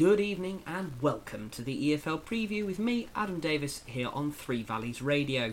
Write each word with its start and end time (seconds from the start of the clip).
Good 0.00 0.18
evening 0.18 0.62
and 0.66 0.92
welcome 1.02 1.50
to 1.50 1.60
the 1.60 1.90
EFL 1.90 2.22
preview 2.22 2.64
with 2.64 2.78
me, 2.78 3.08
Adam 3.14 3.38
Davis, 3.38 3.82
here 3.84 4.08
on 4.08 4.32
Three 4.32 4.62
Valleys 4.62 5.02
Radio. 5.02 5.52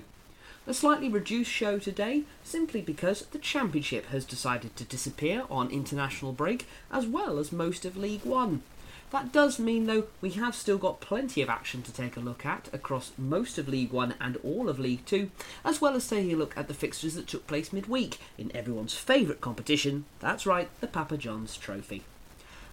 A 0.65 0.73
slightly 0.73 1.09
reduced 1.09 1.51
show 1.51 1.79
today, 1.79 2.23
simply 2.45 2.79
because 2.79 3.25
the 3.25 3.39
Championship 3.39 4.05
has 4.05 4.23
decided 4.23 4.73
to 4.77 4.85
disappear 4.85 5.43
on 5.49 5.69
international 5.69 6.31
break, 6.31 6.65
as 6.89 7.05
well 7.05 7.39
as 7.39 7.51
most 7.51 7.83
of 7.83 7.97
League 7.97 8.23
One. 8.23 8.63
That 9.11 9.33
does 9.33 9.59
mean, 9.59 9.85
though, 9.85 10.05
we 10.21 10.29
have 10.29 10.55
still 10.55 10.77
got 10.77 11.01
plenty 11.01 11.41
of 11.41 11.49
action 11.49 11.81
to 11.81 11.91
take 11.91 12.15
a 12.15 12.21
look 12.21 12.45
at 12.45 12.69
across 12.71 13.11
most 13.17 13.57
of 13.57 13.67
League 13.67 13.91
One 13.91 14.15
and 14.21 14.37
all 14.45 14.69
of 14.69 14.79
League 14.79 15.05
Two, 15.05 15.29
as 15.65 15.81
well 15.81 15.93
as 15.93 16.07
taking 16.07 16.31
a 16.31 16.37
look 16.37 16.55
at 16.55 16.69
the 16.69 16.73
fixtures 16.73 17.15
that 17.15 17.27
took 17.27 17.47
place 17.47 17.73
midweek 17.73 18.17
in 18.37 18.55
everyone's 18.55 18.93
favourite 18.93 19.41
competition 19.41 20.05
that's 20.21 20.45
right, 20.45 20.69
the 20.79 20.87
Papa 20.87 21.17
John's 21.17 21.57
Trophy. 21.57 22.03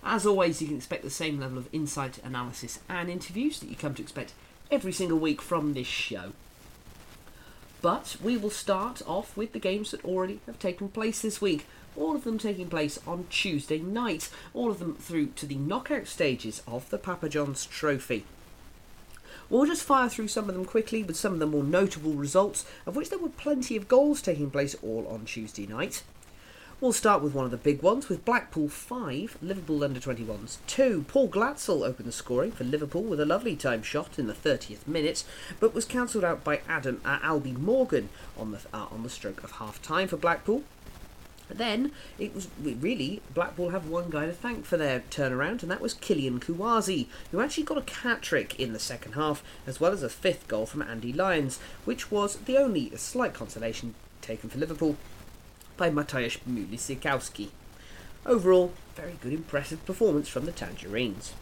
As 0.07 0.27
always, 0.27 0.61
you 0.61 0.69
can 0.69 0.77
expect 0.77 1.03
the 1.03 1.09
same 1.09 1.41
level 1.41 1.57
of 1.57 1.69
insight, 1.73 2.19
analysis, 2.23 2.79
and 2.91 3.09
interviews 3.09 3.59
that 3.61 3.71
you 3.71 3.77
come 3.77 3.95
to 3.95 4.03
expect 4.03 4.35
every 4.71 4.93
single 4.93 5.19
week 5.19 5.41
from 5.41 5.73
this 5.73 5.87
show. 5.87 6.33
But 7.81 8.17
we 8.23 8.37
will 8.37 8.51
start 8.51 9.01
off 9.07 9.35
with 9.35 9.53
the 9.53 9.59
games 9.59 9.91
that 9.91 10.05
already 10.05 10.41
have 10.45 10.59
taken 10.59 10.89
place 10.89 11.23
this 11.23 11.41
week. 11.41 11.67
All 11.97 12.15
of 12.15 12.25
them 12.25 12.39
taking 12.39 12.69
place 12.69 12.99
on 13.07 13.27
Tuesday 13.31 13.79
night, 13.79 14.29
all 14.53 14.71
of 14.71 14.79
them 14.79 14.97
through 14.97 15.29
to 15.37 15.47
the 15.47 15.55
knockout 15.55 16.07
stages 16.07 16.63
of 16.67 16.91
the 16.91 16.99
Papa 16.99 17.31
John's 17.31 17.65
Trophy. 17.65 18.25
We'll 19.49 19.67
just 19.67 19.85
fire 19.85 20.09
through 20.09 20.29
some 20.29 20.49
of 20.49 20.55
them 20.55 20.65
quickly 20.65 21.03
with 21.03 21.17
some 21.17 21.35
of 21.35 21.39
the 21.39 21.47
more 21.47 21.65
notable 21.65 22.13
results, 22.13 22.67
of 22.87 22.97
which 22.97 23.11
there 23.11 23.19
were 23.19 23.29
plenty 23.29 23.77
of 23.77 23.89
goals 23.89 24.21
taking 24.21 24.51
place 24.51 24.75
all 24.83 25.07
on 25.09 25.25
Tuesday 25.25 25.67
night. 25.67 26.03
We'll 26.81 26.93
start 26.93 27.23
with 27.23 27.35
one 27.35 27.45
of 27.45 27.53
the 27.53 27.57
big 27.57 27.83
ones 27.83 28.09
with 28.09 28.25
Blackpool 28.25 28.69
5, 28.69 29.39
Liverpool 29.41 29.85
under 29.85 30.01
21s 30.01 30.59
2. 30.67 31.05
Paul 31.07 31.29
Glatzel 31.29 31.87
opened 31.87 32.09
the 32.09 32.13
scoring 32.13 32.51
for 32.51 32.65
Liverpool 32.65 33.05
with 33.05 33.21
a 33.21 33.25
lovely 33.25 33.55
time 33.55 33.83
shot 33.85 34.19
in 34.19 34.27
the 34.27 34.35
30th 34.35 34.87
minute, 34.87 35.25
but 35.61 35.73
was 35.73 35.85
cancelled 35.85 36.25
out 36.25 36.43
by 36.43 36.63
Adam 36.69 37.01
uh, 37.05 37.21
Albie 37.21 37.57
Morgan 37.57 38.09
on 38.37 38.51
the 38.51 38.59
uh, 38.75 38.87
on 38.91 39.05
the 39.05 39.09
stroke 39.09 39.45
of 39.45 39.53
half 39.53 39.81
time 39.83 40.09
for 40.09 40.17
Blackpool. 40.17 40.65
Then 41.49 41.93
it 42.19 42.35
was 42.35 42.49
really 42.61 43.23
Blackpool 43.33 43.71
have 43.71 43.89
one 43.89 44.11
guy 44.11 44.27
to 44.27 44.33
thank 44.33 44.65
for 44.65 44.77
their 44.77 45.05
turnaround, 45.11 45.63
and 45.63 45.71
that 45.71 45.81
was 45.81 45.95
Kylian 45.95 46.41
Kouassi, 46.41 47.07
who 47.31 47.41
actually 47.41 47.65
got 47.65 47.79
a 47.79 47.95
hat 48.01 48.21
trick 48.21 48.59
in 48.59 48.73
the 48.73 48.81
second 48.81 49.13
half, 49.13 49.45
as 49.65 49.79
well 49.79 49.93
as 49.93 50.03
a 50.03 50.09
fifth 50.09 50.49
goal 50.49 50.67
from 50.67 50.83
Andy 50.83 51.13
Lyons, 51.13 51.61
which 51.85 52.11
was 52.11 52.37
the 52.37 52.59
only 52.59 52.95
slight 52.97 53.33
consolation 53.33 53.95
taken 54.21 54.51
for 54.51 54.59
Liverpool 54.59 54.97
by 55.77 55.91
Mateusz 55.91 56.39
Musialowski. 56.49 57.49
Overall, 58.27 58.73
very 58.95 59.17
good, 59.21 59.33
impressive 59.33 59.85
performance 59.85 60.29
from 60.29 60.47
the 60.47 60.53
Tangerines. 60.53 61.35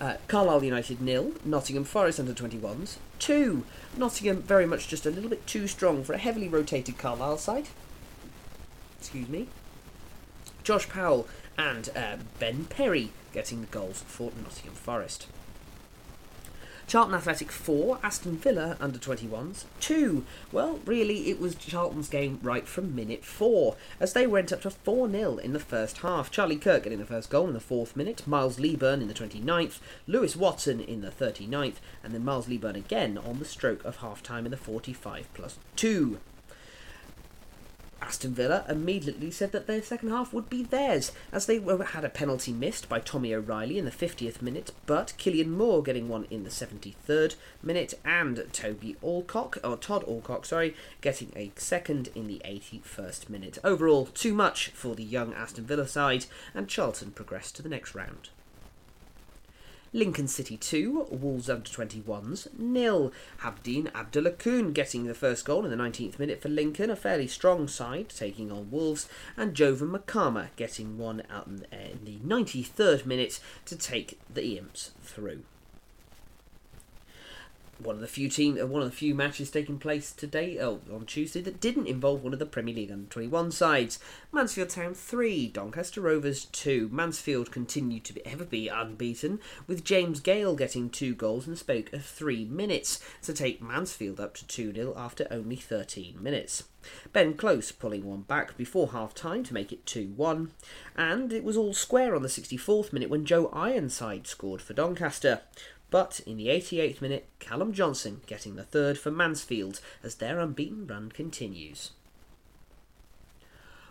Uh, 0.00 0.16
Carlisle 0.28 0.64
United 0.64 1.00
nil, 1.00 1.32
Nottingham 1.44 1.84
Forest 1.84 2.20
under 2.20 2.32
21s 2.32 2.96
2. 3.18 3.64
Nottingham 3.96 4.42
very 4.42 4.66
much 4.66 4.86
just 4.86 5.06
a 5.06 5.10
little 5.10 5.30
bit 5.30 5.46
too 5.46 5.66
strong 5.66 6.04
for 6.04 6.12
a 6.12 6.18
heavily 6.18 6.48
rotated 6.48 6.98
Carlisle 6.98 7.38
side. 7.38 7.68
Excuse 8.98 9.28
me. 9.28 9.48
Josh 10.62 10.88
Powell 10.88 11.26
and 11.56 11.88
uh, 11.96 12.18
Ben 12.38 12.66
Perry 12.66 13.10
getting 13.32 13.60
the 13.60 13.66
goals 13.68 14.04
for 14.06 14.32
Nottingham 14.40 14.74
Forest. 14.74 15.26
Charlton 16.88 17.16
Athletic 17.16 17.52
4, 17.52 17.98
Aston 18.02 18.38
Villa 18.38 18.78
under 18.80 18.98
21s 18.98 19.64
2. 19.78 20.24
Well, 20.50 20.80
really, 20.86 21.28
it 21.28 21.38
was 21.38 21.54
Charlton's 21.54 22.08
game 22.08 22.40
right 22.42 22.66
from 22.66 22.94
minute 22.94 23.26
4, 23.26 23.76
as 24.00 24.14
they 24.14 24.26
went 24.26 24.54
up 24.54 24.62
to 24.62 24.70
4 24.70 25.10
0 25.10 25.36
in 25.36 25.52
the 25.52 25.60
first 25.60 25.98
half. 25.98 26.30
Charlie 26.30 26.56
Kirk 26.56 26.84
getting 26.84 26.98
the 26.98 27.04
first 27.04 27.28
goal 27.28 27.46
in 27.46 27.52
the 27.52 27.60
4th 27.60 27.94
minute, 27.94 28.26
Miles 28.26 28.58
Leaburn 28.58 29.02
in 29.02 29.08
the 29.08 29.12
29th, 29.12 29.80
Lewis 30.06 30.34
Watson 30.34 30.80
in 30.80 31.02
the 31.02 31.10
39th, 31.10 31.76
and 32.02 32.14
then 32.14 32.24
Miles 32.24 32.48
Leaburn 32.48 32.74
again 32.74 33.18
on 33.18 33.38
the 33.38 33.44
stroke 33.44 33.84
of 33.84 33.96
half 33.96 34.22
time 34.22 34.46
in 34.46 34.50
the 34.50 34.56
45 34.56 35.28
plus 35.34 35.58
2. 35.76 36.18
Aston 38.00 38.32
Villa 38.32 38.64
immediately 38.68 39.30
said 39.30 39.52
that 39.52 39.66
their 39.66 39.82
second 39.82 40.10
half 40.10 40.32
would 40.32 40.48
be 40.48 40.62
theirs, 40.62 41.12
as 41.32 41.46
they 41.46 41.58
had 41.60 42.04
a 42.04 42.08
penalty 42.08 42.52
missed 42.52 42.88
by 42.88 43.00
Tommy 43.00 43.34
O'Reilly 43.34 43.78
in 43.78 43.84
the 43.84 43.90
50th 43.90 44.40
minute, 44.40 44.70
but 44.86 45.14
Killian 45.18 45.50
Moore 45.50 45.82
getting 45.82 46.08
one 46.08 46.26
in 46.30 46.44
the 46.44 46.50
73rd 46.50 47.34
minute, 47.62 47.94
and 48.04 48.46
Toby 48.52 48.96
Alcock, 49.02 49.58
or 49.64 49.76
Todd 49.76 50.04
Alcock, 50.06 50.46
sorry, 50.46 50.74
getting 51.00 51.32
a 51.34 51.50
second 51.56 52.08
in 52.14 52.28
the 52.28 52.40
81st 52.44 53.28
minute. 53.28 53.58
Overall, 53.64 54.06
too 54.06 54.32
much 54.32 54.68
for 54.68 54.94
the 54.94 55.04
young 55.04 55.34
Aston 55.34 55.66
Villa 55.66 55.88
side, 55.88 56.26
and 56.54 56.68
Charlton 56.68 57.10
progressed 57.10 57.56
to 57.56 57.62
the 57.62 57.68
next 57.68 57.94
round. 57.94 58.30
Lincoln 59.92 60.28
City 60.28 60.56
2, 60.56 61.08
Wolves 61.10 61.48
under 61.48 61.68
21s 61.68 62.48
nil. 62.58 63.12
Habdeen 63.40 63.92
Abdullah 63.94 64.32
Khoon 64.32 64.74
getting 64.74 65.06
the 65.06 65.14
first 65.14 65.44
goal 65.44 65.64
in 65.64 65.70
the 65.70 65.82
19th 65.82 66.18
minute 66.18 66.42
for 66.42 66.48
Lincoln, 66.48 66.90
a 66.90 66.96
fairly 66.96 67.26
strong 67.26 67.68
side 67.68 68.10
taking 68.10 68.52
on 68.52 68.70
Wolves, 68.70 69.08
and 69.36 69.54
Jovon 69.54 69.90
Makama 69.90 70.48
getting 70.56 70.98
one 70.98 71.22
out 71.30 71.46
in 71.46 71.64
the 72.04 72.18
93rd 72.18 73.06
minute 73.06 73.40
to 73.64 73.76
take 73.76 74.18
the 74.32 74.58
Imps 74.58 74.92
through 75.02 75.42
one 77.80 77.94
of 77.94 78.00
the 78.00 78.06
few 78.06 78.28
team, 78.28 78.58
uh, 78.60 78.66
one 78.66 78.82
of 78.82 78.90
the 78.90 78.96
few 78.96 79.14
matches 79.14 79.50
taking 79.50 79.78
place 79.78 80.12
today, 80.12 80.58
oh, 80.60 80.80
on 80.92 81.06
Tuesday, 81.06 81.40
that 81.40 81.60
didn't 81.60 81.86
involve 81.86 82.22
one 82.22 82.32
of 82.32 82.38
the 82.38 82.46
Premier 82.46 82.74
League 82.74 82.90
under 82.90 83.08
21 83.08 83.50
sides. 83.52 83.98
Mansfield 84.32 84.70
Town 84.70 84.94
3, 84.94 85.48
Doncaster 85.48 86.00
Rovers 86.00 86.44
2. 86.46 86.88
Mansfield 86.92 87.50
continued 87.50 88.04
to 88.04 88.12
be, 88.12 88.24
ever 88.26 88.44
be 88.44 88.68
unbeaten, 88.68 89.40
with 89.66 89.84
James 89.84 90.20
Gale 90.20 90.54
getting 90.54 90.90
two 90.90 91.14
goals 91.14 91.46
in 91.46 91.52
the 91.52 91.56
space 91.56 91.78
of 91.92 92.04
three 92.04 92.44
minutes 92.44 93.00
to 93.22 93.32
take 93.32 93.62
Mansfield 93.62 94.18
up 94.18 94.34
to 94.34 94.46
2 94.46 94.72
0 94.74 94.94
after 94.96 95.26
only 95.30 95.56
13 95.56 96.22
minutes. 96.22 96.64
Ben 97.12 97.34
Close 97.34 97.72
pulling 97.72 98.04
one 98.04 98.22
back 98.22 98.56
before 98.56 98.88
half 98.88 99.14
time 99.14 99.42
to 99.44 99.54
make 99.54 99.72
it 99.72 99.84
2 99.84 100.12
1, 100.16 100.52
and 100.96 101.32
it 101.32 101.44
was 101.44 101.56
all 101.56 101.74
square 101.74 102.14
on 102.14 102.22
the 102.22 102.28
64th 102.28 102.92
minute 102.92 103.10
when 103.10 103.24
Joe 103.24 103.48
Ironside 103.52 104.26
scored 104.26 104.62
for 104.62 104.74
Doncaster. 104.74 105.42
But 105.90 106.20
in 106.26 106.36
the 106.36 106.48
88th 106.48 107.00
minute, 107.00 107.26
Callum 107.38 107.72
Johnson 107.72 108.20
getting 108.26 108.56
the 108.56 108.64
third 108.64 108.98
for 108.98 109.10
Mansfield 109.10 109.80
as 110.02 110.16
their 110.16 110.38
unbeaten 110.38 110.86
run 110.86 111.10
continues. 111.10 111.92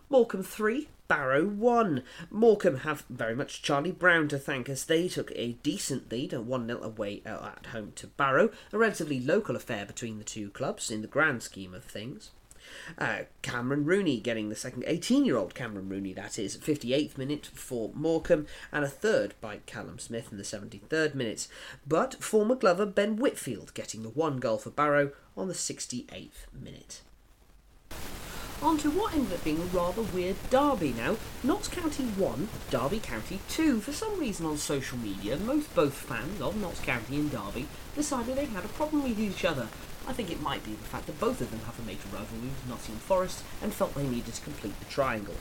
Morecambe 0.10 0.44
3, 0.44 0.88
Barrow 1.08 1.46
1. 1.46 2.04
Morecambe 2.30 2.78
have 2.78 3.04
very 3.10 3.36
much 3.36 3.62
Charlie 3.62 3.92
Brown 3.92 4.28
to 4.30 4.38
thank 4.38 4.70
as 4.70 4.86
they 4.86 5.08
took 5.08 5.32
a 5.36 5.54
decent 5.64 6.12
lead 6.12 6.34
a 6.34 6.42
1 6.42 6.68
0 6.68 6.82
away 6.82 7.22
at 7.26 7.68
home 7.68 7.94
to 7.96 8.08
Barrow, 8.08 8.52
a 8.72 8.78
relatively 8.78 9.20
local 9.20 9.56
affair 9.56 9.86
between 9.86 10.18
the 10.18 10.24
two 10.24 10.50
clubs 10.52 10.92
in 10.92 11.02
the 11.02 11.08
grand 11.08 11.44
scheme 11.44 11.74
of 11.74 11.84
things. 11.84 12.32
Uh, 12.98 13.20
Cameron 13.42 13.86
Rooney 13.86 14.20
getting 14.20 14.50
the 14.50 14.56
second, 14.56 14.84
18 14.88 15.26
year 15.26 15.38
old 15.38 15.56
Cameron 15.56 15.90
Rooney, 15.90 16.14
that 16.14 16.40
is, 16.40 16.58
58th 16.58 17.18
minute 17.18 17.46
for 17.54 17.92
Morecambe, 17.94 18.48
and 18.72 18.84
a 18.84 18.90
third 18.90 19.34
by 19.42 19.58
Callum 19.66 20.00
Smith 20.00 20.30
in 20.32 20.38
the 20.38 20.44
73rd 20.44 21.16
minute. 21.16 21.48
But 21.86 22.24
former 22.24 22.56
Glover 22.56 22.86
Ben 22.86 23.18
Whitfield 23.18 23.74
getting 23.74 24.04
the 24.04 24.10
one 24.10 24.38
goal 24.38 24.58
for 24.58 24.70
Barrow 24.70 25.12
on 25.36 25.48
the 25.48 25.54
68th 25.54 26.48
minute. 26.54 27.02
On 28.60 28.76
to 28.80 28.90
what 28.90 29.14
ended 29.14 29.34
up 29.34 29.44
being 29.44 29.62
a 29.62 29.66
rather 29.66 30.02
weird 30.02 30.36
derby 30.50 30.92
now. 30.94 31.16
Notts 31.44 31.68
County 31.68 32.06
1, 32.06 32.50
Derby 32.72 33.00
County 33.00 33.40
2. 33.50 33.80
For 33.82 33.92
some 33.92 34.20
reason 34.20 34.48
on 34.48 34.58
social 34.58 34.98
media, 34.98 35.38
most 35.38 35.74
both 35.76 35.94
fans 35.94 36.42
of 36.42 36.60
Notts 36.60 36.80
County 36.80 37.18
and 37.18 37.32
Derby 37.32 37.68
decided 37.94 38.36
they 38.36 38.46
had 38.46 38.66
a 38.66 38.70
problem 38.70 39.04
with 39.04 39.20
each 39.20 39.46
other 39.46 39.68
I 40.08 40.14
think 40.14 40.32
it 40.32 40.42
might 40.42 40.64
be 40.64 40.72
the 40.72 40.78
fact 40.78 41.06
that 41.08 41.20
both 41.20 41.42
of 41.42 41.52
them 41.52 41.60
have 41.66 41.78
a 41.78 41.82
major 41.84 42.08
rivalry 42.14 42.48
with 42.48 42.70
Nottingham 42.70 43.00
Forest 43.00 43.44
and 43.62 43.74
felt 43.74 43.94
they 43.94 44.08
needed 44.08 44.34
to 44.36 44.42
complete 44.42 44.80
the 44.80 44.86
triangle. 44.86 45.36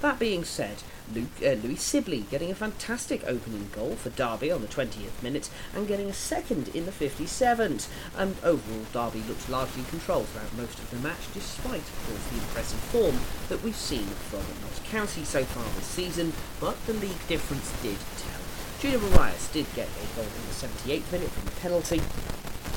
That 0.00 0.18
being 0.18 0.44
said, 0.44 0.82
Luke, 1.12 1.42
uh, 1.42 1.54
Louie 1.54 1.74
Sibley 1.74 2.20
getting 2.30 2.52
a 2.52 2.54
fantastic 2.54 3.22
opening 3.26 3.68
goal 3.72 3.96
for 3.96 4.10
Derby 4.10 4.50
on 4.50 4.62
the 4.62 4.68
20th 4.68 5.22
minute 5.22 5.50
and 5.74 5.88
getting 5.88 6.08
a 6.08 6.14
second 6.14 6.68
in 6.68 6.86
the 6.86 6.92
57th. 6.92 7.88
And 8.16 8.36
overall, 8.44 8.86
Derby 8.92 9.26
looked 9.26 9.48
largely 9.50 9.82
controlled 9.90 10.28
throughout 10.28 10.56
most 10.56 10.78
of 10.78 10.90
the 10.90 10.98
match, 10.98 11.32
despite, 11.34 11.82
of 11.82 12.06
course, 12.06 12.24
the 12.30 12.38
impressive 12.38 12.78
form 12.78 13.18
that 13.48 13.62
we've 13.62 13.74
seen 13.74 14.06
from 14.06 14.40
Notts 14.62 14.80
County 14.88 15.24
so 15.24 15.44
far 15.44 15.64
this 15.74 15.84
season. 15.84 16.32
But 16.60 16.80
the 16.86 16.94
league 16.94 17.26
difference 17.26 17.72
did 17.82 17.98
tell. 18.18 18.40
Junior 18.78 18.98
Morias 19.00 19.52
did 19.52 19.66
get 19.74 19.88
a 19.88 20.16
goal 20.16 20.24
in 20.24 20.46
the 20.46 20.54
78th 20.54 21.10
minute 21.10 21.30
from 21.30 21.48
a 21.48 21.60
penalty 21.60 22.00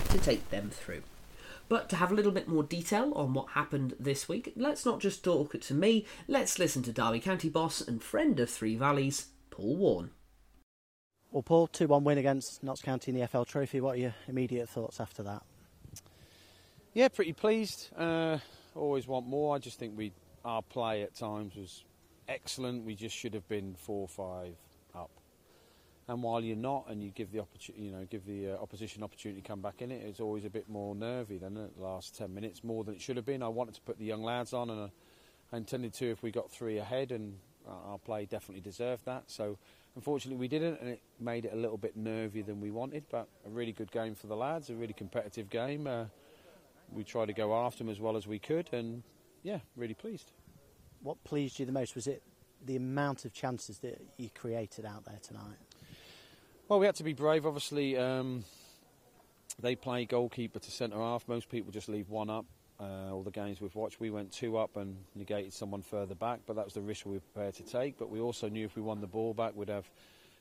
to 0.10 0.18
take 0.18 0.50
them 0.50 0.72
through. 0.72 1.04
But 1.71 1.88
to 1.88 1.95
have 1.95 2.12
a 2.12 2.15
little 2.15 2.33
bit 2.33 2.50
more 2.50 2.63
detail 2.63 3.13
on 3.15 3.33
what 3.33 3.51
happened 3.51 3.95
this 3.97 4.27
week, 4.27 4.51
let's 4.57 4.85
not 4.85 5.00
just 5.00 5.23
talk 5.23 5.56
it 5.56 5.62
to 5.62 5.73
me, 5.73 6.06
let's 6.27 6.59
listen 6.59 6.83
to 6.83 6.91
Derby 6.91 7.21
County 7.21 7.47
boss 7.47 7.79
and 7.79 8.03
friend 8.03 8.38
of 8.41 8.50
Three 8.50 8.75
Valleys, 8.75 9.27
Paul 9.51 9.77
Warne. 9.77 10.12
Well, 11.31 11.44
Paul, 11.44 11.68
2 11.68 11.88
1 11.88 12.03
win 12.03 12.18
against 12.18 12.62
Notts 12.62 12.81
County 12.81 13.13
in 13.13 13.18
the 13.18 13.25
FL 13.25 13.44
Trophy. 13.44 13.79
What 13.79 13.95
are 13.95 14.00
your 14.00 14.15
immediate 14.27 14.68
thoughts 14.68 15.00
after 15.00 15.23
that? 15.23 15.44
Yeah, 16.94 17.07
pretty 17.07 17.31
pleased. 17.31 17.88
Uh, 17.97 18.39
always 18.75 19.07
want 19.07 19.25
more. 19.25 19.56
I 19.56 19.59
just 19.59 19.79
think 19.79 19.97
we 19.97 20.12
our 20.44 20.62
play 20.62 21.03
at 21.03 21.15
times 21.15 21.56
was 21.56 21.85
excellent. 22.27 22.83
We 22.83 22.95
just 22.95 23.15
should 23.15 23.33
have 23.33 23.47
been 23.47 23.75
4 23.75 24.09
5 24.09 24.47
up. 24.47 24.56
And 26.11 26.21
while 26.21 26.43
you're 26.43 26.57
not, 26.57 26.87
and 26.89 27.01
you 27.01 27.09
give 27.09 27.31
the 27.31 27.39
opportunity, 27.39 27.85
you 27.85 27.91
know, 27.93 28.05
give 28.09 28.25
the 28.25 28.49
uh, 28.49 28.61
opposition 28.61 29.01
opportunity 29.01 29.41
to 29.41 29.47
come 29.47 29.61
back 29.61 29.81
in 29.81 29.91
it, 29.91 30.01
it's 30.05 30.19
always 30.19 30.43
a 30.43 30.49
bit 30.49 30.67
more 30.67 30.93
nervy 30.93 31.37
than 31.37 31.53
the 31.53 31.69
last 31.77 32.17
ten 32.17 32.33
minutes, 32.33 32.65
more 32.65 32.83
than 32.83 32.95
it 32.95 33.01
should 33.01 33.15
have 33.15 33.25
been. 33.25 33.41
I 33.41 33.47
wanted 33.47 33.75
to 33.75 33.81
put 33.81 33.97
the 33.97 34.03
young 34.03 34.21
lads 34.21 34.51
on, 34.51 34.69
and 34.69 34.91
I 35.53 35.55
intended 35.55 35.93
to 35.93 36.11
if 36.11 36.21
we 36.21 36.29
got 36.29 36.51
three 36.51 36.79
ahead, 36.79 37.13
and 37.13 37.37
our 37.65 37.97
play 37.97 38.25
definitely 38.25 38.59
deserved 38.59 39.05
that. 39.05 39.23
So 39.27 39.57
unfortunately 39.95 40.37
we 40.37 40.49
didn't, 40.49 40.81
and 40.81 40.89
it 40.89 41.01
made 41.17 41.45
it 41.45 41.53
a 41.53 41.55
little 41.55 41.77
bit 41.77 41.97
nervier 41.97 42.45
than 42.45 42.59
we 42.59 42.71
wanted. 42.71 43.05
But 43.09 43.29
a 43.47 43.49
really 43.49 43.71
good 43.71 43.89
game 43.89 44.13
for 44.13 44.27
the 44.27 44.35
lads, 44.35 44.69
a 44.69 44.75
really 44.75 44.91
competitive 44.91 45.49
game. 45.49 45.87
Uh, 45.87 46.07
we 46.91 47.05
tried 47.05 47.27
to 47.27 47.33
go 47.33 47.55
after 47.55 47.85
them 47.85 47.89
as 47.89 48.01
well 48.01 48.17
as 48.17 48.27
we 48.27 48.37
could, 48.37 48.67
and 48.73 49.03
yeah, 49.43 49.59
really 49.77 49.93
pleased. 49.93 50.33
What 51.03 51.23
pleased 51.23 51.57
you 51.57 51.65
the 51.65 51.71
most 51.71 51.95
was 51.95 52.07
it 52.07 52.21
the 52.65 52.75
amount 52.75 53.23
of 53.23 53.31
chances 53.31 53.77
that 53.77 54.01
you 54.17 54.29
created 54.29 54.83
out 54.83 55.05
there 55.05 55.19
tonight? 55.23 55.55
Well, 56.71 56.79
we 56.79 56.85
had 56.85 56.95
to 56.95 57.03
be 57.03 57.12
brave. 57.12 57.45
Obviously, 57.45 57.97
um, 57.97 58.45
they 59.62 59.75
play 59.75 60.06
goalkeeper 60.06 60.57
to 60.57 60.71
centre 60.71 60.95
half. 60.95 61.27
Most 61.27 61.50
people 61.50 61.69
just 61.69 61.89
leave 61.89 62.09
one 62.09 62.29
up. 62.29 62.45
Uh, 62.79 63.12
all 63.12 63.23
the 63.23 63.29
games 63.29 63.59
we've 63.59 63.75
watched, 63.75 64.00
we 64.00 64.09
went 64.09 64.31
two 64.31 64.57
up 64.57 64.77
and 64.77 64.95
negated 65.13 65.51
someone 65.51 65.81
further 65.81 66.15
back, 66.15 66.39
but 66.47 66.56
that 66.56 66.63
was 66.63 66.73
the 66.73 66.79
risk 66.79 67.06
we 67.06 67.15
were 67.15 67.19
prepared 67.33 67.56
to 67.56 67.63
take. 67.63 68.00
But 68.00 68.09
we 68.09 68.21
also 68.21 68.47
knew 68.47 68.63
if 68.63 68.77
we 68.77 68.81
won 68.81 69.01
the 69.01 69.07
ball 69.07 69.33
back, 69.33 69.53
we'd 69.53 69.68
have 69.68 69.85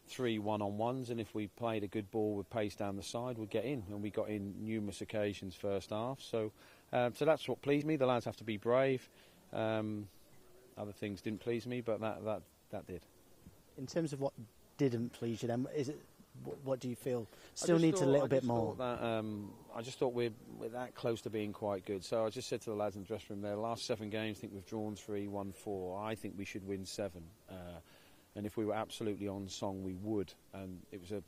three 0.07 0.39
one-on-ones, 0.39 1.11
and 1.11 1.21
if 1.21 1.35
we 1.35 1.49
played 1.49 1.83
a 1.83 1.89
good 1.89 2.09
ball 2.13 2.37
with 2.37 2.49
pace 2.49 2.77
down 2.77 2.95
the 2.95 3.03
side, 3.03 3.37
we'd 3.37 3.51
get 3.51 3.65
in. 3.65 3.83
And 3.89 4.01
we 4.01 4.11
got 4.11 4.29
in 4.29 4.55
numerous 4.65 5.01
occasions 5.01 5.57
first 5.57 5.91
half. 5.91 6.21
So, 6.21 6.53
um, 6.93 7.13
so 7.13 7.25
that's 7.25 7.49
what 7.49 7.61
pleased 7.61 7.89
me. 7.89 7.97
The 7.97 8.07
lads 8.07 8.25
have 8.25 8.37
to 8.37 8.45
be 8.45 8.57
brave. 8.57 9.09
Um, 9.53 10.07
other 10.79 10.93
things 10.93 11.23
didn't 11.23 11.41
please 11.41 11.67
me, 11.67 11.81
but 11.81 12.01
that 12.01 12.25
that 12.25 12.43
that 12.71 12.87
did. 12.87 13.01
In 13.77 13.89
terms 13.89 14.13
of 14.13 14.21
what 14.21 14.33
didn't 14.77 15.13
please 15.13 15.43
you, 15.43 15.49
then 15.49 15.67
is 15.75 15.89
it 15.89 16.01
what 16.65 16.81
do 16.81 16.89
you 16.89 16.97
feel 16.97 17.27
still 17.55 17.79
needs 17.79 18.01
thought, 18.01 18.09
a 18.09 18.11
little 18.11 18.29
bit 18.29 18.45
more? 18.45 18.75
That, 18.77 19.03
um, 19.03 19.53
I 19.75 19.83
just 19.83 19.99
thought 19.99 20.15
we're, 20.15 20.33
we're 20.59 20.69
that 20.71 20.95
close 20.95 21.21
to 21.23 21.31
being 21.31 21.53
quite 21.53 21.85
good. 21.85 22.05
So 22.05 22.25
I 22.25 22.31
just 22.31 22.49
said 22.49 22.61
to 22.63 22.71
the 22.71 22.77
lads 22.77 22.97
in 22.97 23.03
the 23.03 23.09
dressing 23.09 23.37
room 23.37 23.43
there, 23.43 23.57
last 23.57 23.87
seven 23.87 24.11
games, 24.11 24.39
I 24.39 24.41
think 24.41 24.53
we've 24.53 24.67
drawn 24.67 24.97
three, 24.97 25.29
won 25.29 25.53
four. 25.53 26.03
I 26.03 26.15
think 26.15 26.35
we 26.37 26.45
should 26.45 26.67
win 26.67 26.85
seven. 26.85 27.23
Uh, 27.51 27.81
and 28.37 28.47
if 28.47 28.57
we 28.57 28.65
were 28.65 28.75
absolutely 28.75 29.29
on 29.29 29.49
song, 29.49 29.83
we 29.83 29.95
would. 29.95 30.33
And 30.55 30.81
it 30.93 31.01
was 31.01 31.13
a 31.13 31.23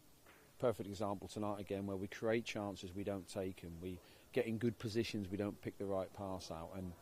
perfect 0.59 0.89
example 0.89 1.29
tonight 1.29 1.61
again 1.61 1.87
where 1.87 1.97
we 1.97 2.07
create 2.07 2.45
chances, 2.45 2.95
we 2.95 3.05
don't 3.05 3.29
take 3.29 3.63
them. 3.63 3.73
We 3.83 3.99
get 4.33 4.47
in 4.47 4.59
good 4.59 4.79
positions, 4.79 5.29
we 5.31 5.37
don't 5.37 5.61
pick 5.61 5.77
the 5.79 5.85
right 5.85 6.09
pass 6.17 6.51
out. 6.51 6.71
And 6.77 6.93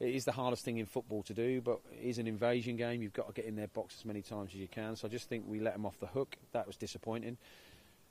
it 0.00 0.14
is 0.14 0.24
the 0.24 0.32
hardest 0.32 0.64
thing 0.64 0.78
in 0.78 0.86
football 0.86 1.22
to 1.24 1.34
do, 1.34 1.60
but 1.60 1.78
it 1.92 2.04
is 2.04 2.18
an 2.18 2.26
invasion 2.26 2.76
game. 2.76 3.02
You've 3.02 3.12
got 3.12 3.28
to 3.28 3.32
get 3.32 3.44
in 3.44 3.56
their 3.56 3.68
box 3.68 3.96
as 3.98 4.04
many 4.04 4.22
times 4.22 4.50
as 4.52 4.56
you 4.56 4.68
can. 4.68 4.96
So 4.96 5.06
I 5.06 5.10
just 5.10 5.28
think 5.28 5.44
we 5.46 5.60
let 5.60 5.74
them 5.74 5.86
off 5.86 5.98
the 6.00 6.06
hook. 6.06 6.36
That 6.52 6.66
was 6.66 6.76
disappointing. 6.76 7.36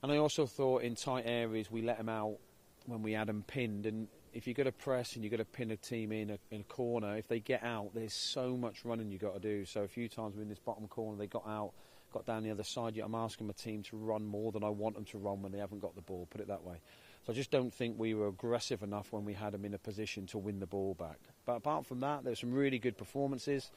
And 0.02 0.12
I 0.12 0.18
also 0.18 0.46
thought 0.46 0.84
in 0.84 0.96
tight 0.96 1.24
areas 1.26 1.72
we 1.72 1.82
let 1.82 1.98
them 1.98 2.10
out 2.10 2.38
when 2.86 3.04
we 3.04 3.14
had 3.14 3.28
them 3.28 3.44
pinned. 3.46 3.86
And 3.86 4.08
if 4.34 4.48
you've 4.48 4.58
got 4.58 4.64
to 4.64 4.72
press 4.72 5.16
and 5.16 5.24
you've 5.24 5.32
got 5.32 5.38
to 5.38 5.46
pin 5.46 5.72
a 5.72 5.78
team 5.78 6.12
in 6.12 6.32
a, 6.32 6.40
in 6.52 6.62
a 6.62 6.64
corner, 6.64 7.18
if 7.18 7.28
they 7.28 7.40
get 7.40 7.64
out, 7.64 7.92
there's 7.94 8.14
so 8.14 8.58
much 8.58 8.84
running 8.86 9.12
you've 9.12 9.22
got 9.22 9.34
to 9.34 9.40
do. 9.40 9.66
So 9.66 9.82
a 9.82 9.88
few 9.88 10.08
times 10.08 10.36
we're 10.36 10.42
in 10.44 10.50
this 10.50 10.60
bottom 10.60 10.88
corner, 10.88 11.18
they 11.18 11.28
got 11.28 11.48
out, 11.48 11.74
got 12.12 12.26
down 12.26 12.44
the 12.44 12.52
other 12.52 12.64
side. 12.64 12.98
I'm 12.98 13.16
asking 13.16 13.48
my 13.48 13.54
team 13.54 13.84
to 13.84 13.98
run 13.98 14.26
more 14.26 14.52
than 14.52 14.64
I 14.64 14.70
want 14.70 14.96
them 14.96 15.06
to 15.06 15.18
run 15.18 15.42
when 15.42 15.52
they 15.52 15.60
haven't 15.60 15.80
got 15.80 15.96
the 15.96 16.02
ball, 16.02 16.28
put 16.30 16.42
it 16.42 16.48
that 16.48 16.64
way. 16.64 16.78
So 17.26 17.32
I 17.32 17.36
just 17.36 17.52
don't 17.52 17.74
think 17.74 17.98
we 17.98 18.14
were 18.14 18.28
aggressive 18.28 18.84
enough 18.84 19.14
when 19.14 19.24
we 19.24 19.34
had 19.34 19.54
them 19.54 19.64
in 19.64 19.74
a 19.74 19.78
position 19.78 20.26
to 20.28 20.38
win 20.38 20.60
the 20.60 20.68
ball 20.68 20.94
back. 20.94 21.20
But 21.46 21.54
apart 21.54 21.86
from 21.86 22.02
that, 22.02 22.24
there 22.24 22.32
were 22.32 22.36
some 22.36 22.52
really 22.52 22.80
good 22.80 22.98
performances. 22.98 23.72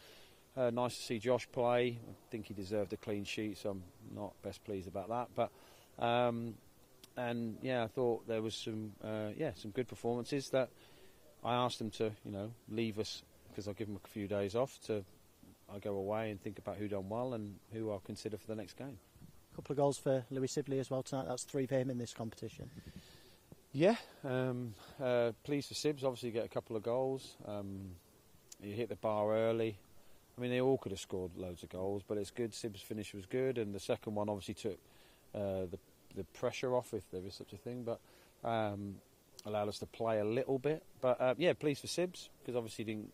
Uh, 0.57 0.71
nice 0.71 0.97
to 0.97 1.03
see 1.03 1.19
Josh 1.19 1.47
play. 1.53 1.99
I 2.09 2.31
think 2.31 2.47
he 2.47 2.55
deserved 2.55 2.93
a 2.93 2.97
clean 2.97 3.25
sheet, 3.25 3.59
so 3.59 3.71
I'm 3.71 3.83
not 4.15 4.33
best 4.43 4.65
pleased 4.65 4.89
about 4.89 5.09
that. 5.11 5.29
But 5.35 6.05
um, 6.05 6.55
and 7.17 7.59
yeah, 7.63 7.85
I 7.85 7.87
thought 7.87 8.27
there 8.27 8.43
was 8.43 8.55
some 8.55 8.93
uh, 9.05 9.29
yeah 9.37 9.53
some 9.55 9.71
good 9.71 9.87
performances 9.87 10.49
that 10.51 10.71
I 11.45 11.55
asked 11.55 11.79
them 11.79 11.91
to 11.93 12.11
you 12.25 12.33
know 12.33 12.51
leave 12.69 12.99
us 12.99 13.23
because 13.49 13.69
I'll 13.69 13.75
give 13.75 13.87
them 13.87 14.01
a 14.03 14.09
few 14.09 14.27
days 14.27 14.57
off 14.57 14.81
to 14.87 15.05
I 15.73 15.79
go 15.79 15.97
away 15.97 16.31
and 16.31 16.41
think 16.41 16.59
about 16.59 16.77
who 16.77 16.89
done 16.89 17.09
well 17.09 17.35
and 17.35 17.57
who 17.73 17.91
I'll 17.91 18.01
consider 18.01 18.37
for 18.37 18.47
the 18.47 18.55
next 18.55 18.77
game. 18.77 18.99
A 19.53 19.57
couple 19.57 19.73
of 19.73 19.77
goals 19.77 19.99
for 19.99 20.25
Louie 20.31 20.47
Sibley 20.47 20.79
as 20.79 20.91
well 20.91 21.03
tonight. 21.03 21.27
That's 21.29 21.45
three 21.45 21.67
for 21.67 21.77
him 21.77 21.91
in 21.91 21.99
this 21.99 22.13
competition. 22.13 22.71
Yeah, 23.77 23.97
um, 24.25 24.73
uh, 24.99 25.33
pleased 25.45 25.69
for 25.69 25.75
Sibs. 25.75 26.03
Obviously, 26.03 26.31
get 26.31 26.47
a 26.47 26.49
couple 26.49 26.77
of 26.77 26.83
goals. 26.83 27.37
Um, 27.47 27.91
hit 28.63 28.89
the 28.89 28.97
bar 28.97 29.37
early. 29.37 29.77
I 30.35 30.41
mean, 30.41 30.51
they 30.51 30.63
all 30.63 30.79
could 30.79 30.93
have 30.93 30.99
scored 30.99 31.37
loads 31.37 31.63
of 31.63 31.69
goals, 31.69 32.03
but 32.09 32.17
it's 32.17 32.31
good. 32.31 32.53
Sibs' 32.53 32.81
finish 32.81 33.13
was 33.13 33.27
good, 33.27 33.59
and 33.59 33.75
the 33.75 33.79
second 33.79 34.15
one 34.15 34.31
obviously 34.31 34.55
took 34.55 34.79
uh, 35.35 35.67
the 35.71 35.79
the 36.17 36.25
pressure 36.33 36.75
off, 36.75 36.95
if 36.95 37.03
there 37.11 37.21
is 37.27 37.35
such 37.35 37.53
a 37.53 37.59
thing, 37.59 37.85
but 37.85 38.01
um, 38.49 38.95
allowed 39.45 39.69
us 39.69 39.79
to 39.81 39.87
play 39.87 40.21
a 40.21 40.25
little 40.25 40.59
bit. 40.59 40.83
But 41.03 41.21
uh, 41.21 41.35
yeah, 41.37 41.53
pleased 41.53 41.83
for 41.83 41.87
Sibs 41.87 42.31
because 42.41 42.57
obviously 42.57 42.87
he 42.87 42.93
didn't 42.95 43.13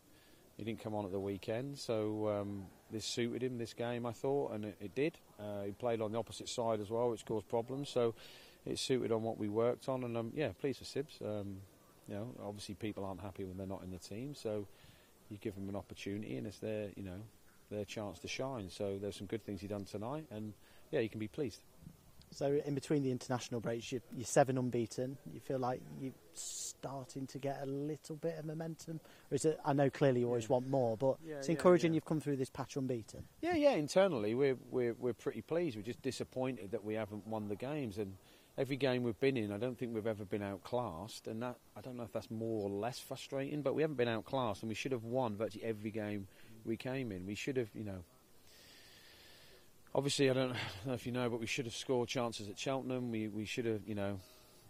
he 0.59 0.62
didn't 0.62 0.81
come 0.81 0.94
on 0.94 1.05
at 1.05 1.11
the 1.11 1.19
weekend, 1.19 1.76
so 1.76 2.29
um, 2.29 2.67
this 2.93 3.05
suited 3.05 3.43
him 3.43 3.59
this 3.59 3.75
game, 3.75 4.06
I 4.06 4.12
thought, 4.12 4.53
and 4.53 4.67
it, 4.67 4.76
it 4.81 4.94
did. 4.94 5.19
Uh, 5.41 5.64
he 5.64 5.73
played 5.73 6.00
on 6.00 6.12
the 6.12 6.19
opposite 6.19 6.49
side 6.49 6.81
as 6.81 6.88
well, 6.88 7.11
which 7.11 7.26
caused 7.26 7.49
problems. 7.49 7.88
So 7.88 8.14
it 8.64 8.79
suited 8.79 9.12
on 9.12 9.23
what 9.23 9.38
we 9.38 9.49
worked 9.49 9.88
on, 9.88 10.05
and 10.05 10.17
um, 10.17 10.32
yeah, 10.35 10.50
pleased 10.61 10.79
for 10.79 10.85
Sibs. 10.85 11.20
Um, 11.23 11.56
you 12.09 12.14
know, 12.14 12.35
obviously 12.44 12.75
people 12.75 13.05
aren't 13.05 13.20
happy 13.20 13.44
when 13.44 13.56
they're 13.56 13.67
not 13.67 13.82
in 13.82 13.91
the 13.91 13.99
team, 13.99 14.35
so 14.35 14.67
you 15.31 15.38
give 15.38 15.55
them 15.55 15.69
an 15.69 15.76
opportunity, 15.76 16.37
and 16.37 16.47
it's 16.47 16.59
their 16.59 16.88
you 16.97 17.03
know 17.03 17.20
their 17.70 17.85
chance 17.85 18.19
to 18.20 18.29
shine. 18.29 18.70
So 18.70 18.99
there's 19.00 19.17
some 19.17 19.26
good 19.26 19.44
things 19.44 19.61
he 19.61 19.67
done 19.67 19.85
tonight, 19.85 20.26
and 20.31 20.53
yeah, 20.91 21.00
you 21.00 21.09
can 21.09 21.20
be 21.20 21.29
pleased. 21.29 21.61
So 22.32 22.61
in 22.64 22.75
between 22.75 23.03
the 23.03 23.11
international 23.11 23.61
breaks, 23.61 23.93
you're, 23.93 24.00
you're, 24.17 24.25
seven 24.25 24.56
unbeaten. 24.56 25.19
You 25.35 25.41
feel 25.41 25.59
like 25.59 25.82
you're 26.00 26.12
starting 26.32 27.26
to 27.26 27.38
get 27.38 27.61
a 27.62 27.67
little 27.67 28.16
bit 28.16 28.38
of 28.38 28.47
momentum, 28.47 29.00
or 29.31 29.35
is 29.35 29.45
it? 29.45 29.61
I 29.64 29.75
know 29.75 29.90
clearly 29.90 30.21
you 30.21 30.28
always 30.28 30.45
yeah. 30.45 30.54
want 30.54 30.69
more, 30.69 30.97
but 30.97 31.16
yeah, 31.26 31.37
it's 31.37 31.49
encouraging 31.49 31.92
yeah, 31.92 31.97
you've 31.97 32.07
come 32.07 32.21
through 32.21 32.37
this 32.37 32.49
patch 32.49 32.76
unbeaten. 32.76 33.25
Yeah, 33.42 33.54
yeah. 33.54 33.73
Internally, 33.73 34.35
we're 34.35 34.57
we're 34.71 34.95
we're 34.99 35.12
pretty 35.12 35.42
pleased. 35.42 35.76
We're 35.76 35.83
just 35.83 36.00
disappointed 36.02 36.71
that 36.71 36.85
we 36.85 36.95
haven't 36.95 37.26
won 37.26 37.49
the 37.49 37.57
games, 37.57 37.99
and 37.99 38.16
every 38.59 38.76
game 38.76 39.02
we've 39.02 39.18
been 39.21 39.37
in, 39.37 39.52
I 39.52 39.59
don't 39.59 39.78
think 39.78 39.94
we've 39.94 40.06
ever 40.06 40.25
been 40.25 40.42
outclassed, 40.42 41.26
and 41.26 41.42
that 41.42 41.56
I 41.76 41.80
don't 41.80 41.97
know 41.97 42.04
if 42.04 42.12
that's 42.12 42.30
more 42.30 42.64
or 42.64 42.71
less 42.71 42.99
frustrating, 42.99 43.62
but 43.62 43.75
we 43.75 43.82
haven't 43.82 43.97
been 43.97 44.09
outclassed, 44.09 44.62
and 44.62 44.68
we 44.68 44.75
should 44.75 44.92
have 44.92 45.04
won 45.04 45.37
virtually 45.37 45.64
every 45.64 45.90
game 45.90 46.26
we 46.64 46.76
came 46.76 47.12
in. 47.12 47.26
We 47.26 47.35
should 47.35 47.56
have, 47.56 47.71
you 47.75 47.85
know 47.85 48.04
obviously, 49.94 50.30
I 50.30 50.32
don't 50.32 50.54
know 50.87 50.92
if 50.92 51.06
you 51.06 51.12
know, 51.12 51.28
but 51.28 51.40
we 51.40 51.47
should 51.47 51.66
have 51.66 51.75
scored 51.75 52.09
chances 52.09 52.49
at 52.49 52.59
Cheltenham. 52.59 53.11
We 53.11 53.28
we 53.28 53.44
should 53.44 53.66
have, 53.66 53.80
you 53.87 53.94
know, 53.94 54.18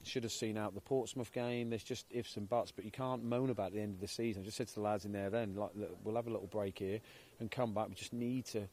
should 0.03 0.25
have 0.25 0.33
seen 0.33 0.57
out 0.57 0.75
the 0.75 0.81
Portsmouth 0.81 1.33
game. 1.33 1.71
There's 1.71 1.85
just 1.85 2.07
ifs 2.11 2.37
and 2.37 2.49
buts, 2.49 2.73
but 2.73 2.85
you 2.85 2.91
can't 2.91 3.25
moan 3.25 3.51
about 3.51 3.73
the 3.73 3.81
end 3.81 3.95
of 3.95 4.01
the 4.01 4.09
season. 4.09 4.43
I 4.43 4.45
just 4.45 4.57
said 4.57 4.69
to 4.69 4.75
the 4.75 4.81
lads 4.81 5.05
in 5.05 5.13
there 5.13 5.31
then, 5.31 5.55
like, 5.55 5.71
look, 5.75 5.97
we'll 6.05 6.17
have 6.17 6.27
a 6.27 6.31
little 6.31 6.49
break 6.49 6.79
here 6.79 7.01
and 7.41 7.51
come 7.51 7.73
back. 7.73 7.89
We 7.89 7.95
just 7.95 8.13
need 8.13 8.47
to 8.47 8.69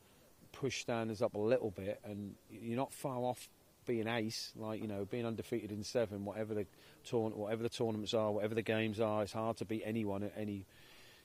push 0.51 0.81
standards 0.81 1.21
up 1.21 1.35
a 1.35 1.39
little 1.39 1.71
bit, 1.71 1.99
and 2.03 2.35
you're 2.49 2.77
not 2.77 2.93
far 2.93 3.17
off 3.17 3.47
being 3.89 4.07
ace, 4.07 4.51
like 4.55 4.81
you 4.81 4.87
know, 4.87 5.03
being 5.05 5.25
undefeated 5.25 5.71
in 5.71 5.83
seven, 5.83 6.23
whatever 6.23 6.53
the 6.53 6.67
tourn- 7.03 7.35
whatever 7.35 7.63
the 7.63 7.69
tournaments 7.69 8.13
are, 8.13 8.31
whatever 8.31 8.53
the 8.53 8.61
games 8.61 8.99
are. 8.99 9.23
It's 9.23 9.33
hard 9.33 9.57
to 9.57 9.65
beat 9.65 9.81
anyone 9.83 10.21
at 10.23 10.33
any 10.37 10.67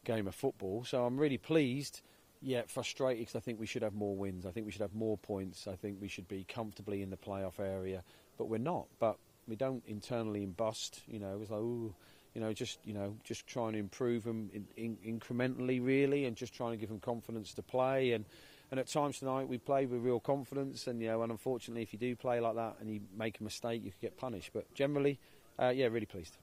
game 0.04 0.26
of 0.26 0.34
football. 0.34 0.84
So 0.84 1.04
I'm 1.04 1.18
really 1.18 1.38
pleased 1.38 2.00
yeah, 2.44 2.62
frustrated 2.66 3.22
because 3.22 3.36
I 3.36 3.40
think 3.40 3.58
we 3.58 3.66
should 3.66 3.82
have 3.82 3.94
more 3.94 4.14
wins. 4.14 4.44
I 4.44 4.50
think 4.50 4.66
we 4.66 4.72
should 4.72 4.82
have 4.82 4.94
more 4.94 5.16
points. 5.16 5.66
I 5.66 5.76
think 5.76 5.96
we 6.00 6.08
should 6.08 6.28
be 6.28 6.44
comfortably 6.44 7.00
in 7.00 7.08
the 7.10 7.16
playoff 7.16 7.58
area, 7.58 8.04
but 8.36 8.48
we're 8.48 8.58
not. 8.58 8.86
But 8.98 9.16
we 9.48 9.56
don't 9.56 9.82
internally 9.86 10.42
embust. 10.42 11.00
You 11.08 11.18
know, 11.18 11.38
it's 11.40 11.50
like 11.50 11.60
ooh, 11.60 11.94
you 12.34 12.40
know, 12.42 12.52
just 12.52 12.78
you 12.84 12.92
know, 12.92 13.16
just 13.24 13.46
trying 13.46 13.72
to 13.72 13.78
improve 13.78 14.24
them 14.24 14.50
in, 14.52 14.66
in, 14.76 15.20
incrementally, 15.20 15.84
really, 15.84 16.26
and 16.26 16.36
just 16.36 16.54
trying 16.54 16.72
to 16.72 16.76
give 16.76 16.90
them 16.90 17.00
confidence 17.00 17.54
to 17.54 17.62
play. 17.62 18.12
And 18.12 18.26
and 18.70 18.80
at 18.80 18.88
times 18.88 19.18
tonight 19.18 19.48
we 19.48 19.58
played 19.58 19.90
with 19.90 20.02
real 20.02 20.20
confidence. 20.20 20.86
And 20.86 21.00
you 21.00 21.08
know, 21.08 21.22
and 21.22 21.32
unfortunately, 21.32 21.82
if 21.82 21.92
you 21.92 21.98
do 21.98 22.16
play 22.16 22.40
like 22.40 22.56
that 22.56 22.76
and 22.80 22.90
you 22.90 23.00
make 23.16 23.40
a 23.40 23.44
mistake, 23.44 23.82
you 23.84 23.90
could 23.90 24.00
get 24.00 24.16
punished. 24.16 24.50
But 24.52 24.72
generally, 24.74 25.18
uh, 25.58 25.72
yeah, 25.74 25.86
really 25.86 26.06
pleased. 26.06 26.36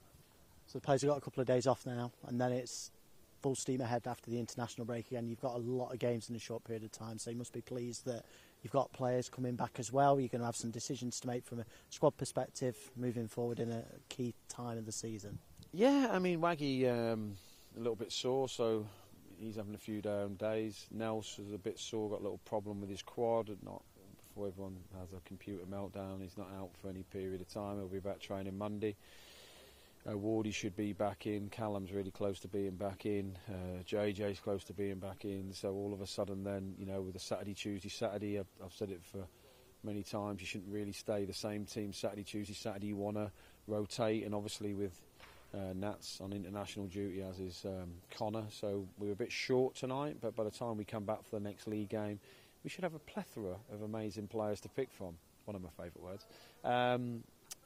So 0.66 0.78
the 0.78 0.84
players 0.84 1.02
have 1.02 1.10
got 1.10 1.18
a 1.18 1.20
couple 1.20 1.40
of 1.40 1.46
days 1.46 1.66
off 1.66 1.84
now, 1.84 2.12
and 2.26 2.40
then 2.40 2.52
it's 2.52 2.90
full 3.42 3.54
steam 3.54 3.80
ahead 3.80 4.06
after 4.06 4.30
the 4.30 4.38
international 4.38 4.86
break 4.86 5.08
again. 5.08 5.28
You've 5.28 5.40
got 5.40 5.56
a 5.56 5.58
lot 5.58 5.92
of 5.92 5.98
games 5.98 6.30
in 6.30 6.36
a 6.36 6.38
short 6.38 6.64
period 6.64 6.84
of 6.84 6.92
time, 6.92 7.18
so 7.18 7.30
you 7.30 7.36
must 7.36 7.52
be 7.52 7.60
pleased 7.60 8.06
that 8.06 8.24
you've 8.62 8.72
got 8.72 8.92
players 8.92 9.28
coming 9.28 9.56
back 9.56 9.78
as 9.78 9.92
well. 9.92 10.18
You're 10.20 10.28
going 10.28 10.40
to 10.40 10.46
have 10.46 10.56
some 10.56 10.70
decisions 10.70 11.20
to 11.20 11.26
make 11.26 11.44
from 11.44 11.60
a 11.60 11.64
squad 11.90 12.16
perspective 12.16 12.76
moving 12.96 13.28
forward 13.28 13.58
in 13.58 13.70
a 13.70 13.82
key 14.08 14.34
time 14.48 14.78
of 14.78 14.86
the 14.86 14.92
season. 14.92 15.38
Yeah, 15.72 16.08
I 16.12 16.18
mean, 16.18 16.40
Waggy 16.40 16.88
um, 16.88 17.36
a 17.76 17.80
little 17.80 17.96
bit 17.96 18.12
sore, 18.12 18.48
so 18.48 18.86
he's 19.42 19.56
having 19.56 19.74
a 19.74 19.78
few 19.78 20.00
down 20.00 20.34
days. 20.36 20.86
Nels 20.90 21.38
is 21.38 21.52
a 21.52 21.58
bit 21.58 21.78
sore, 21.78 22.10
got 22.10 22.20
a 22.20 22.22
little 22.22 22.40
problem 22.44 22.80
with 22.80 22.90
his 22.90 23.02
quad. 23.02 23.50
Not 23.64 23.82
before 24.28 24.48
everyone 24.48 24.76
has 25.00 25.12
a 25.12 25.20
computer 25.26 25.64
meltdown. 25.64 26.22
He's 26.22 26.38
not 26.38 26.48
out 26.58 26.70
for 26.80 26.88
any 26.88 27.02
period 27.02 27.40
of 27.40 27.48
time. 27.48 27.76
He'll 27.76 27.88
be 27.88 27.98
back 27.98 28.20
training 28.20 28.56
Monday. 28.56 28.96
Uh, 30.06 30.12
Wardy 30.12 30.52
should 30.52 30.74
be 30.74 30.92
back 30.92 31.26
in. 31.26 31.48
Callum's 31.48 31.92
really 31.92 32.10
close 32.10 32.40
to 32.40 32.48
being 32.48 32.76
back 32.76 33.06
in. 33.06 33.36
Uh, 33.48 33.82
JJ's 33.84 34.40
close 34.40 34.64
to 34.64 34.72
being 34.72 34.98
back 34.98 35.24
in. 35.24 35.52
So 35.52 35.72
all 35.72 35.92
of 35.92 36.00
a 36.00 36.06
sudden, 36.06 36.42
then 36.42 36.74
you 36.78 36.86
know, 36.86 37.02
with 37.02 37.14
a 37.14 37.20
Saturday, 37.20 37.54
Tuesday, 37.54 37.88
Saturday, 37.88 38.38
I've, 38.38 38.46
I've 38.64 38.72
said 38.72 38.90
it 38.90 39.00
for 39.04 39.26
many 39.84 40.02
times. 40.02 40.40
You 40.40 40.46
shouldn't 40.46 40.72
really 40.72 40.92
stay 40.92 41.24
the 41.24 41.32
same 41.32 41.66
team 41.66 41.92
Saturday, 41.92 42.24
Tuesday, 42.24 42.54
Saturday. 42.54 42.88
You 42.88 42.96
want 42.96 43.16
to 43.16 43.30
rotate, 43.68 44.24
and 44.24 44.34
obviously 44.34 44.74
with 44.74 45.00
uh, 45.54 45.72
Nats 45.74 46.20
on 46.20 46.32
international 46.32 46.86
duty, 46.86 47.22
as 47.22 47.38
is 47.38 47.64
um, 47.66 47.92
Connor. 48.16 48.44
So 48.50 48.86
we 48.98 49.08
were 49.08 49.12
a 49.12 49.16
bit 49.16 49.32
short 49.32 49.74
tonight, 49.74 50.16
but 50.20 50.34
by 50.34 50.44
the 50.44 50.50
time 50.50 50.76
we 50.76 50.84
come 50.84 51.04
back 51.04 51.24
for 51.24 51.36
the 51.38 51.40
next 51.40 51.66
league 51.66 51.88
game, 51.88 52.20
we 52.64 52.70
should 52.70 52.84
have 52.84 52.94
a 52.94 53.00
plethora 53.00 53.56
of 53.72 53.82
amazing 53.82 54.28
players 54.28 54.60
to 54.60 54.68
pick 54.68 54.92
from. 54.92 55.16
One 55.44 55.56
of 55.56 55.62
my 55.62 55.70
favourite 55.70 56.00
words. 56.00 56.26
Um, 56.64 57.24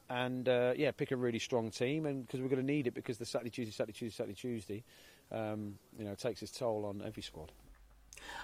and 0.09 0.49
uh, 0.49 0.73
yeah, 0.75 0.91
pick 0.91 1.11
a 1.11 1.15
really 1.15 1.39
strong 1.39 1.69
team, 1.69 2.05
and 2.05 2.25
because 2.25 2.41
we're 2.41 2.49
going 2.49 2.61
to 2.61 2.65
need 2.65 2.87
it, 2.87 2.93
because 2.93 3.17
the 3.17 3.25
Saturday, 3.25 3.49
Tuesday, 3.49 3.71
Saturday, 3.71 3.97
Tuesday, 3.97 4.15
Saturday, 4.15 4.35
Tuesday, 4.35 4.83
um, 5.31 5.77
you 5.97 6.05
know, 6.05 6.15
takes 6.15 6.41
its 6.41 6.51
toll 6.51 6.85
on 6.85 7.03
every 7.05 7.21
squad. 7.21 7.51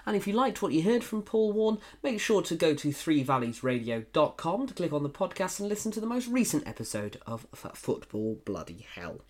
And 0.06 0.16
if 0.16 0.26
you 0.26 0.34
liked 0.34 0.62
what 0.62 0.72
you 0.72 0.82
heard 0.82 1.02
from 1.02 1.22
Paul 1.22 1.52
Warne, 1.52 1.78
make 2.02 2.20
sure 2.20 2.42
to 2.42 2.54
go 2.54 2.74
to 2.74 2.88
threevalleysradio.com 2.88 4.66
to 4.66 4.74
click 4.74 4.92
on 4.92 5.02
the 5.02 5.10
podcast 5.10 5.58
and 5.58 5.68
listen 5.68 5.90
to 5.92 6.00
the 6.00 6.06
most 6.06 6.28
recent 6.28 6.66
episode 6.66 7.20
of 7.26 7.46
Football 7.52 8.38
Bloody 8.44 8.86
Hell 8.94 9.22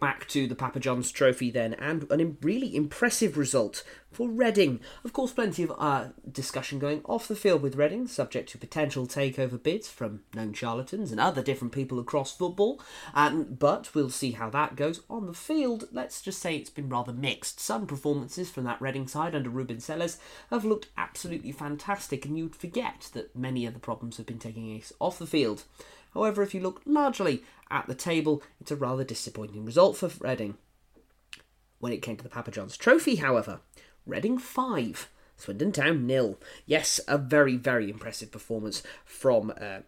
back 0.00 0.26
to 0.28 0.46
the 0.46 0.54
Papa 0.54 0.80
John's 0.80 1.10
Trophy 1.10 1.50
then, 1.50 1.74
and 1.74 2.06
a 2.10 2.34
really 2.42 2.74
impressive 2.74 3.36
result 3.36 3.84
for 4.10 4.28
Reading. 4.28 4.80
Of 5.04 5.12
course, 5.12 5.32
plenty 5.32 5.62
of 5.62 5.72
uh, 5.78 6.08
discussion 6.30 6.78
going 6.78 7.02
off 7.04 7.28
the 7.28 7.36
field 7.36 7.62
with 7.62 7.76
Reading, 7.76 8.06
subject 8.06 8.48
to 8.50 8.58
potential 8.58 9.06
takeover 9.06 9.62
bids 9.62 9.88
from 9.88 10.20
known 10.34 10.52
charlatans 10.52 11.10
and 11.10 11.20
other 11.20 11.42
different 11.42 11.72
people 11.72 11.98
across 11.98 12.36
football. 12.36 12.80
Um, 13.14 13.44
but 13.58 13.94
we'll 13.94 14.10
see 14.10 14.32
how 14.32 14.50
that 14.50 14.76
goes. 14.76 15.02
On 15.10 15.26
the 15.26 15.34
field, 15.34 15.88
let's 15.92 16.22
just 16.22 16.40
say 16.40 16.56
it's 16.56 16.70
been 16.70 16.88
rather 16.88 17.12
mixed. 17.12 17.60
Some 17.60 17.86
performances 17.86 18.50
from 18.50 18.64
that 18.64 18.80
Reading 18.80 19.06
side 19.06 19.34
under 19.34 19.50
Ruben 19.50 19.80
Selles 19.80 20.18
have 20.50 20.64
looked 20.64 20.88
absolutely 20.96 21.52
fantastic, 21.52 22.24
and 22.24 22.38
you'd 22.38 22.56
forget 22.56 23.10
that 23.12 23.36
many 23.36 23.66
of 23.66 23.74
the 23.74 23.80
problems 23.80 24.16
have 24.16 24.26
been 24.26 24.38
taking 24.38 24.68
place 24.68 24.92
off 25.00 25.18
the 25.18 25.26
field. 25.26 25.64
However, 26.14 26.42
if 26.42 26.54
you 26.54 26.60
look 26.60 26.80
largely 26.86 27.42
at 27.70 27.86
the 27.86 27.94
table, 27.94 28.42
it's 28.60 28.70
a 28.70 28.76
rather 28.76 29.04
disappointing 29.04 29.64
result 29.64 29.96
for 29.96 30.10
Reading. 30.20 30.56
When 31.78 31.92
it 31.92 32.02
came 32.02 32.16
to 32.16 32.24
the 32.24 32.30
Papa 32.30 32.50
John's 32.50 32.76
Trophy, 32.76 33.16
however, 33.16 33.60
Reading 34.06 34.38
5, 34.38 35.08
Swindon 35.38 35.70
Town 35.70 36.04
nil. 36.04 36.36
Yes, 36.66 37.00
a 37.06 37.16
very 37.16 37.56
very 37.56 37.88
impressive 37.88 38.32
performance 38.32 38.82
from 39.04 39.52
uh, 39.60 39.80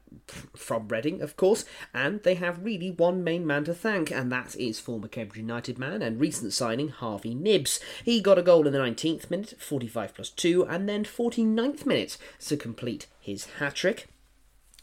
from 0.54 0.86
Reading, 0.86 1.20
of 1.20 1.36
course, 1.36 1.64
and 1.92 2.22
they 2.22 2.34
have 2.36 2.64
really 2.64 2.92
one 2.92 3.24
main 3.24 3.44
man 3.44 3.64
to 3.64 3.74
thank, 3.74 4.12
and 4.12 4.30
that 4.30 4.54
is 4.56 4.78
former 4.78 5.08
Cambridge 5.08 5.40
United 5.40 5.76
man 5.76 6.02
and 6.02 6.20
recent 6.20 6.52
signing 6.52 6.88
Harvey 6.88 7.34
Knibbs. 7.34 7.80
He 8.04 8.20
got 8.20 8.38
a 8.38 8.42
goal 8.42 8.66
in 8.66 8.72
the 8.72 8.78
19th 8.78 9.28
minute, 9.28 9.54
45 9.58 10.14
plus 10.14 10.30
2, 10.30 10.66
and 10.66 10.88
then 10.88 11.04
49th 11.04 11.84
minute 11.84 12.16
to 12.46 12.56
complete 12.56 13.08
his 13.20 13.46
hat 13.58 13.74
trick 13.74 14.06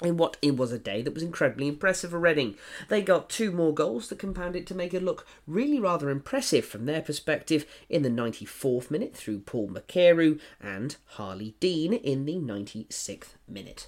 in 0.03 0.17
what 0.17 0.37
it 0.41 0.57
was 0.57 0.71
a 0.71 0.79
day 0.79 1.01
that 1.01 1.13
was 1.13 1.23
incredibly 1.23 1.67
impressive 1.67 2.11
for 2.11 2.19
Reading. 2.19 2.55
They 2.87 3.01
got 3.01 3.29
two 3.29 3.51
more 3.51 3.73
goals 3.73 4.09
that 4.09 4.19
compounded 4.19 4.67
to 4.67 4.75
make 4.75 4.93
it 4.93 5.03
look 5.03 5.25
really 5.47 5.79
rather 5.79 6.09
impressive 6.09 6.65
from 6.65 6.85
their 6.85 7.01
perspective 7.01 7.65
in 7.89 8.03
the 8.03 8.09
94th 8.09 8.91
minute 8.91 9.15
through 9.15 9.39
Paul 9.39 9.69
Mukairu 9.69 10.39
and 10.61 10.95
Harley 11.05 11.55
Dean 11.59 11.93
in 11.93 12.25
the 12.25 12.35
96th 12.35 13.35
minute. 13.47 13.87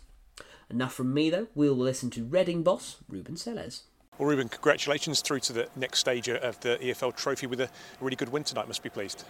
Enough 0.69 0.93
from 0.93 1.13
me 1.13 1.29
though, 1.29 1.47
we'll 1.55 1.73
listen 1.73 2.09
to 2.11 2.23
Reading 2.23 2.63
boss 2.63 2.97
Ruben 3.07 3.37
Selles. 3.37 3.83
Well, 4.17 4.27
Ruben, 4.27 4.49
congratulations 4.49 5.21
through 5.21 5.39
to 5.41 5.53
the 5.53 5.69
next 5.77 5.99
stage 5.99 6.27
of 6.27 6.59
the 6.59 6.77
EFL 6.81 7.15
Trophy 7.15 7.47
with 7.47 7.61
a 7.61 7.69
really 8.01 8.17
good 8.17 8.29
win 8.29 8.43
tonight. 8.43 8.67
Must 8.67 8.83
be 8.83 8.89
pleased. 8.89 9.23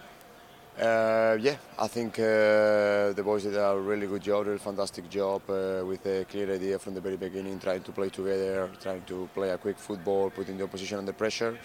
Uh, 0.80 1.36
yeah, 1.42 1.56
I 1.78 1.88
think 1.88 2.18
uh, 2.18 3.12
the 3.12 3.22
boys 3.22 3.42
did 3.42 3.54
a 3.54 3.78
really 3.78 4.06
good 4.06 4.22
job, 4.22 4.46
a 4.46 4.58
fantastic 4.58 5.10
job 5.10 5.42
uh, 5.50 5.84
with 5.84 6.06
a 6.06 6.24
clear 6.24 6.54
idea 6.54 6.78
from 6.78 6.94
the 6.94 7.02
very 7.02 7.18
beginning, 7.18 7.58
trying 7.58 7.82
to 7.82 7.92
play 7.92 8.08
together, 8.08 8.70
trying 8.80 9.02
to 9.02 9.28
play 9.34 9.50
a 9.50 9.58
quick 9.58 9.78
football, 9.78 10.30
putting 10.30 10.56
the 10.56 10.64
opposition 10.64 10.96
under 10.96 11.12
pressure. 11.12 11.58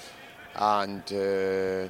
And 0.56 1.02
uh, 1.14 1.90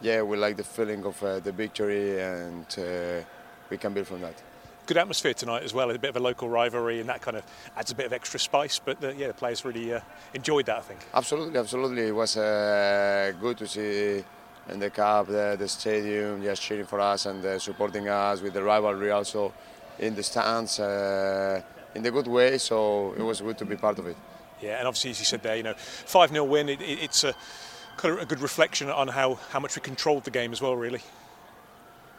yeah, 0.00 0.22
we 0.22 0.38
like 0.38 0.56
the 0.56 0.64
feeling 0.64 1.04
of 1.04 1.22
uh, 1.22 1.40
the 1.40 1.52
victory 1.52 2.22
and 2.22 2.64
uh, 2.78 3.22
we 3.68 3.76
can 3.76 3.92
build 3.92 4.06
from 4.06 4.22
that. 4.22 4.42
Good 4.86 4.96
atmosphere 4.96 5.34
tonight 5.34 5.62
as 5.62 5.74
well, 5.74 5.90
a 5.90 5.98
bit 5.98 6.08
of 6.08 6.16
a 6.16 6.20
local 6.20 6.48
rivalry 6.48 7.00
and 7.00 7.08
that 7.10 7.20
kind 7.20 7.36
of 7.36 7.44
adds 7.76 7.92
a 7.92 7.94
bit 7.94 8.06
of 8.06 8.14
extra 8.14 8.40
spice. 8.40 8.80
But 8.82 9.02
the, 9.02 9.14
yeah, 9.14 9.26
the 9.26 9.34
players 9.34 9.62
really 9.66 9.92
enjoyed 10.32 10.64
that, 10.66 10.78
I 10.78 10.82
think. 10.82 11.00
Absolutely, 11.12 11.58
absolutely. 11.58 12.06
It 12.06 12.14
was 12.14 12.34
good 12.36 13.58
to 13.58 13.66
see 13.66 14.24
in 14.68 14.78
the 14.78 14.90
cup, 14.90 15.28
the, 15.28 15.56
the 15.58 15.68
stadium, 15.68 16.42
just 16.42 16.62
cheering 16.62 16.86
for 16.86 17.00
us 17.00 17.26
and 17.26 17.44
uh, 17.44 17.58
supporting 17.58 18.08
us 18.08 18.40
with 18.40 18.54
the 18.54 18.62
rivalry 18.62 19.10
also 19.10 19.52
in 19.98 20.14
the 20.14 20.22
stands 20.22 20.80
uh, 20.80 21.62
in 21.94 22.02
the 22.02 22.10
good 22.10 22.26
way. 22.26 22.58
So 22.58 23.14
it 23.16 23.22
was 23.22 23.40
good 23.40 23.58
to 23.58 23.64
be 23.64 23.76
part 23.76 23.98
of 23.98 24.06
it. 24.06 24.16
Yeah, 24.60 24.78
and 24.78 24.88
obviously, 24.88 25.10
as 25.10 25.18
you 25.18 25.24
said 25.24 25.42
there, 25.42 25.56
you 25.56 25.62
know, 25.62 25.74
5 25.74 26.30
0 26.30 26.44
win, 26.44 26.68
it, 26.68 26.80
it, 26.80 27.02
it's 27.02 27.24
a 27.24 27.34
kind 27.96 28.14
of 28.14 28.22
a 28.22 28.26
good 28.26 28.40
reflection 28.40 28.90
on 28.90 29.08
how, 29.08 29.34
how 29.50 29.60
much 29.60 29.76
we 29.76 29.82
controlled 29.82 30.24
the 30.24 30.30
game 30.30 30.52
as 30.52 30.60
well, 30.60 30.76
really. 30.76 31.00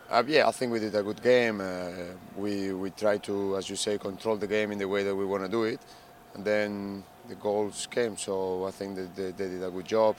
Uh, 0.09 0.23
yeah, 0.25 0.47
I 0.47 0.51
think 0.51 0.71
we 0.71 0.79
did 0.79 0.95
a 0.95 1.03
good 1.03 1.21
game. 1.21 1.59
Uh, 1.59 1.89
we 2.37 2.71
we 2.71 2.91
tried 2.91 3.23
to, 3.23 3.57
as 3.57 3.69
you 3.69 3.75
say, 3.75 3.97
control 3.97 4.37
the 4.37 4.47
game 4.47 4.71
in 4.71 4.77
the 4.77 4.87
way 4.87 5.03
that 5.03 5.13
we 5.13 5.25
want 5.25 5.43
to 5.43 5.49
do 5.49 5.63
it, 5.63 5.81
and 6.33 6.45
then 6.45 7.03
the 7.27 7.35
goals 7.35 7.87
came. 7.91 8.15
So 8.15 8.65
I 8.65 8.71
think 8.71 8.95
that 8.95 9.13
they, 9.17 9.31
they 9.31 9.49
did 9.49 9.63
a 9.63 9.69
good 9.69 9.85
job 9.85 10.15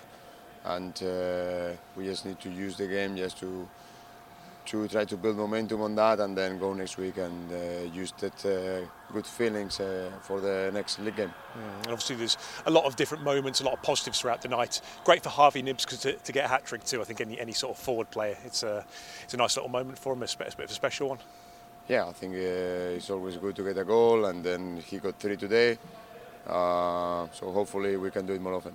and 0.69 1.03
uh, 1.03 1.71
we 1.97 2.05
just 2.05 2.27
need 2.27 2.39
to 2.41 2.51
use 2.51 2.77
the 2.77 2.87
game 2.87 3.17
just 3.17 3.39
to 3.39 3.67
to 4.67 4.87
try 4.87 5.03
to 5.03 5.17
build 5.17 5.35
momentum 5.35 5.81
on 5.81 5.95
that 5.95 6.21
and 6.21 6.37
then 6.37 6.59
go 6.59 6.75
next 6.75 6.99
week 6.99 7.17
and 7.17 7.51
uh, 7.51 7.91
use 7.91 8.13
that 8.19 8.45
uh, 8.45 8.87
good 9.11 9.27
feelings 9.27 9.81
uh, 9.81 10.11
for 10.21 10.43
the 10.43 10.71
next 10.75 10.99
league 10.99 11.17
game. 11.17 11.33
Mm. 11.57 11.79
And 11.79 11.87
obviously, 11.87 12.17
there's 12.17 12.37
a 12.67 12.71
lot 12.71 12.85
of 12.85 12.95
different 12.95 13.25
moments, 13.25 13.63
a 13.63 13.65
lot 13.65 13.73
of 13.73 13.83
positives 13.83 14.21
throughout 14.21 14.43
the 14.43 14.49
night. 14.49 14.83
Great 15.05 15.23
for 15.23 15.31
Harvey 15.31 15.63
Knibbs 15.63 15.87
to, 15.87 16.13
to 16.13 16.33
get 16.33 16.45
a 16.45 16.49
hat 16.49 16.67
trick 16.67 16.85
too. 16.85 17.01
I 17.01 17.05
think 17.05 17.23
any, 17.23 17.41
any 17.41 17.53
sort 17.53 17.79
of 17.79 17.83
forward 17.83 18.11
player, 18.11 18.37
it's 18.45 18.63
a 18.63 18.85
it's 19.25 19.33
a 19.33 19.39
nice 19.39 19.57
little 19.57 19.71
moment 19.71 19.99
for 19.99 20.13
him, 20.13 20.23
a, 20.23 20.27
a 20.27 20.37
bit 20.37 20.59
of 20.59 20.71
a 20.71 20.75
special 20.75 21.09
one. 21.09 21.19
Yeah, 21.89 22.07
I 22.07 22.13
think 22.13 22.35
uh, 22.35 22.97
it's 22.97 23.09
always 23.09 23.39
good 23.39 23.57
to 23.57 23.65
get 23.65 23.79
a 23.79 23.85
goal, 23.85 24.27
and 24.27 24.45
then 24.45 24.83
he 24.85 24.99
got 24.99 25.19
three 25.19 25.39
today. 25.39 25.79
Uh, 26.47 27.27
so 27.33 27.51
hopefully 27.53 27.97
we 27.97 28.11
can 28.11 28.27
do 28.27 28.35
it 28.35 28.43
more 28.43 28.55
often 28.55 28.75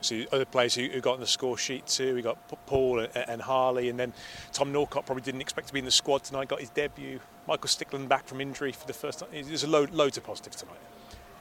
see 0.00 0.26
other 0.32 0.44
players 0.44 0.74
who, 0.74 0.88
who 0.88 1.00
got 1.00 1.14
on 1.14 1.20
the 1.20 1.26
score 1.26 1.58
sheet 1.58 1.86
too. 1.86 2.14
We 2.14 2.22
got 2.22 2.38
Paul 2.66 3.00
and, 3.00 3.10
and, 3.16 3.42
Harley, 3.42 3.88
and 3.88 3.98
then 3.98 4.12
Tom 4.52 4.72
Norcott 4.72 5.06
probably 5.06 5.22
didn't 5.22 5.40
expect 5.40 5.68
to 5.68 5.72
be 5.72 5.78
in 5.78 5.84
the 5.84 5.90
squad 5.90 6.24
tonight. 6.24 6.48
Got 6.48 6.60
his 6.60 6.70
debut. 6.70 7.20
Michael 7.46 7.68
Stickland 7.68 8.08
back 8.08 8.26
from 8.26 8.40
injury 8.40 8.72
for 8.72 8.86
the 8.86 8.92
first 8.92 9.20
time. 9.20 9.28
There's 9.32 9.64
a 9.64 9.68
load, 9.68 9.90
loads 9.90 10.16
of 10.18 10.24
positives 10.24 10.56
tonight. 10.56 10.78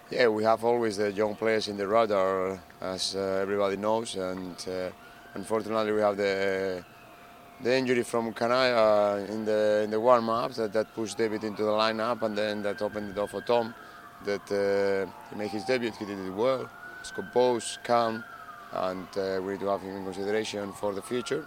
Yeah, 0.10 0.30
we 0.30 0.44
have 0.46 0.64
always 0.64 0.98
the 0.98 1.12
young 1.12 1.36
players 1.36 1.68
in 1.68 1.76
the 1.76 1.86
radar, 1.86 2.62
as 2.80 3.14
uh, 3.16 3.40
everybody 3.42 3.76
knows, 3.76 4.16
and 4.16 4.56
uh, 4.70 4.90
unfortunately 5.34 5.92
we 5.92 6.00
have 6.00 6.16
the 6.16 6.84
the 7.62 7.76
injury 7.76 8.04
from 8.04 8.32
Kanaya 8.34 9.26
in 9.28 9.44
the 9.44 9.82
in 9.84 9.90
the 9.90 10.00
warm 10.00 10.30
up 10.30 10.54
that, 10.54 10.72
that 10.72 10.94
pushed 10.94 11.18
David 11.18 11.44
into 11.44 11.64
the 11.64 11.72
lineup, 11.72 12.22
and 12.22 12.38
then 12.38 12.64
that 12.64 12.82
opened 12.82 13.10
the 13.10 13.14
door 13.14 13.28
for 13.28 13.42
Tom. 13.42 13.74
That 14.24 14.50
uh, 14.50 15.12
he 15.30 15.36
made 15.36 15.50
his 15.50 15.66
debut. 15.66 15.92
He 16.00 16.06
did 16.06 16.20
it 16.20 16.32
well. 16.32 16.70
He's 17.02 17.12
composed, 17.12 17.80
calm 17.84 18.24
and 18.72 19.08
uh, 19.18 19.40
we 19.42 19.54
need 19.54 19.60
to 19.62 19.68
have 19.68 19.82
him 19.82 19.96
in 19.98 20.04
consideration 20.04 20.74
for 20.74 20.94
the 20.94 21.02
future. 21.02 21.46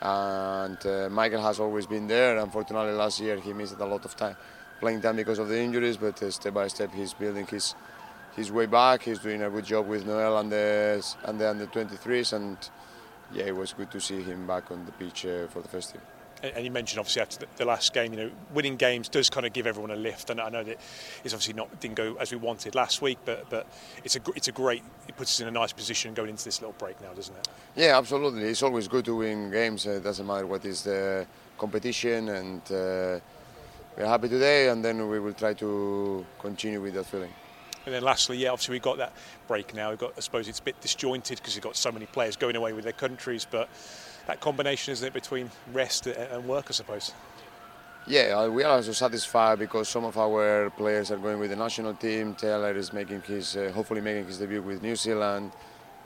And 0.00 0.78
uh, 0.86 1.08
Michael 1.10 1.42
has 1.42 1.58
always 1.60 1.86
been 1.86 2.06
there. 2.06 2.38
Unfortunately, 2.38 2.92
last 2.92 3.20
year 3.20 3.38
he 3.38 3.52
missed 3.52 3.78
a 3.78 3.84
lot 3.84 4.04
of 4.04 4.16
time 4.16 4.36
playing 4.80 5.00
time 5.00 5.16
because 5.16 5.38
of 5.38 5.48
the 5.48 5.58
injuries, 5.58 5.96
but 5.96 6.22
uh, 6.22 6.30
step 6.30 6.54
by 6.54 6.68
step 6.68 6.92
he's 6.92 7.14
building 7.14 7.46
his 7.46 7.74
his 8.36 8.52
way 8.52 8.66
back. 8.66 9.02
He's 9.02 9.18
doing 9.18 9.42
a 9.42 9.50
good 9.50 9.64
job 9.64 9.88
with 9.88 10.06
Noel 10.06 10.38
and 10.38 10.52
the 10.52 11.04
and 11.24 11.40
the 11.40 11.50
under 11.50 11.66
23s, 11.66 12.32
and 12.32 12.56
yeah, 13.32 13.44
it 13.44 13.56
was 13.56 13.72
good 13.72 13.90
to 13.90 14.00
see 14.00 14.22
him 14.22 14.46
back 14.46 14.70
on 14.70 14.84
the 14.86 14.92
pitch 14.92 15.26
uh, 15.26 15.46
for 15.48 15.62
the 15.62 15.68
first 15.68 15.92
team 15.92 16.17
and 16.42 16.64
you 16.64 16.70
mentioned 16.70 16.98
obviously 16.98 17.22
after 17.22 17.46
the 17.56 17.64
last 17.64 17.92
game, 17.92 18.12
you 18.12 18.18
know, 18.18 18.30
winning 18.54 18.76
games 18.76 19.08
does 19.08 19.28
kind 19.28 19.46
of 19.46 19.52
give 19.52 19.66
everyone 19.66 19.90
a 19.90 19.96
lift. 19.96 20.30
And 20.30 20.40
I 20.40 20.48
know 20.48 20.62
that 20.62 20.78
it's 21.24 21.34
obviously 21.34 21.54
not 21.54 21.80
didn't 21.80 21.96
go 21.96 22.16
as 22.20 22.30
we 22.30 22.38
wanted 22.38 22.74
last 22.74 23.02
week, 23.02 23.18
but 23.24 23.48
but 23.50 23.66
it's 24.04 24.16
a 24.16 24.20
it's 24.36 24.48
a 24.48 24.52
great 24.52 24.82
it 25.08 25.16
puts 25.16 25.36
us 25.36 25.40
in 25.40 25.48
a 25.48 25.50
nice 25.50 25.72
position 25.72 26.14
going 26.14 26.30
into 26.30 26.44
this 26.44 26.60
little 26.60 26.74
break 26.78 27.00
now, 27.00 27.12
doesn't 27.12 27.36
it? 27.36 27.48
Yeah, 27.76 27.98
absolutely. 27.98 28.44
It's 28.44 28.62
always 28.62 28.88
good 28.88 29.04
to 29.06 29.16
win 29.16 29.50
games. 29.50 29.86
It 29.86 30.02
doesn't 30.04 30.26
matter 30.26 30.46
what 30.46 30.64
is 30.64 30.82
the 30.82 31.26
competition, 31.56 32.28
and 32.28 32.62
uh, 32.70 33.20
we're 33.96 34.06
happy 34.06 34.28
today, 34.28 34.68
and 34.68 34.84
then 34.84 35.08
we 35.08 35.18
will 35.18 35.34
try 35.34 35.54
to 35.54 36.24
continue 36.38 36.80
with 36.80 36.94
that 36.94 37.06
feeling. 37.06 37.32
And 37.84 37.94
then 37.94 38.02
lastly, 38.02 38.36
yeah, 38.36 38.50
obviously 38.50 38.74
we've 38.74 38.82
got 38.82 38.98
that 38.98 39.14
break 39.46 39.74
now. 39.74 39.90
We've 39.90 39.98
got, 39.98 40.12
I 40.16 40.20
suppose 40.20 40.46
it's 40.46 40.58
a 40.58 40.62
bit 40.62 40.78
disjointed 40.80 41.38
because 41.38 41.54
we've 41.54 41.62
got 41.62 41.74
so 41.74 41.90
many 41.90 42.04
players 42.04 42.36
going 42.36 42.54
away 42.54 42.74
with 42.74 42.84
their 42.84 42.92
countries, 42.92 43.46
but 43.50 43.68
that 44.28 44.40
combination, 44.40 44.92
isn't 44.92 45.08
it, 45.08 45.14
between 45.14 45.50
rest 45.72 46.06
and 46.06 46.46
work, 46.46 46.66
I 46.68 46.72
suppose? 46.72 47.12
Yeah, 48.06 48.36
uh, 48.38 48.48
we 48.48 48.62
are 48.62 48.76
also 48.76 48.92
satisfied 48.92 49.58
because 49.58 49.88
some 49.88 50.04
of 50.04 50.16
our 50.18 50.70
players 50.70 51.10
are 51.10 51.16
going 51.16 51.38
with 51.40 51.50
the 51.50 51.56
national 51.56 51.94
team. 51.94 52.34
Taylor 52.34 52.72
is 52.76 52.92
making 52.92 53.22
his, 53.22 53.56
uh, 53.56 53.72
hopefully 53.74 54.02
making 54.02 54.26
his 54.26 54.38
debut 54.38 54.62
with 54.62 54.82
New 54.82 54.96
Zealand. 54.96 55.52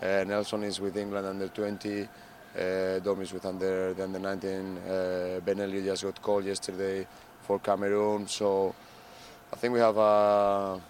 Uh, 0.01 0.25
Nelson 0.25 0.63
is 0.63 0.81
with 0.81 0.97
England 0.97 1.27
under 1.27 1.49
20. 1.49 2.03
Uh, 2.03 2.99
Dom 3.01 3.23
is 3.23 3.33
with 3.33 3.45
under 3.45 3.93
the 3.95 4.05
under 4.05 4.19
19. 4.21 4.79
Uh, 4.79 5.41
Ben 5.45 5.61
Elliott 5.61 5.85
just 5.85 6.05
got 6.05 6.23
called 6.23 6.45
yesterday 6.45 7.07
for 7.43 7.59
Cameroon. 7.59 8.29
So 8.29 8.75
I 9.53 9.57
think 9.57 9.75
we 9.75 9.81
have 9.81 9.97
a 9.97 10.81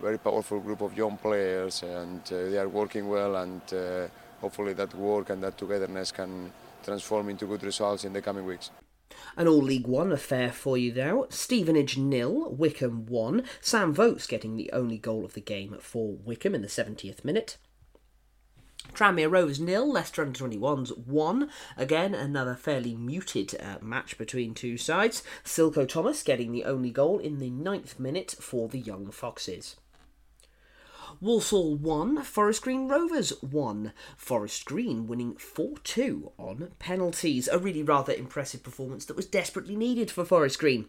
very 0.00 0.18
powerful 0.18 0.58
group 0.58 0.80
of 0.80 0.96
young 0.96 1.16
players, 1.16 1.84
and 1.84 2.20
uh, 2.32 2.50
they 2.50 2.58
are 2.58 2.68
working 2.68 3.08
well, 3.08 3.36
and 3.36 3.62
uh, 3.72 4.08
hopefully 4.40 4.72
that 4.72 4.92
work 4.94 5.30
and 5.30 5.42
that 5.42 5.56
togetherness 5.56 6.10
can 6.10 6.50
transform 6.84 7.28
into 7.28 7.46
good 7.46 7.62
results 7.62 8.04
in 8.04 8.12
the 8.12 8.22
coming 8.22 8.44
weeks. 8.44 8.70
An 9.36 9.48
all 9.48 9.62
League 9.62 9.86
One 9.86 10.12
affair 10.12 10.52
for 10.52 10.78
you 10.78 10.92
now. 10.92 11.26
Stevenage 11.28 11.96
nil, 11.98 12.50
Wycombe 12.52 13.06
one. 13.06 13.44
Sam 13.60 13.92
Vokes 13.92 14.26
getting 14.26 14.56
the 14.56 14.70
only 14.72 14.98
goal 14.98 15.24
of 15.24 15.34
the 15.34 15.40
game 15.40 15.76
for 15.80 16.16
Wycombe 16.24 16.54
in 16.54 16.62
the 16.62 16.68
70th 16.68 17.24
minute. 17.24 17.56
Tranmere 18.94 19.30
Rovers 19.30 19.60
nil, 19.60 19.90
Leicester 19.90 20.22
under 20.22 20.38
21s 20.38 20.96
1. 21.06 21.50
Again, 21.76 22.14
another 22.14 22.54
fairly 22.54 22.94
muted 22.94 23.54
uh, 23.60 23.76
match 23.80 24.18
between 24.18 24.54
two 24.54 24.76
sides. 24.76 25.22
Silko 25.44 25.86
Thomas 25.86 26.22
getting 26.22 26.52
the 26.52 26.64
only 26.64 26.90
goal 26.90 27.18
in 27.18 27.38
the 27.38 27.50
ninth 27.50 27.98
minute 27.98 28.34
for 28.40 28.68
the 28.68 28.80
Young 28.80 29.10
Foxes. 29.10 29.76
Walsall 31.22 31.74
1, 31.74 32.22
Forest 32.22 32.62
Green 32.62 32.88
Rovers 32.88 33.42
1. 33.42 33.92
Forest 34.16 34.64
Green 34.64 35.06
winning 35.06 35.36
4 35.36 35.76
2 35.84 36.32
on 36.38 36.70
penalties. 36.78 37.46
A 37.46 37.58
really 37.58 37.82
rather 37.82 38.14
impressive 38.14 38.62
performance 38.62 39.04
that 39.04 39.16
was 39.16 39.26
desperately 39.26 39.76
needed 39.76 40.10
for 40.10 40.24
Forest 40.24 40.58
Green. 40.58 40.86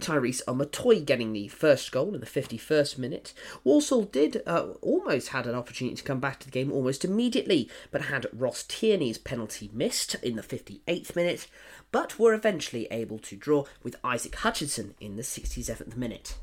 Tyrese 0.00 0.42
Omotoye 0.46 1.04
getting 1.04 1.34
the 1.34 1.48
first 1.48 1.92
goal 1.92 2.14
in 2.14 2.20
the 2.20 2.26
51st 2.26 2.96
minute. 2.96 3.34
Walsall 3.64 4.04
did 4.04 4.42
uh, 4.46 4.68
almost 4.80 5.28
had 5.28 5.46
an 5.46 5.54
opportunity 5.54 5.96
to 5.96 6.02
come 6.02 6.18
back 6.18 6.40
to 6.40 6.46
the 6.46 6.50
game 6.50 6.72
almost 6.72 7.04
immediately, 7.04 7.68
but 7.90 8.06
had 8.06 8.26
Ross 8.32 8.62
Tierney's 8.62 9.18
penalty 9.18 9.70
missed 9.74 10.14
in 10.22 10.36
the 10.36 10.42
58th 10.42 11.14
minute, 11.14 11.48
but 11.90 12.18
were 12.18 12.32
eventually 12.32 12.88
able 12.90 13.18
to 13.18 13.36
draw 13.36 13.64
with 13.82 13.96
Isaac 14.02 14.36
Hutchinson 14.36 14.94
in 15.00 15.16
the 15.16 15.22
67th 15.22 15.98
minute. 15.98 16.38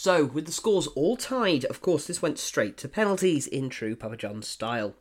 So, 0.00 0.26
with 0.26 0.46
the 0.46 0.52
scores 0.52 0.86
all 0.86 1.16
tied, 1.16 1.64
of 1.64 1.82
course, 1.82 2.06
this 2.06 2.22
went 2.22 2.38
straight 2.38 2.76
to 2.76 2.88
penalties 2.88 3.48
in 3.48 3.68
true 3.68 3.96
Papa 3.96 4.16
John's 4.16 4.46
style. 4.46 4.94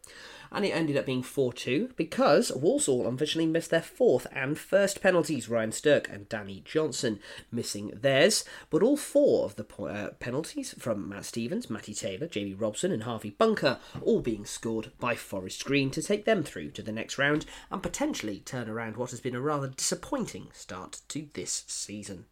And 0.52 0.66
it 0.66 0.72
ended 0.72 0.98
up 0.98 1.06
being 1.06 1.22
4 1.22 1.54
2 1.54 1.92
because 1.96 2.52
Walsall 2.52 3.08
unfortunately 3.08 3.46
missed 3.46 3.70
their 3.70 3.84
fourth 3.84 4.26
and 4.32 4.58
first 4.58 5.00
penalties. 5.00 5.50
Ryan 5.50 5.72
Stirk 5.72 6.10
and 6.10 6.28
Danny 6.28 6.64
Johnson 6.66 7.20
missing 7.52 7.92
theirs. 7.94 8.44
But 8.72 8.82
all 8.82 8.98
four 8.98 9.46
of 9.46 9.56
the 9.56 9.68
uh, 9.84 10.14
penalties 10.14 10.74
from 10.80 11.08
Matt 11.08 11.26
Stevens, 11.26 11.70
Matty 11.70 11.94
Taylor, 11.94 12.26
Jamie 12.26 12.56
Robson, 12.56 12.92
and 12.92 13.04
Harvey 13.04 13.30
Bunker 13.30 13.78
all 14.02 14.22
being 14.22 14.46
scored 14.46 14.94
by 15.00 15.14
Forest 15.14 15.64
Green 15.64 15.92
to 15.92 16.02
take 16.02 16.26
them 16.26 16.42
through 16.42 16.72
to 16.72 16.82
the 16.82 16.92
next 16.92 17.20
round 17.20 17.46
and 17.70 17.84
potentially 17.84 18.40
turn 18.40 18.68
around 18.68 18.98
what 18.98 19.12
has 19.12 19.22
been 19.22 19.36
a 19.36 19.42
rather 19.42 19.68
disappointing 19.68 20.48
start 20.54 21.02
to 21.10 21.28
this 21.36 21.66
season. 21.68 22.26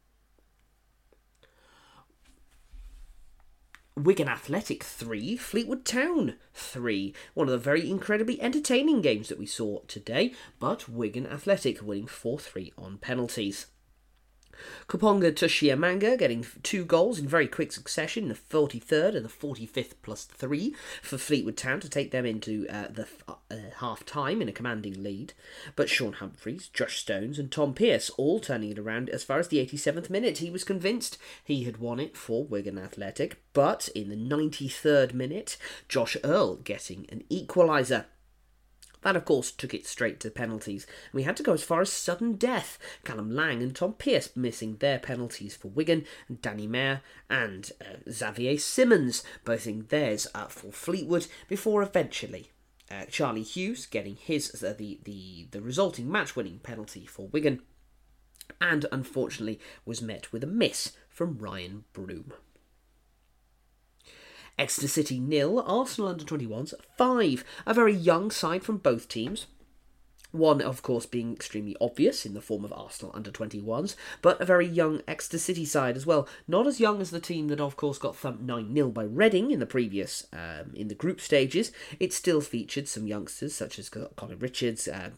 Wigan 3.97 4.27
Athletic 4.27 4.83
3, 4.83 5.37
Fleetwood 5.37 5.85
Town 5.85 6.35
3. 6.53 7.13
One 7.33 7.47
of 7.47 7.53
the 7.53 7.57
very 7.57 7.89
incredibly 7.89 8.41
entertaining 8.41 8.99
games 8.99 9.29
that 9.29 9.39
we 9.39 9.45
saw 9.45 9.79
today, 9.87 10.33
but 10.59 10.89
Wigan 10.89 11.25
Athletic 11.25 11.81
winning 11.81 12.07
4 12.07 12.37
3 12.37 12.73
on 12.77 12.97
penalties. 12.97 13.67
Kaponga 14.87 15.31
Tushiamanga 15.31 16.17
getting 16.17 16.45
two 16.63 16.85
goals 16.85 17.19
in 17.19 17.27
very 17.27 17.47
quick 17.47 17.71
succession, 17.71 18.27
the 18.27 18.35
43rd 18.35 19.15
and 19.15 19.25
the 19.25 19.29
45th 19.29 19.93
plus 20.01 20.25
three 20.25 20.75
for 21.01 21.17
Fleetwood 21.17 21.57
Town 21.57 21.79
to 21.79 21.89
take 21.89 22.11
them 22.11 22.25
into 22.25 22.67
uh, 22.69 22.87
the 22.89 23.07
uh, 23.27 23.55
half 23.77 24.05
time 24.05 24.41
in 24.41 24.49
a 24.49 24.53
commanding 24.53 25.03
lead. 25.03 25.33
But 25.75 25.89
Sean 25.89 26.13
Humphreys, 26.13 26.69
Josh 26.69 26.99
Stones, 26.99 27.39
and 27.39 27.51
Tom 27.51 27.73
Pearce 27.73 28.09
all 28.11 28.39
turning 28.39 28.71
it 28.71 28.79
around 28.79 29.09
as 29.09 29.23
far 29.23 29.39
as 29.39 29.47
the 29.47 29.65
87th 29.65 30.09
minute. 30.09 30.39
He 30.39 30.49
was 30.49 30.63
convinced 30.63 31.17
he 31.43 31.63
had 31.63 31.77
won 31.77 31.99
it 31.99 32.15
for 32.17 32.45
Wigan 32.45 32.77
Athletic, 32.77 33.41
but 33.53 33.89
in 33.95 34.09
the 34.09 34.15
93rd 34.15 35.13
minute, 35.13 35.57
Josh 35.87 36.17
Earl 36.23 36.55
getting 36.57 37.05
an 37.09 37.23
equaliser. 37.29 38.05
That, 39.05 39.15
of 39.15 39.23
course, 39.23 39.51
took 39.51 39.75
it 39.75 39.85
straight 39.85 40.19
to 40.21 40.31
penalties, 40.31 40.87
we 41.13 41.21
had 41.21 41.37
to 41.37 41.43
go 41.43 41.53
as 41.53 41.63
far 41.63 41.79
as 41.81 41.91
sudden 41.91 42.37
death. 42.37 42.79
Callum 43.03 43.29
Lang 43.29 43.61
and 43.61 43.75
Tom 43.75 43.93
Pearce 43.93 44.35
missing 44.35 44.77
their 44.77 44.97
penalties 44.97 45.55
for 45.55 45.67
Wigan, 45.67 46.05
and 46.27 46.41
Danny 46.41 46.65
Mayor 46.65 47.01
and 47.29 47.71
uh, 47.79 48.09
Xavier 48.09 48.57
Simons 48.57 49.23
both 49.43 49.67
in 49.67 49.85
theirs 49.89 50.25
uh, 50.33 50.47
for 50.47 50.71
Fleetwood, 50.71 51.27
before 51.47 51.83
eventually 51.83 52.49
uh, 52.89 53.05
Charlie 53.05 53.43
Hughes 53.43 53.85
getting 53.85 54.15
his 54.15 54.63
uh, 54.63 54.73
the, 54.75 54.99
the 55.03 55.49
the 55.51 55.61
resulting 55.61 56.11
match-winning 56.11 56.57
penalty 56.63 57.05
for 57.05 57.27
Wigan, 57.27 57.61
and 58.59 58.87
unfortunately 58.91 59.59
was 59.85 60.01
met 60.01 60.33
with 60.33 60.43
a 60.43 60.47
miss 60.47 60.93
from 61.09 61.37
Ryan 61.37 61.83
Broom. 61.93 62.33
Exeter 64.57 64.87
City 64.87 65.19
nil, 65.19 65.59
Arsenal 65.65 66.09
under 66.09 66.23
21s 66.23 66.73
5. 66.97 67.43
A 67.65 67.73
very 67.73 67.93
young 67.93 68.31
side 68.31 68.63
from 68.63 68.77
both 68.77 69.07
teams. 69.07 69.47
One, 70.31 70.61
of 70.61 70.81
course, 70.81 71.05
being 71.05 71.33
extremely 71.33 71.77
obvious 71.79 72.25
in 72.25 72.33
the 72.33 72.41
form 72.41 72.65
of 72.65 72.73
Arsenal 72.73 73.13
under 73.15 73.31
21s, 73.31 73.95
but 74.21 74.41
a 74.41 74.45
very 74.45 74.67
young 74.67 75.01
Exeter 75.07 75.37
City 75.37 75.63
side 75.63 75.95
as 75.95 76.05
well. 76.05 76.27
Not 76.45 76.67
as 76.67 76.79
young 76.79 76.99
as 76.99 77.11
the 77.11 77.21
team 77.21 77.47
that, 77.47 77.61
of 77.61 77.77
course, 77.77 77.97
got 77.97 78.17
thumped 78.17 78.41
9 78.41 78.73
0 78.73 78.89
by 78.89 79.03
Reading 79.03 79.51
in 79.51 79.59
the 79.59 79.65
previous, 79.65 80.27
um, 80.33 80.73
in 80.75 80.89
the 80.89 80.95
group 80.95 81.21
stages. 81.21 81.71
It 82.01 82.11
still 82.11 82.41
featured 82.41 82.89
some 82.89 83.07
youngsters 83.07 83.55
such 83.55 83.79
as 83.79 83.89
Colin 83.89 84.39
Richards, 84.39 84.89
uh, 84.89 85.11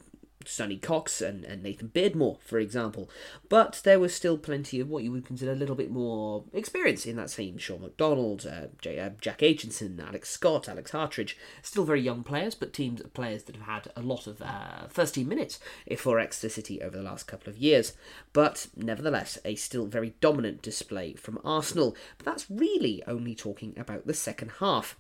Sonny 0.48 0.78
Cox 0.78 1.22
and, 1.22 1.44
and 1.44 1.62
Nathan 1.62 1.90
Beardmore, 1.90 2.40
for 2.42 2.60
example. 2.60 3.10
But 3.50 3.82
there 3.84 4.00
was 4.00 4.14
still 4.14 4.38
plenty 4.38 4.80
of 4.80 4.90
what 4.90 5.04
you 5.04 5.12
would 5.12 5.26
consider 5.26 5.52
a 5.52 5.56
little 5.56 5.76
bit 5.76 5.92
more 5.92 6.44
experience 6.54 7.06
in 7.06 7.16
that 7.18 7.30
team. 7.30 7.58
Sean 7.58 7.82
McDonald, 7.82 8.46
uh, 8.46 8.68
J- 8.82 9.00
uh, 9.00 9.10
Jack 9.22 9.40
Aitchison, 9.40 10.00
Alex 10.06 10.30
Scott, 10.30 10.70
Alex 10.70 10.92
Hartridge. 10.92 11.38
Still 11.62 11.84
very 11.84 12.02
young 12.02 12.24
players, 12.24 12.56
but 12.56 12.74
teams 12.74 13.02
players 13.14 13.44
that 13.44 13.56
have 13.56 13.66
had 13.66 13.92
a 13.96 14.02
lot 14.02 14.28
of 14.28 14.42
uh, 14.42 14.88
first 14.90 15.16
team 15.16 15.28
minutes 15.28 15.60
for 15.98 16.20
Exeter 16.20 16.50
City 16.50 16.82
over 16.82 16.98
the 16.98 17.04
last 17.04 17.28
couple 17.28 17.50
of 17.50 17.58
years. 17.58 17.94
But 18.34 18.68
nevertheless, 18.76 19.38
a 19.46 19.56
still 19.56 19.86
very 19.86 20.16
dominant 20.22 20.62
display 20.62 21.14
from 21.14 21.40
Arsenal. 21.44 21.96
But 22.18 22.26
that's 22.26 22.50
really 22.50 23.04
only 23.08 23.36
talking 23.36 23.74
about 23.78 24.08
the 24.08 24.14
second 24.14 24.52
half. 24.60 24.98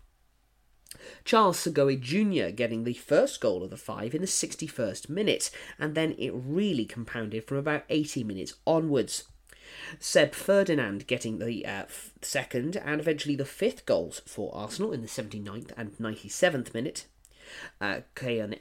Charles 1.25 1.57
Sagoe 1.57 1.99
Jr. 1.99 2.55
getting 2.55 2.83
the 2.83 2.93
first 2.93 3.41
goal 3.41 3.63
of 3.63 3.69
the 3.69 3.77
five 3.77 4.15
in 4.15 4.21
the 4.21 4.27
61st 4.27 5.09
minute, 5.09 5.51
and 5.77 5.95
then 5.95 6.15
it 6.17 6.31
really 6.33 6.85
compounded 6.85 7.45
from 7.45 7.57
about 7.57 7.83
80 7.89 8.23
minutes 8.23 8.53
onwards. 8.65 9.25
Seb 9.99 10.33
Ferdinand 10.33 11.07
getting 11.07 11.39
the 11.39 11.65
uh, 11.65 11.83
f- 11.83 12.13
second 12.21 12.77
and 12.77 13.01
eventually 13.01 13.35
the 13.35 13.45
fifth 13.45 13.85
goals 13.85 14.21
for 14.25 14.55
Arsenal 14.55 14.93
in 14.93 15.01
the 15.01 15.07
79th 15.07 15.71
and 15.75 15.97
97th 15.97 16.73
minute. 16.73 17.05
Uh, 17.79 18.01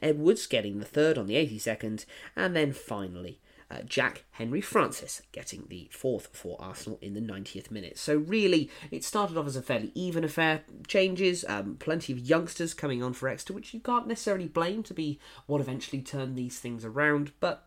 Edwards 0.03 0.47
getting 0.47 0.79
the 0.79 0.85
third 0.85 1.19
on 1.19 1.27
the 1.27 1.35
82nd, 1.35 2.05
and 2.37 2.55
then 2.55 2.73
finally 2.73 3.41
uh, 3.71 3.83
Jack 3.85 4.25
Henry 4.33 4.61
Francis 4.61 5.23
getting 5.33 5.67
the 5.69 5.89
fourth 5.93 6.29
for 6.33 6.57
Arsenal 6.61 6.99
in 7.03 7.15
the 7.15 7.21
90th 7.21 7.71
minute. 7.71 7.99
So, 7.99 8.17
really, 8.17 8.71
it 8.91 9.05
started 9.05 9.37
off 9.37 9.47
as 9.47 9.57
a 9.57 9.63
fairly 9.63 9.93
even 9.95 10.25
affair. 10.25 10.63
Changes, 10.87 11.45
um, 11.49 11.77
plenty 11.79 12.13
of 12.13 12.19
youngsters 12.21 12.75
coming 12.75 13.03
on 13.03 13.13
for 13.13 13.29
Exeter, 13.29 13.53
which 13.53 13.75
you 13.75 13.81
can't 13.81 14.07
necessarily 14.07 14.47
blame 14.47 14.83
to 14.85 14.95
be 14.95 15.19
what 15.47 15.61
eventually 15.61 16.03
turned 16.03 16.37
these 16.37 16.59
things 16.59 16.85
around, 16.85 17.33
but 17.41 17.65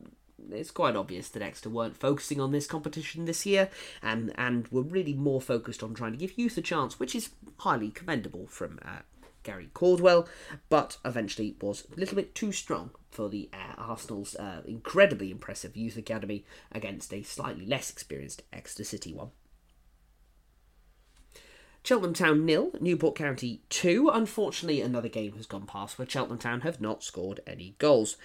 it's 0.51 0.71
quite 0.71 0.95
obvious 0.95 1.29
that 1.29 1.41
Exeter 1.41 1.69
weren't 1.69 1.97
focusing 1.97 2.39
on 2.39 2.51
this 2.51 2.67
competition 2.67 3.25
this 3.25 3.45
year 3.45 3.69
and, 4.01 4.31
and 4.35 4.67
were 4.69 4.81
really 4.81 5.13
more 5.13 5.41
focused 5.41 5.83
on 5.83 5.93
trying 5.93 6.12
to 6.12 6.17
give 6.17 6.38
youth 6.38 6.57
a 6.57 6.62
chance, 6.62 6.99
which 6.99 7.15
is 7.15 7.31
highly 7.59 7.89
commendable 7.89 8.47
from 8.47 8.79
uh, 8.83 8.99
Gary 9.43 9.69
Caldwell, 9.73 10.28
but 10.69 10.97
eventually 11.04 11.56
was 11.62 11.88
a 11.95 11.99
little 11.99 12.15
bit 12.15 12.36
too 12.36 12.52
strong 12.52 12.91
for 13.10 13.30
the 13.30 13.49
uh, 13.54 13.75
Arsenal's 13.78 14.36
uh, 14.36 14.62
incredibly 14.65 15.32
impressive 15.32 15.75
youth 15.75 15.97
academy 15.97 16.45
against 16.71 17.13
a 17.13 17.23
slightly 17.23 17.65
less 17.65 17.89
experienced 17.89 18.43
Exeter 18.54 18.84
City 18.84 19.13
one. 19.13 19.32
Cheltenham 21.82 22.13
Town 22.13 22.45
nil, 22.45 22.71
Newport 22.82 23.15
County 23.15 23.62
two. 23.69 24.10
Unfortunately, 24.13 24.82
another 24.82 25.08
game 25.08 25.34
has 25.34 25.45
gone 25.45 25.65
past 25.65 25.97
where 25.97 26.10
Cheltenham 26.10 26.38
Town 26.38 26.62
have 26.62 26.82
not 26.82 27.04
scored 27.04 27.39
any 27.47 27.75
goals. 27.80 28.17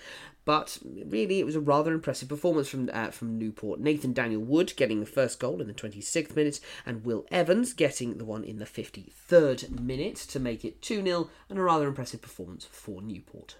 But 0.45 0.79
really, 0.85 1.41
it 1.41 1.47
was 1.47 1.57
a 1.57 1.61
rather 1.61 1.95
impressive 1.95 2.29
performance 2.29 2.69
from 2.69 2.91
uh, 2.93 3.11
from 3.11 3.39
Newport. 3.39 3.81
Nathan 3.81 4.13
Daniel 4.13 4.43
Wood 4.43 4.75
getting 4.77 5.01
the 5.01 5.07
first 5.07 5.39
goal 5.39 5.61
in 5.61 5.69
the 5.69 5.75
26th 5.75 6.37
minute, 6.37 6.61
and 6.85 7.05
Will 7.05 7.27
Evans 7.31 7.73
getting 7.73 8.19
the 8.19 8.25
one 8.25 8.45
in 8.45 8.59
the 8.59 8.67
53rd 8.67 9.81
minute 9.81 10.17
to 10.17 10.39
make 10.39 10.65
it 10.65 10.83
2 10.83 11.03
0, 11.03 11.31
and 11.49 11.59
a 11.59 11.63
rather 11.63 11.89
impressive 11.89 12.21
performance 12.21 12.67
for 12.71 13.01
Newport. 13.01 13.57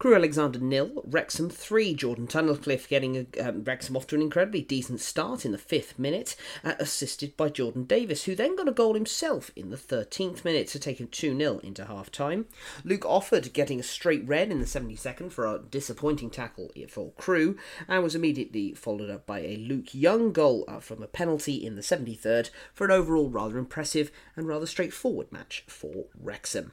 Crewe 0.00 0.14
Alexandra 0.14 0.62
nil, 0.62 1.02
Wrexham 1.04 1.50
three. 1.50 1.92
Jordan 1.92 2.26
Tunnicliffe 2.26 2.88
getting 2.88 3.18
a, 3.36 3.40
um, 3.46 3.62
Wrexham 3.64 3.98
off 3.98 4.06
to 4.06 4.14
an 4.14 4.22
incredibly 4.22 4.62
decent 4.62 4.98
start 4.98 5.44
in 5.44 5.52
the 5.52 5.58
fifth 5.58 5.98
minute, 5.98 6.36
uh, 6.64 6.72
assisted 6.78 7.36
by 7.36 7.50
Jordan 7.50 7.84
Davis, 7.84 8.24
who 8.24 8.34
then 8.34 8.56
got 8.56 8.66
a 8.66 8.72
goal 8.72 8.94
himself 8.94 9.50
in 9.54 9.68
the 9.68 9.76
13th 9.76 10.42
minute 10.42 10.68
to 10.68 10.78
take 10.78 11.00
him 11.00 11.08
2 11.08 11.36
0 11.36 11.58
into 11.58 11.84
half 11.84 12.10
time. 12.10 12.46
Luke 12.82 13.02
Offord 13.02 13.52
getting 13.52 13.78
a 13.78 13.82
straight 13.82 14.26
red 14.26 14.50
in 14.50 14.58
the 14.58 14.64
72nd 14.64 15.32
for 15.32 15.44
a 15.44 15.58
disappointing 15.58 16.30
tackle 16.30 16.70
for 16.88 17.12
Crewe, 17.18 17.58
and 17.86 18.02
was 18.02 18.14
immediately 18.14 18.72
followed 18.72 19.10
up 19.10 19.26
by 19.26 19.40
a 19.40 19.58
Luke 19.58 19.92
Young 19.94 20.32
goal 20.32 20.64
uh, 20.66 20.80
from 20.80 21.02
a 21.02 21.08
penalty 21.08 21.56
in 21.56 21.76
the 21.76 21.82
73rd 21.82 22.48
for 22.72 22.86
an 22.86 22.90
overall 22.90 23.28
rather 23.28 23.58
impressive 23.58 24.10
and 24.34 24.48
rather 24.48 24.64
straightforward 24.64 25.30
match 25.30 25.62
for 25.66 26.06
Wrexham. 26.18 26.72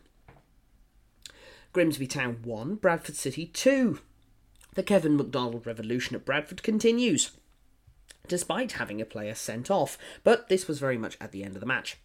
Grimsby 1.73 2.07
Town 2.07 2.39
1, 2.43 2.75
Bradford 2.75 3.15
City 3.15 3.45
2. 3.45 3.99
The 4.73 4.83
Kevin 4.83 5.15
McDonald 5.15 5.65
revolution 5.67 6.15
at 6.15 6.25
Bradford 6.25 6.63
continues, 6.63 7.31
despite 8.27 8.73
having 8.73 9.01
a 9.01 9.05
player 9.05 9.35
sent 9.35 9.69
off, 9.69 9.97
but 10.23 10.49
this 10.49 10.67
was 10.67 10.79
very 10.79 10.97
much 10.97 11.17
at 11.21 11.31
the 11.31 11.43
end 11.43 11.55
of 11.55 11.59
the 11.59 11.67
match. 11.67 11.97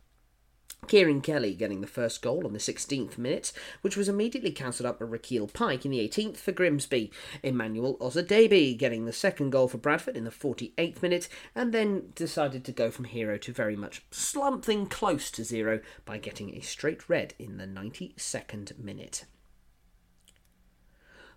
Ciaran 0.88 1.20
Kelly 1.20 1.55
getting 1.55 1.81
the 1.81 1.87
first 1.87 2.22
goal 2.22 2.44
on 2.44 2.53
the 2.53 2.59
16th 2.59 3.16
minute, 3.16 3.53
which 3.83 3.96
was 3.96 4.09
immediately 4.09 4.51
cancelled 4.51 4.87
up 4.87 4.98
by 4.98 5.07
Rekeil 5.07 5.53
Pyke 5.53 5.85
in 5.85 5.92
the 5.92 6.07
18th 6.07 6.38
for 6.38 6.51
Grimsby. 6.51 7.12
Emmanuel 7.42 7.96
Osadebe 7.98 8.77
getting 8.77 9.05
the 9.05 9.12
second 9.12 9.51
goal 9.51 9.68
for 9.68 9.79
Bradford 9.79 10.16
in 10.16 10.25
the 10.25 10.31
48th 10.31 11.01
minute, 11.01 11.29
and 11.55 11.72
then 11.72 12.12
decided 12.16 12.64
to 12.64 12.72
go 12.72 12.90
from 12.90 13.05
hero 13.05 13.38
to 13.38 13.53
very 13.53 13.77
much 13.77 14.05
something 14.11 14.87
close 14.87 15.31
to 15.31 15.44
zero 15.44 15.81
by 16.05 16.18
getting 16.18 16.57
a 16.57 16.61
straight 16.61 17.09
red 17.09 17.35
in 17.38 17.59
the 17.59 17.66
92nd 17.66 18.77
minute. 18.79 19.25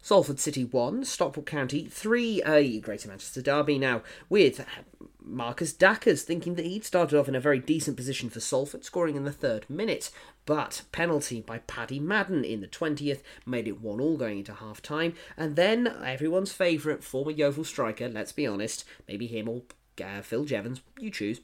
Salford 0.06 0.40
City 0.40 0.64
1, 0.64 1.04
Stockport 1.04 1.48
County 1.48 1.86
3, 1.86 2.44
a 2.44 2.80
Greater 2.80 3.08
Manchester 3.08 3.42
Derby 3.42 3.80
now, 3.80 4.04
with 4.30 4.64
Marcus 5.20 5.74
Dackers 5.74 6.22
thinking 6.22 6.54
that 6.54 6.66
he'd 6.66 6.86
started 6.86 7.18
off 7.18 7.28
in 7.28 7.34
a 7.34 7.40
very 7.40 7.58
decent 7.58 7.98
position 7.98 8.30
for 8.30 8.40
Salford, 8.40 8.86
scoring 8.86 9.16
in 9.16 9.24
the 9.24 9.32
third 9.32 9.68
minute. 9.68 10.12
But 10.46 10.84
penalty 10.92 11.42
by 11.42 11.58
Paddy 11.58 12.00
Madden 12.00 12.46
in 12.46 12.62
the 12.62 12.68
20th 12.68 13.24
made 13.48 13.68
it 13.68 13.82
1 13.82 14.00
all 14.00 14.16
going 14.16 14.38
into 14.38 14.54
half 14.54 14.80
time. 14.80 15.16
And 15.38 15.56
then 15.56 15.88
everyone's 15.88 16.54
favourite 16.54 17.04
former 17.04 17.32
Yeovil 17.32 17.64
striker, 17.64 18.08
let's 18.08 18.32
be 18.32 18.46
honest, 18.46 18.86
maybe 19.08 19.26
him 19.26 19.50
or 19.50 19.64
uh, 20.00 20.22
Phil 20.22 20.46
Jevons, 20.46 20.82
you 21.00 21.10
choose, 21.10 21.42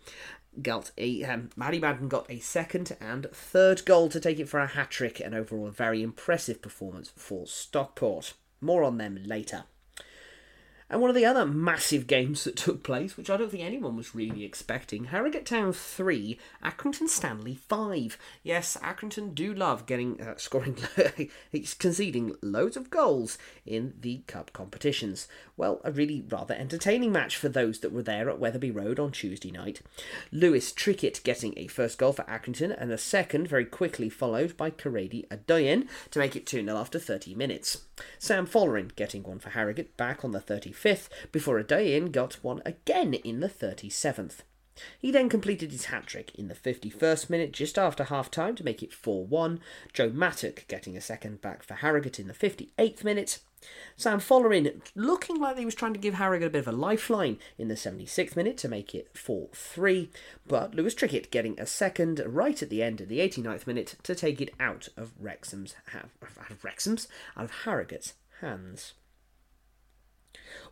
got 0.62 0.92
a 1.00 1.24
um, 1.24 1.50
Madden 1.56 2.08
got 2.08 2.30
a 2.30 2.38
second 2.38 2.96
and 3.02 3.26
third 3.32 3.86
goal 3.86 4.08
to 4.10 4.20
take 4.20 4.40
it 4.40 4.50
for 4.50 4.60
a 4.60 4.68
hat 4.68 4.92
trick, 4.92 5.20
and 5.20 5.34
overall 5.34 5.66
a 5.66 5.72
very 5.72 6.04
impressive 6.04 6.62
performance 6.62 7.12
for 7.16 7.48
Stockport. 7.48 8.36
More 8.62 8.84
on 8.84 8.98
them 8.98 9.20
later. 9.26 9.64
And 10.92 11.00
one 11.00 11.10
of 11.10 11.16
the 11.16 11.26
other 11.26 11.46
massive 11.46 12.06
games 12.06 12.44
that 12.44 12.58
took 12.58 12.84
place, 12.84 13.16
which 13.16 13.30
I 13.30 13.38
don't 13.38 13.50
think 13.50 13.64
anyone 13.64 13.96
was 13.96 14.14
really 14.14 14.44
expecting, 14.44 15.06
Harrogate 15.06 15.46
Town 15.46 15.72
3, 15.72 16.38
Accrington 16.62 17.08
Stanley 17.08 17.56
5. 17.56 18.18
Yes, 18.44 18.76
Accrington 18.84 19.34
do 19.34 19.54
love 19.54 19.86
getting 19.86 20.20
uh, 20.22 20.36
scoring, 20.36 20.76
conceding 21.80 22.36
loads 22.42 22.76
of 22.76 22.90
goals 22.90 23.38
in 23.66 23.94
the 24.02 24.24
cup 24.28 24.52
competitions. 24.52 25.30
Well, 25.56 25.80
a 25.86 25.94
really 25.94 26.26
rather 26.28 26.56
entertaining 26.56 27.14
match 27.14 27.38
for 27.38 27.48
those 27.48 27.80
that 27.80 27.94
were 27.94 28.04
there 28.04 28.30
at 28.30 28.40
Wetherby 28.40 28.72
Road 28.72 29.00
on 29.00 29.14
Tuesday 29.14 29.50
night. 29.50 29.80
Lewis 30.30 30.74
Trickett 30.74 31.24
getting 31.24 31.54
a 31.56 31.68
first 31.68 32.00
goal 32.00 32.12
for 32.12 32.24
Accrington 32.24 32.76
and 32.78 32.92
a 32.92 32.98
second 32.98 33.48
very 33.48 33.66
quickly 33.66 34.10
followed 34.10 34.58
by 34.58 34.70
Korede 34.70 35.26
Adedoyin 35.30 35.88
to 36.10 36.20
make 36.20 36.36
it 36.36 36.46
2 36.46 36.66
0 36.66 36.78
after 36.78 37.00
30 37.00 37.34
minutes. 37.34 37.86
Sam 38.20 38.46
Folarin 38.46 38.94
getting 38.96 39.24
one 39.24 39.40
for 39.40 39.52
Harrogate 39.52 39.96
back 39.96 40.26
on 40.26 40.32
the 40.32 40.42
35th 40.42 40.81
before 41.32 41.62
Adedoyin 41.62 42.12
got 42.12 42.44
one 42.44 42.62
again 42.66 43.14
in 43.14 43.40
the 43.40 43.50
37th. 43.50 44.40
He 44.98 45.12
then 45.12 45.30
completed 45.30 45.72
his 45.72 45.86
hat 45.86 46.08
trick 46.08 46.34
in 46.36 46.48
the 46.48 46.56
51st 46.56 47.30
minute 47.30 47.52
just 47.52 47.78
after 47.78 48.06
half 48.06 48.32
time 48.32 48.56
to 48.56 48.64
make 48.64 48.82
it 48.82 48.94
4 48.94 49.26
1. 49.26 49.60
Joe 49.94 50.10
Mattock 50.10 50.66
getting 50.68 50.96
a 50.96 51.02
second 51.02 51.42
back 51.42 51.62
for 51.62 51.76
Harrogate 51.76 52.20
in 52.20 52.28
the 52.28 52.34
58th 52.34 53.04
minute. 53.04 53.40
Sam 53.96 54.20
Folarin 54.20 54.82
looking 54.96 55.40
like 55.40 55.58
he 55.58 55.66
was 55.66 55.76
trying 55.76 55.94
to 55.94 56.00
give 56.00 56.16
Harrogate 56.16 56.48
a 56.48 56.52
bit 56.52 56.60
of 56.60 56.68
a 56.68 56.72
lifeline 56.72 57.38
in 57.60 57.68
the 57.68 57.76
76th 57.76 58.36
minute 58.36 58.58
to 58.58 58.68
make 58.68 58.96
it 58.96 59.16
4 59.16 59.50
3, 59.54 60.10
but 60.48 60.74
Lewis 60.74 60.96
Trickett 60.96 61.30
getting 61.30 61.60
a 61.60 61.68
second 61.68 62.24
right 62.26 62.62
at 62.64 62.70
the 62.70 62.82
end 62.82 63.02
of 63.02 63.08
the 63.08 63.20
89th 63.20 63.68
minute 63.68 63.98
to 64.04 64.16
take 64.16 64.42
it 64.42 64.54
out 64.60 64.90
of 64.98 65.12
Wrexham's, 65.20 65.76
out 65.94 66.10
of 66.50 66.64
Wrexham's, 66.64 67.08
out 67.38 67.46
of 67.46 67.52
Harrogate's 67.66 68.14
hands. 68.40 68.94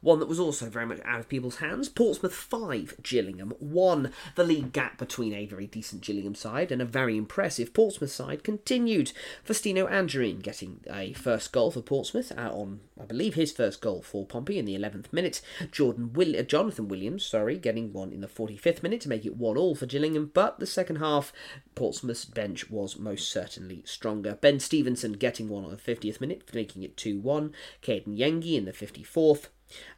One 0.01 0.19
that 0.19 0.27
was 0.27 0.39
also 0.39 0.69
very 0.69 0.85
much 0.85 0.99
out 1.03 1.19
of 1.19 1.29
people's 1.29 1.57
hands 1.57 1.89
Portsmouth 1.89 2.33
5, 2.33 2.95
Gillingham 3.03 3.53
1. 3.59 4.11
The 4.35 4.43
league 4.43 4.71
gap 4.71 4.97
between 4.97 5.33
a 5.33 5.45
very 5.45 5.67
decent 5.67 6.01
Gillingham 6.01 6.35
side 6.35 6.71
and 6.71 6.81
a 6.81 6.85
very 6.85 7.17
impressive 7.17 7.73
Portsmouth 7.73 8.11
side 8.11 8.43
continued. 8.43 9.11
Faustino 9.45 9.89
Anjorin 9.89 10.41
getting 10.41 10.79
a 10.89 11.13
first 11.13 11.51
goal 11.51 11.71
for 11.71 11.81
Portsmouth 11.81 12.31
uh, 12.37 12.49
on, 12.51 12.79
I 12.99 13.05
believe, 13.05 13.35
his 13.35 13.51
first 13.51 13.81
goal 13.81 14.01
for 14.01 14.25
Pompey 14.25 14.57
in 14.57 14.65
the 14.65 14.75
11th 14.75 15.11
minute. 15.11 15.41
Jordan 15.71 16.13
Will- 16.13 16.37
uh, 16.37 16.43
Jonathan 16.43 16.87
Williams, 16.87 17.25
sorry, 17.25 17.57
getting 17.57 17.91
one 17.91 18.13
in 18.13 18.21
the 18.21 18.27
45th 18.27 18.81
minute 18.81 19.01
to 19.01 19.09
make 19.09 19.25
it 19.25 19.35
1 19.35 19.57
all 19.57 19.75
for 19.75 19.85
Gillingham, 19.85 20.31
but 20.33 20.59
the 20.59 20.65
second 20.65 20.97
half, 20.97 21.33
Portsmouth's 21.75 22.25
bench 22.25 22.69
was 22.69 22.97
most 22.97 23.29
certainly 23.29 23.83
stronger. 23.85 24.37
Ben 24.39 24.59
Stevenson 24.59 25.13
getting 25.13 25.49
one 25.49 25.65
on 25.65 25.71
the 25.71 25.77
50th 25.77 26.21
minute, 26.21 26.49
making 26.53 26.83
it 26.83 26.95
2 26.95 27.19
1. 27.19 27.53
Caden 27.81 28.17
Yengi 28.17 28.55
in 28.55 28.65
the 28.65 28.71
54th. 28.71 29.47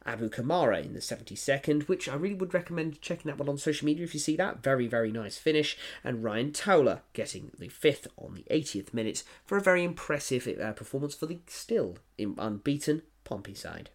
Abu 0.04 0.28
Kamara 0.28 0.84
in 0.84 0.92
the 0.92 1.00
72nd, 1.00 1.88
which 1.88 2.08
I 2.08 2.14
really 2.14 2.34
would 2.34 2.54
recommend 2.54 3.00
checking 3.00 3.30
that 3.30 3.38
one 3.38 3.48
on 3.48 3.58
social 3.58 3.86
media 3.86 4.04
if 4.04 4.14
you 4.14 4.20
see 4.20 4.36
that. 4.36 4.62
Very, 4.62 4.86
very 4.86 5.10
nice 5.10 5.38
finish. 5.38 5.76
And 6.04 6.22
Ryan 6.22 6.52
Towler 6.52 7.02
getting 7.12 7.50
the 7.58 7.68
fifth 7.68 8.06
on 8.16 8.34
the 8.34 8.44
80th 8.50 8.92
minute 8.92 9.22
for 9.44 9.56
a 9.56 9.62
very 9.62 9.84
impressive 9.84 10.46
uh, 10.60 10.72
performance 10.72 11.14
for 11.14 11.26
the 11.26 11.38
still 11.46 11.98
unbeaten 12.18 13.02
Pompey 13.24 13.54
side. 13.54 13.90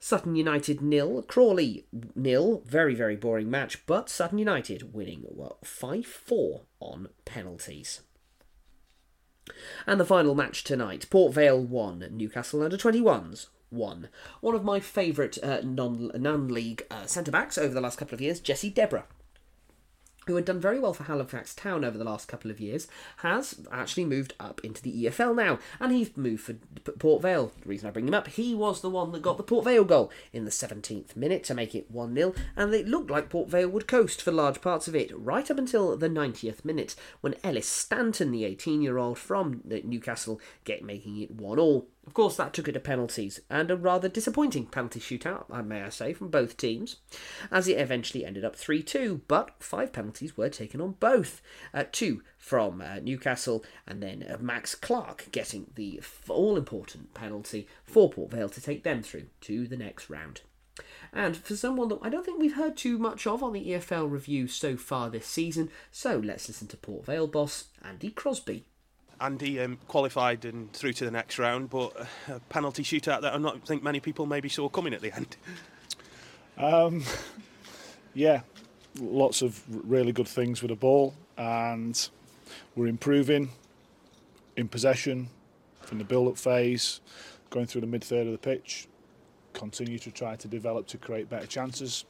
Sutton 0.00 0.36
United 0.36 0.82
nil, 0.82 1.22
Crawley 1.22 1.86
nil. 2.14 2.62
Very, 2.66 2.94
very 2.94 3.16
boring 3.16 3.50
match, 3.50 3.86
but 3.86 4.10
Sutton 4.10 4.36
United 4.38 4.92
winning 4.92 5.24
5 5.62 6.06
4 6.06 6.60
on 6.80 7.08
penalties. 7.24 8.02
And 9.86 9.98
the 9.98 10.04
final 10.04 10.34
match 10.34 10.62
tonight 10.64 11.06
Port 11.08 11.32
Vale 11.32 11.62
1, 11.62 12.08
Newcastle 12.10 12.62
under 12.62 12.76
21s 12.76 13.46
one. 13.74 14.08
One 14.40 14.54
of 14.54 14.64
my 14.64 14.80
favourite 14.80 15.42
uh, 15.42 15.60
non 15.62 16.10
non 16.14 16.48
league 16.48 16.86
uh, 16.90 17.06
centre 17.06 17.30
backs 17.30 17.58
over 17.58 17.74
the 17.74 17.80
last 17.80 17.98
couple 17.98 18.14
of 18.14 18.20
years, 18.20 18.40
Jesse 18.40 18.70
Debrah 18.70 19.04
who 20.26 20.36
had 20.36 20.44
done 20.44 20.60
very 20.60 20.78
well 20.78 20.94
for 20.94 21.04
Halifax 21.04 21.54
Town 21.54 21.84
over 21.84 21.98
the 21.98 22.04
last 22.04 22.28
couple 22.28 22.50
of 22.50 22.60
years, 22.60 22.88
has 23.18 23.60
actually 23.70 24.04
moved 24.04 24.34
up 24.40 24.60
into 24.64 24.82
the 24.82 25.04
EFL 25.04 25.34
now, 25.34 25.58
and 25.80 25.92
he's 25.92 26.16
moved 26.16 26.42
for 26.42 26.54
Port 26.92 27.22
Vale. 27.22 27.52
The 27.62 27.68
reason 27.68 27.88
I 27.88 27.92
bring 27.92 28.08
him 28.08 28.14
up, 28.14 28.28
he 28.28 28.54
was 28.54 28.80
the 28.80 28.90
one 28.90 29.12
that 29.12 29.22
got 29.22 29.36
the 29.36 29.42
Port 29.42 29.64
Vale 29.64 29.84
goal 29.84 30.10
in 30.32 30.44
the 30.44 30.50
17th 30.50 31.16
minute 31.16 31.44
to 31.44 31.54
make 31.54 31.74
it 31.74 31.90
1 31.90 32.14
0, 32.14 32.34
and 32.56 32.74
it 32.74 32.88
looked 32.88 33.10
like 33.10 33.28
Port 33.28 33.50
Vale 33.50 33.68
would 33.68 33.88
coast 33.88 34.22
for 34.22 34.32
large 34.32 34.60
parts 34.60 34.88
of 34.88 34.96
it, 34.96 35.10
right 35.16 35.50
up 35.50 35.58
until 35.58 35.96
the 35.96 36.08
90th 36.08 36.64
minute, 36.64 36.94
when 37.20 37.34
Ellis 37.44 37.68
Stanton, 37.68 38.30
the 38.30 38.44
18 38.44 38.82
year 38.82 38.98
old 38.98 39.18
from 39.18 39.62
Newcastle, 39.64 40.40
get 40.64 40.82
making 40.82 41.20
it 41.20 41.30
1 41.30 41.58
all. 41.58 41.88
Of 42.06 42.12
course, 42.12 42.36
that 42.36 42.52
took 42.52 42.68
it 42.68 42.72
to 42.72 42.80
penalties, 42.80 43.40
and 43.48 43.70
a 43.70 43.76
rather 43.76 44.08
disappointing 44.08 44.66
penalty 44.66 45.00
shootout, 45.00 45.46
I 45.50 45.62
may 45.62 45.82
I 45.82 45.88
say, 45.88 46.12
from 46.12 46.28
both 46.28 46.56
teams, 46.56 46.96
as 47.50 47.66
it 47.66 47.78
eventually 47.78 48.26
ended 48.26 48.44
up 48.44 48.56
3 48.56 48.82
2, 48.82 49.22
but 49.26 49.52
five 49.58 49.92
penalties 49.92 50.36
were 50.36 50.50
taken 50.50 50.80
on 50.82 50.92
both. 51.00 51.40
Uh, 51.72 51.84
two 51.90 52.22
from 52.36 52.82
uh, 52.82 53.00
Newcastle, 53.00 53.64
and 53.86 54.02
then 54.02 54.24
uh, 54.28 54.36
Max 54.38 54.74
Clark 54.74 55.28
getting 55.32 55.70
the 55.76 56.00
all 56.28 56.56
important 56.58 57.14
penalty 57.14 57.66
for 57.84 58.10
Port 58.10 58.30
Vale 58.30 58.50
to 58.50 58.60
take 58.60 58.84
them 58.84 59.02
through 59.02 59.26
to 59.42 59.66
the 59.66 59.76
next 59.76 60.10
round. 60.10 60.42
And 61.12 61.36
for 61.36 61.56
someone 61.56 61.88
that 61.88 62.00
I 62.02 62.10
don't 62.10 62.24
think 62.26 62.38
we've 62.38 62.56
heard 62.56 62.76
too 62.76 62.98
much 62.98 63.26
of 63.26 63.42
on 63.42 63.52
the 63.52 63.66
EFL 63.68 64.10
review 64.10 64.46
so 64.46 64.76
far 64.76 65.08
this 65.08 65.26
season, 65.26 65.70
so 65.90 66.18
let's 66.18 66.48
listen 66.48 66.68
to 66.68 66.76
Port 66.76 67.06
Vale 67.06 67.28
boss 67.28 67.66
Andy 67.82 68.10
Crosby. 68.10 68.64
Andy 69.20 69.60
um, 69.60 69.78
qualified 69.88 70.44
and 70.44 70.72
through 70.72 70.92
to 70.94 71.04
the 71.04 71.10
next 71.10 71.38
round, 71.38 71.70
but 71.70 72.06
a 72.28 72.40
penalty 72.48 72.82
shootout 72.82 73.22
that 73.22 73.34
I 73.34 73.38
don't 73.38 73.66
think 73.66 73.82
many 73.82 74.00
people 74.00 74.26
maybe 74.26 74.48
saw 74.48 74.68
coming 74.68 74.94
at 74.94 75.00
the 75.00 75.14
end. 75.14 75.36
Um, 76.56 77.02
yeah, 78.14 78.42
lots 79.00 79.42
of 79.42 79.62
really 79.88 80.12
good 80.12 80.28
things 80.28 80.62
with 80.62 80.70
the 80.70 80.76
ball, 80.76 81.14
and 81.36 82.08
we're 82.76 82.86
improving 82.86 83.50
in 84.56 84.68
possession 84.68 85.28
from 85.80 85.98
the 85.98 86.04
build-up 86.04 86.38
phase, 86.38 87.00
going 87.50 87.66
through 87.66 87.80
the 87.80 87.86
mid-third 87.86 88.26
of 88.26 88.32
the 88.32 88.38
pitch. 88.38 88.88
Continue 89.52 89.98
to 90.00 90.10
try 90.10 90.34
to 90.36 90.48
develop 90.48 90.86
to 90.88 90.98
create 90.98 91.28
better 91.28 91.46
chances, 91.46 92.04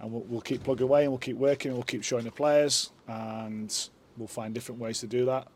and 0.00 0.12
we'll, 0.12 0.22
we'll 0.22 0.40
keep 0.40 0.62
plugging 0.62 0.84
away 0.84 1.04
and 1.04 1.12
we'll 1.12 1.18
keep 1.18 1.36
working. 1.36 1.70
And 1.70 1.78
we'll 1.78 1.84
keep 1.84 2.04
showing 2.04 2.24
the 2.24 2.30
players, 2.30 2.92
and 3.08 3.88
we'll 4.18 4.28
find 4.28 4.52
different 4.52 4.80
ways 4.80 5.00
to 5.00 5.06
do 5.06 5.24
that 5.24 5.48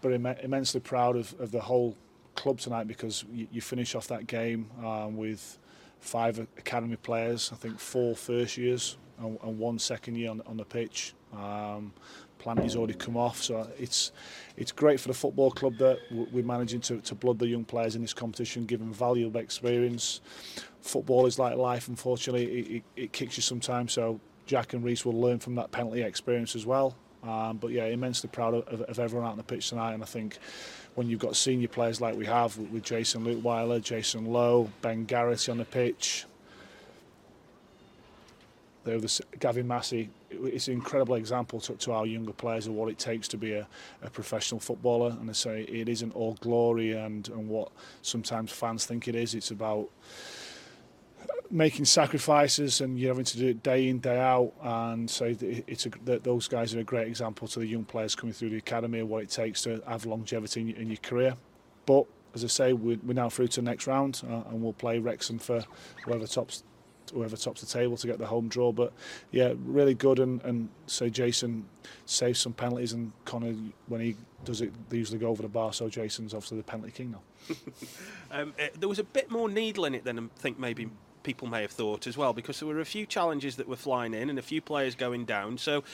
but 0.00 0.12
Im- 0.12 0.26
immensely 0.26 0.80
proud 0.80 1.16
of, 1.16 1.34
of 1.40 1.50
the 1.50 1.60
whole 1.60 1.96
club 2.34 2.58
tonight 2.58 2.86
because 2.86 3.24
you, 3.32 3.48
you 3.50 3.60
finish 3.60 3.94
off 3.94 4.08
that 4.08 4.26
game 4.26 4.70
um, 4.84 5.16
with 5.16 5.58
five 6.00 6.38
academy 6.38 6.96
players, 6.96 7.50
I 7.52 7.56
think 7.56 7.78
four 7.78 8.14
first 8.14 8.56
years 8.56 8.96
and, 9.18 9.38
and 9.42 9.58
one 9.58 9.78
second 9.78 10.16
year 10.16 10.30
on, 10.30 10.42
on 10.46 10.56
the 10.56 10.64
pitch. 10.64 11.14
Um, 11.36 11.92
Planty's 12.38 12.76
already 12.76 12.94
come 12.94 13.16
off, 13.16 13.42
so 13.42 13.68
it's 13.78 14.12
it's 14.56 14.70
great 14.70 15.00
for 15.00 15.08
the 15.08 15.14
football 15.14 15.50
club 15.50 15.76
that 15.78 15.98
we're 16.10 16.44
managing 16.44 16.80
to, 16.82 17.00
to 17.00 17.16
blood 17.16 17.38
the 17.40 17.48
young 17.48 17.64
players 17.64 17.96
in 17.96 18.02
this 18.02 18.14
competition, 18.14 18.64
give 18.64 18.78
them 18.78 18.92
valuable 18.92 19.40
experience. 19.40 20.20
Football 20.80 21.26
is 21.26 21.38
like 21.38 21.56
life, 21.56 21.88
unfortunately, 21.88 22.44
it, 22.44 22.70
it, 22.70 22.82
it 22.96 23.12
kicks 23.12 23.36
you 23.36 23.42
sometimes, 23.42 23.92
so 23.92 24.20
Jack 24.46 24.72
and 24.72 24.84
Reese 24.84 25.04
will 25.04 25.20
learn 25.20 25.40
from 25.40 25.56
that 25.56 25.72
penalty 25.72 26.02
experience 26.02 26.54
as 26.54 26.64
well. 26.64 26.96
Um, 27.22 27.56
but 27.56 27.72
yeah, 27.72 27.86
immensely 27.86 28.30
proud 28.32 28.54
of, 28.54 28.80
of 28.82 28.98
everyone 28.98 29.26
out 29.26 29.32
on 29.32 29.38
the 29.38 29.42
pitch 29.42 29.70
tonight, 29.70 29.94
and 29.94 30.02
I 30.02 30.06
think 30.06 30.38
when 30.94 31.08
you've 31.08 31.20
got 31.20 31.36
senior 31.36 31.68
players 31.68 32.00
like 32.00 32.16
we 32.16 32.26
have 32.26 32.56
with, 32.56 32.70
with 32.70 32.82
Jason 32.84 33.24
Leutwiler, 33.24 33.82
Jason 33.82 34.26
Lowe, 34.26 34.70
Ben 34.82 35.04
Garrity 35.04 35.50
on 35.50 35.58
the 35.58 35.64
pitch, 35.64 36.26
was 38.96 39.20
Gavin 39.38 39.66
Massey. 39.66 40.10
It's 40.30 40.68
an 40.68 40.74
incredible 40.74 41.16
example 41.16 41.60
to, 41.60 41.74
to, 41.74 41.92
our 41.92 42.06
younger 42.06 42.32
players 42.32 42.66
of 42.66 42.74
what 42.74 42.88
it 42.88 42.98
takes 42.98 43.28
to 43.28 43.36
be 43.36 43.52
a, 43.52 43.66
a, 44.02 44.10
professional 44.10 44.60
footballer. 44.60 45.10
And 45.10 45.28
I 45.28 45.32
say 45.32 45.62
it 45.62 45.88
isn't 45.88 46.14
all 46.14 46.34
glory 46.40 46.92
and, 46.92 47.28
and 47.28 47.48
what 47.48 47.70
sometimes 48.02 48.52
fans 48.52 48.86
think 48.86 49.08
it 49.08 49.14
is. 49.14 49.34
It's 49.34 49.50
about 49.50 49.88
making 51.50 51.84
sacrifices 51.84 52.80
and 52.80 52.98
you're 52.98 53.10
having 53.10 53.24
to 53.24 53.38
do 53.38 53.48
it 53.48 53.62
day 53.62 53.88
in 53.88 53.98
day 53.98 54.18
out 54.18 54.52
and 54.62 55.08
so 55.08 55.34
it's 55.40 55.86
a, 55.86 55.90
those 56.18 56.46
guys 56.46 56.74
are 56.74 56.80
a 56.80 56.84
great 56.84 57.06
example 57.06 57.48
to 57.48 57.58
the 57.58 57.66
young 57.66 57.84
players 57.84 58.14
coming 58.14 58.32
through 58.32 58.50
the 58.50 58.58
academy 58.58 58.98
of 58.98 59.08
what 59.08 59.22
it 59.22 59.30
takes 59.30 59.62
to 59.62 59.82
have 59.86 60.04
longevity 60.04 60.74
in, 60.76 60.88
your 60.88 60.96
career 60.98 61.34
but 61.86 62.04
as 62.34 62.44
I 62.44 62.48
say 62.48 62.72
we're, 62.74 62.98
now 63.02 63.30
through 63.30 63.48
to 63.48 63.60
the 63.60 63.64
next 63.64 63.86
round 63.86 64.20
uh, 64.28 64.42
and 64.50 64.62
we'll 64.62 64.74
play 64.74 64.98
Wrexham 64.98 65.38
for 65.38 65.64
whoever 66.04 66.26
tops 66.26 66.62
whoever 67.12 67.36
tops 67.36 67.60
the 67.60 67.66
table 67.66 67.96
to 67.96 68.06
get 68.06 68.18
the 68.18 68.26
home 68.26 68.48
draw. 68.48 68.72
But 68.72 68.92
yeah, 69.30 69.54
really 69.64 69.94
good. 69.94 70.18
And, 70.18 70.42
and 70.42 70.68
say 70.86 71.10
Jason 71.10 71.66
saves 72.06 72.38
some 72.38 72.52
penalties, 72.52 72.92
and 72.92 73.12
Connor, 73.24 73.54
when 73.86 74.00
he 74.00 74.16
does 74.44 74.60
it, 74.60 74.72
they 74.88 74.98
usually 74.98 75.18
go 75.18 75.28
over 75.28 75.42
the 75.42 75.48
bar. 75.48 75.72
So 75.72 75.88
Jason's 75.88 76.34
obviously 76.34 76.58
the 76.58 76.64
penalty 76.64 76.92
king 76.92 77.12
now. 77.12 77.56
um, 78.30 78.54
eh, 78.58 78.68
there 78.78 78.88
was 78.88 78.98
a 78.98 79.04
bit 79.04 79.30
more 79.30 79.48
needle 79.48 79.84
in 79.84 79.94
it 79.94 80.04
than 80.04 80.18
I 80.18 80.22
think 80.38 80.58
maybe 80.58 80.88
people 81.22 81.48
may 81.48 81.62
have 81.62 81.70
thought 81.70 82.06
as 82.06 82.16
well, 82.16 82.32
because 82.32 82.60
there 82.60 82.68
were 82.68 82.80
a 82.80 82.84
few 82.84 83.06
challenges 83.06 83.56
that 83.56 83.68
were 83.68 83.76
flying 83.76 84.14
in 84.14 84.30
and 84.30 84.38
a 84.38 84.42
few 84.42 84.60
players 84.60 84.94
going 84.94 85.24
down. 85.24 85.58
So. 85.58 85.84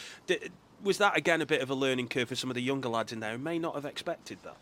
was 0.82 0.98
that 0.98 1.16
again 1.16 1.40
a 1.40 1.46
bit 1.46 1.62
of 1.62 1.70
a 1.70 1.74
learning 1.74 2.08
curve 2.08 2.28
for 2.28 2.34
some 2.34 2.50
of 2.50 2.54
the 2.54 2.62
younger 2.62 2.90
lads 2.90 3.10
in 3.10 3.20
there 3.20 3.32
who 3.32 3.38
may 3.38 3.58
not 3.58 3.74
have 3.74 3.86
expected 3.86 4.38
that? 4.42 4.56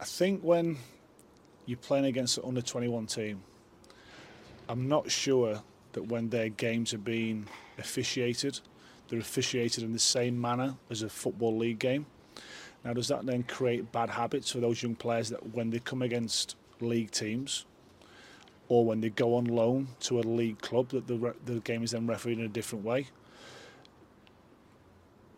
I 0.00 0.04
think 0.04 0.42
when 0.42 0.78
you're 1.66 1.78
playing 1.78 2.04
against 2.04 2.38
an 2.38 2.44
under 2.46 2.60
21 2.60 3.06
team. 3.06 3.42
I'm 4.68 4.88
not 4.88 5.10
sure 5.10 5.62
that 5.92 6.04
when 6.04 6.30
their 6.30 6.48
games 6.48 6.94
are 6.94 6.98
being 6.98 7.46
officiated, 7.78 8.60
they're 9.08 9.18
officiated 9.18 9.84
in 9.84 9.92
the 9.92 9.98
same 9.98 10.40
manner 10.40 10.76
as 10.90 11.02
a 11.02 11.08
football 11.08 11.56
league 11.56 11.78
game. 11.78 12.06
Now, 12.84 12.92
does 12.92 13.08
that 13.08 13.24
then 13.26 13.44
create 13.44 13.92
bad 13.92 14.10
habits 14.10 14.50
for 14.50 14.58
those 14.58 14.82
young 14.82 14.94
players 14.94 15.28
that 15.30 15.54
when 15.54 15.70
they 15.70 15.78
come 15.78 16.02
against 16.02 16.56
league 16.80 17.10
teams 17.10 17.64
or 18.68 18.84
when 18.84 19.00
they 19.00 19.10
go 19.10 19.36
on 19.36 19.44
loan 19.44 19.88
to 20.00 20.18
a 20.18 20.22
league 20.22 20.60
club, 20.60 20.88
that 20.88 21.06
the, 21.06 21.34
the 21.44 21.60
game 21.60 21.82
is 21.82 21.92
then 21.92 22.06
refereed 22.06 22.38
in 22.38 22.44
a 22.44 22.48
different 22.48 22.84
way? 22.84 23.06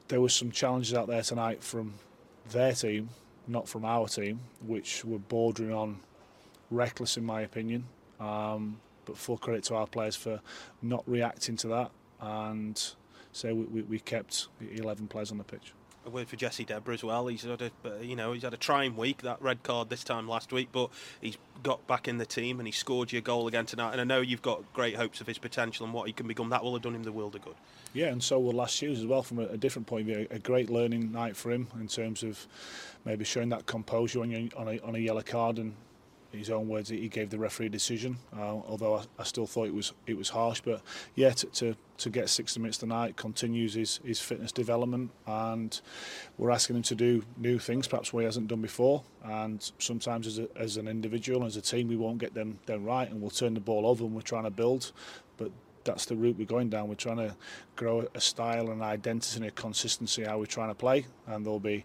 There 0.09 0.20
were 0.20 0.28
some 0.28 0.50
challenges 0.50 0.94
out 0.94 1.09
there 1.09 1.22
tonight 1.22 1.62
from 1.62 1.94
their 2.50 2.72
team, 2.72 3.11
not 3.46 3.68
from 3.68 3.85
our 3.85 4.09
team, 4.09 4.40
which 4.66 5.04
were 5.04 5.18
bordering 5.18 5.72
on 5.72 6.00
reckless 6.70 7.16
in 7.16 7.24
my 7.24 7.42
opinion. 7.42 7.85
Um, 8.20 8.80
but 9.04 9.18
full 9.18 9.37
credit 9.37 9.64
to 9.64 9.74
our 9.74 9.87
players 9.87 10.16
for 10.16 10.40
not 10.80 11.02
reacting 11.07 11.57
to 11.57 11.68
that 11.68 11.90
and 12.20 12.94
so 13.33 13.54
we, 13.54 13.64
we, 13.64 13.83
we 13.83 14.00
kept 14.00 14.48
11 14.61 15.09
players 15.09 15.30
on 15.30 15.38
the 15.38 15.44
pitch. 15.44 15.74
A 16.07 16.11
word 16.11 16.29
for 16.29 16.37
Jesse 16.37 16.64
Debrah 16.64 16.95
as 16.95 17.03
well. 17.03 17.27
He's 17.29 17.43
had 17.43 17.62
a 17.62 17.71
you 18.05 18.14
know 18.14 18.33
he's 18.33 18.43
had 18.43 18.53
a 18.53 18.59
trying 18.59 18.97
week. 18.97 19.23
That 19.23 19.40
red 19.40 19.62
card 19.62 19.88
this 19.88 20.05
time 20.05 20.29
last 20.29 20.53
week, 20.53 20.69
but 20.71 20.90
he's 21.21 21.38
got 21.62 21.87
back 21.87 22.09
in 22.09 22.19
the 22.19 22.27
team 22.27 22.61
and 22.61 22.69
he 22.69 22.73
scored 22.73 23.11
you 23.11 23.19
a 23.19 23.23
goal 23.23 23.49
again 23.49 23.67
tonight. 23.67 23.93
And 23.93 24.01
I 24.01 24.05
know 24.05 24.21
you've 24.21 24.43
got 24.43 24.71
great 24.75 24.97
hopes 24.97 25.21
of 25.21 25.27
his 25.27 25.38
potential 25.38 25.85
and 25.85 25.95
what 25.95 26.07
he 26.07 26.12
can 26.12 26.29
become. 26.29 26.51
That 26.51 26.62
will 26.62 26.75
have 26.75 26.83
done 26.83 26.95
him 26.95 27.05
the 27.05 27.12
world 27.12 27.35
of 27.35 27.43
good. 27.43 27.55
Yeah, 27.95 28.09
and 28.09 28.23
so 28.23 28.38
will 28.38 28.53
last 28.53 28.83
year's 28.83 28.99
as 28.99 29.07
well 29.07 29.23
from 29.23 29.38
a, 29.38 29.47
a 29.47 29.57
different 29.57 29.87
point 29.87 30.09
of 30.09 30.17
view. 30.17 30.27
A, 30.31 30.38
great 30.38 30.69
learning 30.69 31.12
night 31.12 31.37
for 31.37 31.51
him 31.51 31.69
in 31.81 31.88
terms 31.88 32.23
of 32.23 32.47
maybe 33.05 33.25
showing 33.25 33.49
that 33.51 33.67
composure 33.67 34.21
on, 34.21 34.31
your, 34.31 34.49
on, 34.57 34.69
a, 34.69 34.79
on 34.81 34.95
a 34.95 34.99
yellow 34.99 35.23
card 35.23 35.59
and 35.59 35.75
his 36.38 36.51
own 36.51 36.68
words, 36.68 36.88
he 36.88 37.09
gave 37.09 37.31
the 37.31 37.38
referee 37.38 37.66
a 37.66 37.68
decision. 37.70 38.16
Uh, 38.37 38.61
although 38.68 38.97
I, 38.97 39.05
I, 39.18 39.25
still 39.25 39.47
thought 39.47 39.66
it 39.66 39.75
was 39.75 39.92
it 40.07 40.16
was 40.16 40.29
harsh, 40.29 40.61
but 40.61 40.83
yeah, 41.14 41.31
to, 41.31 41.77
to, 41.99 42.11
get 42.11 42.29
60 42.29 42.61
minutes 42.61 42.79
tonight 42.79 43.16
continues 43.16 43.75
his, 43.75 43.99
his 44.05 44.20
fitness 44.20 44.53
development, 44.53 45.11
and 45.27 45.81
we're 46.38 46.51
asking 46.51 46.77
him 46.77 46.83
to 46.83 46.94
do 46.94 47.23
new 47.37 47.59
things, 47.59 47.88
perhaps 47.88 48.12
what 48.12 48.20
he 48.20 48.25
hasn't 48.25 48.49
done 48.49 48.61
before. 48.62 49.03
And 49.25 49.70
sometimes 49.79 50.27
as, 50.27 50.38
a, 50.38 50.49
as 50.57 50.77
an 50.77 50.88
individual, 50.88 51.44
as 51.44 51.57
a 51.57 51.62
team, 51.62 51.88
we 51.88 51.97
won't 51.97 52.18
get 52.18 52.35
them 52.35 52.59
them 52.66 52.85
right, 52.85 53.11
and 53.11 53.20
we'll 53.20 53.31
turn 53.31 53.55
the 53.55 53.61
ball 53.61 53.87
over, 53.87 54.05
and 54.05 54.14
we're 54.14 54.23
trying 54.23 54.44
to 54.44 54.51
build. 54.51 54.92
But 55.37 55.51
that's 55.85 56.07
the 56.07 56.16
route 56.16 56.37
we're 56.38 56.47
going 56.47 56.70
down. 56.70 56.88
We're 56.88 56.94
trying 56.94 57.18
to 57.18 57.35
grow 57.77 58.07
a 58.14 58.20
style 58.20 58.70
and 58.70 58.83
identity 58.83 59.37
and 59.37 59.47
a 59.47 59.51
consistency 59.51 60.25
how 60.25 60.38
we're 60.38 60.47
trying 60.47 60.68
to 60.68 60.75
play, 60.75 61.07
and 61.27 61.44
there'll 61.44 61.61
be 61.61 61.85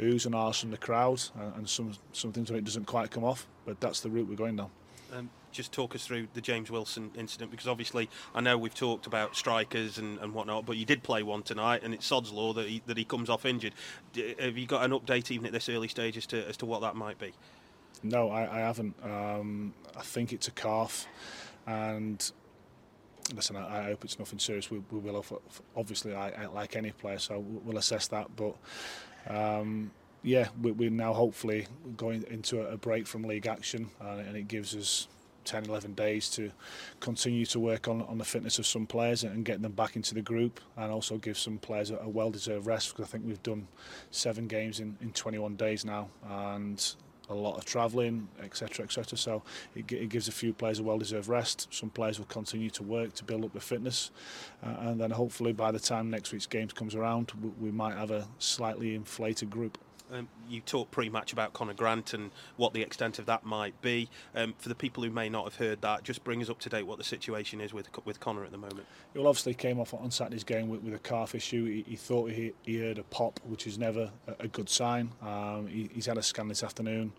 oohs 0.00 0.26
and 0.26 0.34
ahs 0.34 0.60
from 0.60 0.70
the 0.70 0.78
crowd, 0.78 1.22
and 1.56 1.68
some 1.68 1.92
some 2.12 2.32
things 2.32 2.50
when 2.50 2.58
it 2.58 2.64
doesn't 2.64 2.86
quite 2.86 3.10
come 3.10 3.24
off. 3.24 3.46
But 3.64 3.80
that's 3.80 4.00
the 4.00 4.10
route 4.10 4.28
we're 4.28 4.36
going 4.36 4.56
down. 4.56 4.70
Um, 5.12 5.30
just 5.52 5.72
talk 5.72 5.94
us 5.94 6.06
through 6.06 6.28
the 6.34 6.40
James 6.40 6.70
Wilson 6.70 7.10
incident 7.16 7.50
because 7.50 7.66
obviously 7.66 8.08
I 8.34 8.40
know 8.40 8.56
we've 8.56 8.74
talked 8.74 9.06
about 9.06 9.34
strikers 9.34 9.98
and, 9.98 10.18
and 10.20 10.32
whatnot, 10.32 10.64
but 10.66 10.76
you 10.76 10.84
did 10.84 11.02
play 11.02 11.22
one 11.22 11.42
tonight, 11.42 11.82
and 11.82 11.92
it's 11.92 12.06
sod's 12.06 12.32
law 12.32 12.52
that 12.52 12.68
he, 12.68 12.82
that 12.86 12.96
he 12.96 13.04
comes 13.04 13.28
off 13.28 13.44
injured. 13.44 13.74
have 14.38 14.56
you 14.56 14.66
got 14.66 14.84
an 14.84 14.92
update 14.92 15.30
even 15.30 15.46
at 15.46 15.52
this 15.52 15.68
early 15.68 15.88
stage 15.88 16.16
as 16.16 16.26
to 16.26 16.48
as 16.48 16.56
to 16.58 16.66
what 16.66 16.80
that 16.82 16.94
might 16.94 17.18
be? 17.18 17.32
No, 18.02 18.30
I, 18.30 18.58
I 18.58 18.60
haven't. 18.60 18.94
Um, 19.02 19.74
I 19.96 20.02
think 20.02 20.32
it's 20.32 20.48
a 20.48 20.52
calf, 20.52 21.06
and 21.66 22.30
listen, 23.34 23.56
I, 23.56 23.80
I, 23.80 23.82
hope 23.84 24.04
it's 24.04 24.18
nothing 24.18 24.38
serious. 24.38 24.70
We, 24.70 24.82
we 24.90 24.98
will, 24.98 25.24
obviously, 25.76 26.14
I, 26.14 26.30
I, 26.30 26.46
like 26.46 26.76
any 26.76 26.90
player, 26.90 27.18
so 27.18 27.38
we'll 27.38 27.78
assess 27.78 28.08
that. 28.08 28.28
But 28.36 28.56
um, 29.28 29.90
yeah, 30.22 30.48
we, 30.60 30.86
are 30.86 30.90
now 30.90 31.12
hopefully 31.12 31.66
going 31.96 32.24
into 32.30 32.66
a, 32.66 32.76
break 32.76 33.06
from 33.06 33.22
league 33.22 33.46
action, 33.46 33.90
and 34.00 34.36
it 34.36 34.48
gives 34.48 34.74
us 34.74 35.08
10, 35.44 35.66
11 35.66 35.94
days 35.94 36.28
to 36.30 36.50
continue 37.00 37.46
to 37.46 37.58
work 37.58 37.88
on, 37.88 38.02
on 38.02 38.18
the 38.18 38.24
fitness 38.24 38.58
of 38.58 38.66
some 38.66 38.86
players 38.86 39.24
and 39.24 39.44
get 39.44 39.62
them 39.62 39.72
back 39.72 39.96
into 39.96 40.14
the 40.14 40.22
group, 40.22 40.60
and 40.76 40.92
also 40.92 41.16
give 41.16 41.38
some 41.38 41.58
players 41.58 41.90
a, 41.90 41.96
a 41.96 42.08
well-deserved 42.08 42.66
rest. 42.66 42.90
Because 42.90 43.06
I 43.06 43.08
think 43.08 43.24
we've 43.26 43.42
done 43.42 43.66
seven 44.10 44.46
games 44.46 44.80
in, 44.80 44.96
in 45.00 45.12
21 45.12 45.56
days 45.56 45.84
now, 45.84 46.08
and 46.28 46.94
a 47.30 47.34
lot 47.34 47.56
of 47.56 47.64
travelling, 47.64 48.28
etc., 48.42 48.84
etc. 48.84 49.16
So 49.16 49.42
it, 49.74 49.90
it, 49.92 50.08
gives 50.08 50.28
a 50.28 50.32
few 50.32 50.52
players 50.52 50.80
a 50.80 50.82
well-deserved 50.82 51.28
rest. 51.28 51.68
Some 51.70 51.90
players 51.90 52.18
will 52.18 52.26
continue 52.26 52.70
to 52.70 52.82
work 52.82 53.14
to 53.14 53.24
build 53.24 53.44
up 53.44 53.52
the 53.52 53.60
fitness, 53.60 54.10
uh, 54.62 54.74
and 54.80 55.00
then 55.00 55.10
hopefully 55.10 55.52
by 55.52 55.70
the 55.70 55.80
time 55.80 56.10
next 56.10 56.32
week's 56.32 56.46
games 56.46 56.72
comes 56.72 56.94
around, 56.94 57.32
we, 57.40 57.48
we 57.60 57.70
might 57.70 57.96
have 57.96 58.10
a 58.10 58.26
slightly 58.38 58.94
inflated 58.94 59.48
group. 59.48 59.78
Um, 60.12 60.28
you 60.48 60.60
talked 60.60 60.90
pre-match 60.90 61.32
about 61.32 61.52
Conor 61.52 61.74
Grant 61.74 62.14
and 62.14 62.30
what 62.56 62.72
the 62.72 62.82
extent 62.82 63.18
of 63.18 63.26
that 63.26 63.44
might 63.44 63.80
be. 63.80 64.08
Um, 64.34 64.54
for 64.58 64.68
the 64.68 64.74
people 64.74 65.02
who 65.02 65.10
may 65.10 65.28
not 65.28 65.44
have 65.44 65.56
heard 65.56 65.82
that, 65.82 66.02
just 66.02 66.24
bring 66.24 66.42
us 66.42 66.50
up 66.50 66.58
to 66.60 66.68
date 66.68 66.82
what 66.82 66.98
the 66.98 67.04
situation 67.04 67.60
is 67.60 67.72
with 67.72 67.88
with 68.04 68.20
Conor 68.20 68.44
at 68.44 68.50
the 68.50 68.58
moment. 68.58 68.86
Well, 69.14 69.26
obviously 69.26 69.54
came 69.54 69.78
off 69.78 69.94
on 69.94 70.10
Saturday's 70.10 70.44
game 70.44 70.68
with, 70.68 70.82
with 70.82 70.94
a 70.94 70.98
calf 70.98 71.34
issue. 71.34 71.64
He, 71.64 71.84
he 71.88 71.96
thought 71.96 72.30
he, 72.30 72.52
he, 72.62 72.78
heard 72.78 72.98
a 72.98 73.02
pop, 73.04 73.40
which 73.44 73.66
is 73.66 73.78
never 73.78 74.10
a, 74.26 74.44
a 74.44 74.48
good 74.48 74.68
sign. 74.68 75.10
Um, 75.22 75.66
he, 75.68 75.90
he's 75.92 76.06
had 76.06 76.18
a 76.18 76.22
scan 76.22 76.48
this 76.48 76.62
afternoon. 76.62 77.12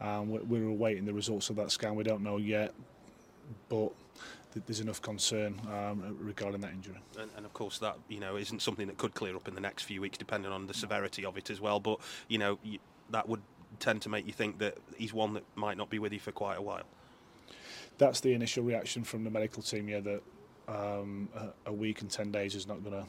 Um, 0.00 0.30
we're, 0.30 0.42
we're 0.42 0.68
awaiting 0.68 1.04
the 1.04 1.14
results 1.14 1.50
of 1.50 1.56
that 1.56 1.70
scan. 1.70 1.94
We 1.94 2.04
don't 2.04 2.22
know 2.22 2.38
yet, 2.38 2.72
but 3.68 3.92
there's 4.54 4.80
enough 4.80 5.00
concern 5.00 5.60
um, 5.68 6.16
regarding 6.20 6.60
that 6.60 6.72
injury. 6.72 6.98
And, 7.18 7.30
and, 7.36 7.46
of 7.46 7.52
course, 7.52 7.78
that 7.78 7.96
you 8.08 8.20
know 8.20 8.36
isn't 8.36 8.62
something 8.62 8.86
that 8.86 8.98
could 8.98 9.14
clear 9.14 9.36
up 9.36 9.48
in 9.48 9.54
the 9.54 9.60
next 9.60 9.84
few 9.84 10.00
weeks, 10.00 10.18
depending 10.18 10.52
on 10.52 10.66
the 10.66 10.74
severity 10.74 11.24
of 11.24 11.36
it 11.36 11.50
as 11.50 11.60
well. 11.60 11.80
But 11.80 12.00
you 12.28 12.38
know 12.38 12.58
that 13.10 13.28
would 13.28 13.42
tend 13.78 14.02
to 14.02 14.08
make 14.08 14.26
you 14.26 14.32
think 14.32 14.58
that 14.58 14.78
he's 14.96 15.12
one 15.12 15.34
that 15.34 15.44
might 15.54 15.76
not 15.76 15.90
be 15.90 15.98
with 15.98 16.12
you 16.12 16.20
for 16.20 16.32
quite 16.32 16.58
a 16.58 16.62
while. 16.62 16.84
That's 17.98 18.20
the 18.20 18.32
initial 18.32 18.64
reaction 18.64 19.04
from 19.04 19.24
the 19.24 19.30
medical 19.30 19.62
team. 19.62 19.88
Yeah, 19.88 20.00
that 20.00 20.22
um, 20.68 21.28
a, 21.34 21.70
a 21.70 21.72
week 21.72 22.00
and 22.00 22.10
ten 22.10 22.30
days 22.30 22.54
is 22.54 22.66
not 22.66 22.82
going 22.84 23.02
to 23.02 23.06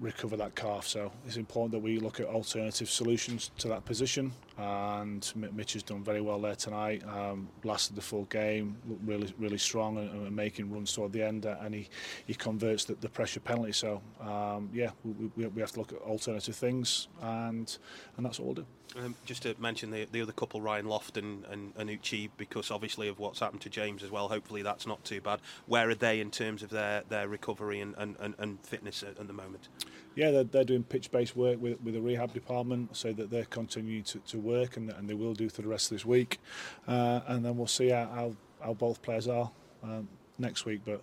recover 0.00 0.36
that 0.36 0.54
calf. 0.54 0.86
So 0.86 1.12
it's 1.26 1.36
important 1.36 1.72
that 1.72 1.78
we 1.80 1.98
look 1.98 2.20
at 2.20 2.26
alternative 2.26 2.90
solutions 2.90 3.50
to 3.58 3.68
that 3.68 3.84
position. 3.84 4.32
And 4.58 5.32
Mitch 5.34 5.72
has 5.74 5.82
done 5.82 6.02
very 6.02 6.20
well 6.20 6.38
there 6.40 6.54
tonight. 6.54 7.02
Um, 7.06 7.48
lasted 7.64 7.96
the 7.96 8.02
full 8.02 8.24
game, 8.24 8.76
looked 8.88 9.06
really 9.06 9.34
really 9.38 9.58
strong 9.58 9.98
and, 9.98 10.10
and 10.26 10.36
making 10.36 10.72
runs 10.72 10.92
toward 10.92 11.12
the 11.12 11.22
end. 11.22 11.44
And 11.44 11.74
he, 11.74 11.88
he 12.26 12.34
converts 12.34 12.84
the, 12.84 12.94
the 12.94 13.08
pressure 13.08 13.40
penalty. 13.40 13.72
So 13.72 14.02
um, 14.20 14.70
yeah, 14.72 14.90
we, 15.04 15.30
we, 15.36 15.46
we 15.46 15.60
have 15.60 15.72
to 15.72 15.80
look 15.80 15.92
at 15.92 15.98
alternative 16.00 16.56
things, 16.56 17.08
and 17.20 17.76
and 18.16 18.26
that's 18.26 18.38
what 18.38 18.46
we'll 18.46 18.54
do. 18.54 18.66
Um, 18.98 19.14
just 19.24 19.42
to 19.42 19.54
mention 19.58 19.90
the, 19.90 20.06
the 20.12 20.20
other 20.20 20.32
couple, 20.32 20.60
Ryan 20.60 20.86
Loft 20.86 21.16
and, 21.16 21.44
and, 21.76 21.90
Uchi, 21.90 22.30
because 22.36 22.70
obviously 22.70 23.08
of 23.08 23.18
what's 23.18 23.40
happened 23.40 23.62
to 23.62 23.70
James 23.70 24.02
as 24.02 24.10
well. 24.10 24.28
Hopefully 24.28 24.62
that's 24.62 24.86
not 24.86 25.02
too 25.04 25.20
bad. 25.20 25.40
Where 25.66 25.88
are 25.88 25.94
they 25.94 26.20
in 26.20 26.30
terms 26.30 26.62
of 26.62 26.70
their, 26.70 27.02
their 27.08 27.28
recovery 27.28 27.80
and, 27.80 27.94
and, 27.96 28.16
and, 28.20 28.34
and 28.38 28.60
fitness 28.60 29.02
at, 29.02 29.18
at, 29.18 29.26
the 29.26 29.32
moment? 29.32 29.68
Yeah, 30.14 30.30
they're, 30.30 30.44
they're 30.44 30.64
doing 30.64 30.84
pitch-based 30.84 31.34
work 31.36 31.60
with, 31.60 31.80
with 31.80 31.94
the 31.94 32.02
rehab 32.02 32.34
department, 32.34 32.96
so 32.96 33.12
that 33.12 33.30
they're 33.30 33.46
continuing 33.46 34.04
to, 34.04 34.18
to 34.18 34.38
work, 34.38 34.76
and, 34.76 34.90
and 34.90 35.08
they 35.08 35.14
will 35.14 35.34
do 35.34 35.48
for 35.48 35.62
the 35.62 35.68
rest 35.68 35.90
of 35.90 35.96
this 35.96 36.04
week. 36.04 36.38
Uh, 36.86 37.20
and 37.28 37.44
then 37.44 37.56
we'll 37.56 37.66
see 37.66 37.88
how, 37.88 38.06
how, 38.06 38.36
how 38.62 38.74
both 38.74 39.00
players 39.00 39.28
are. 39.28 39.50
Um, 39.82 40.08
next 40.38 40.64
week, 40.64 40.80
but 40.84 41.02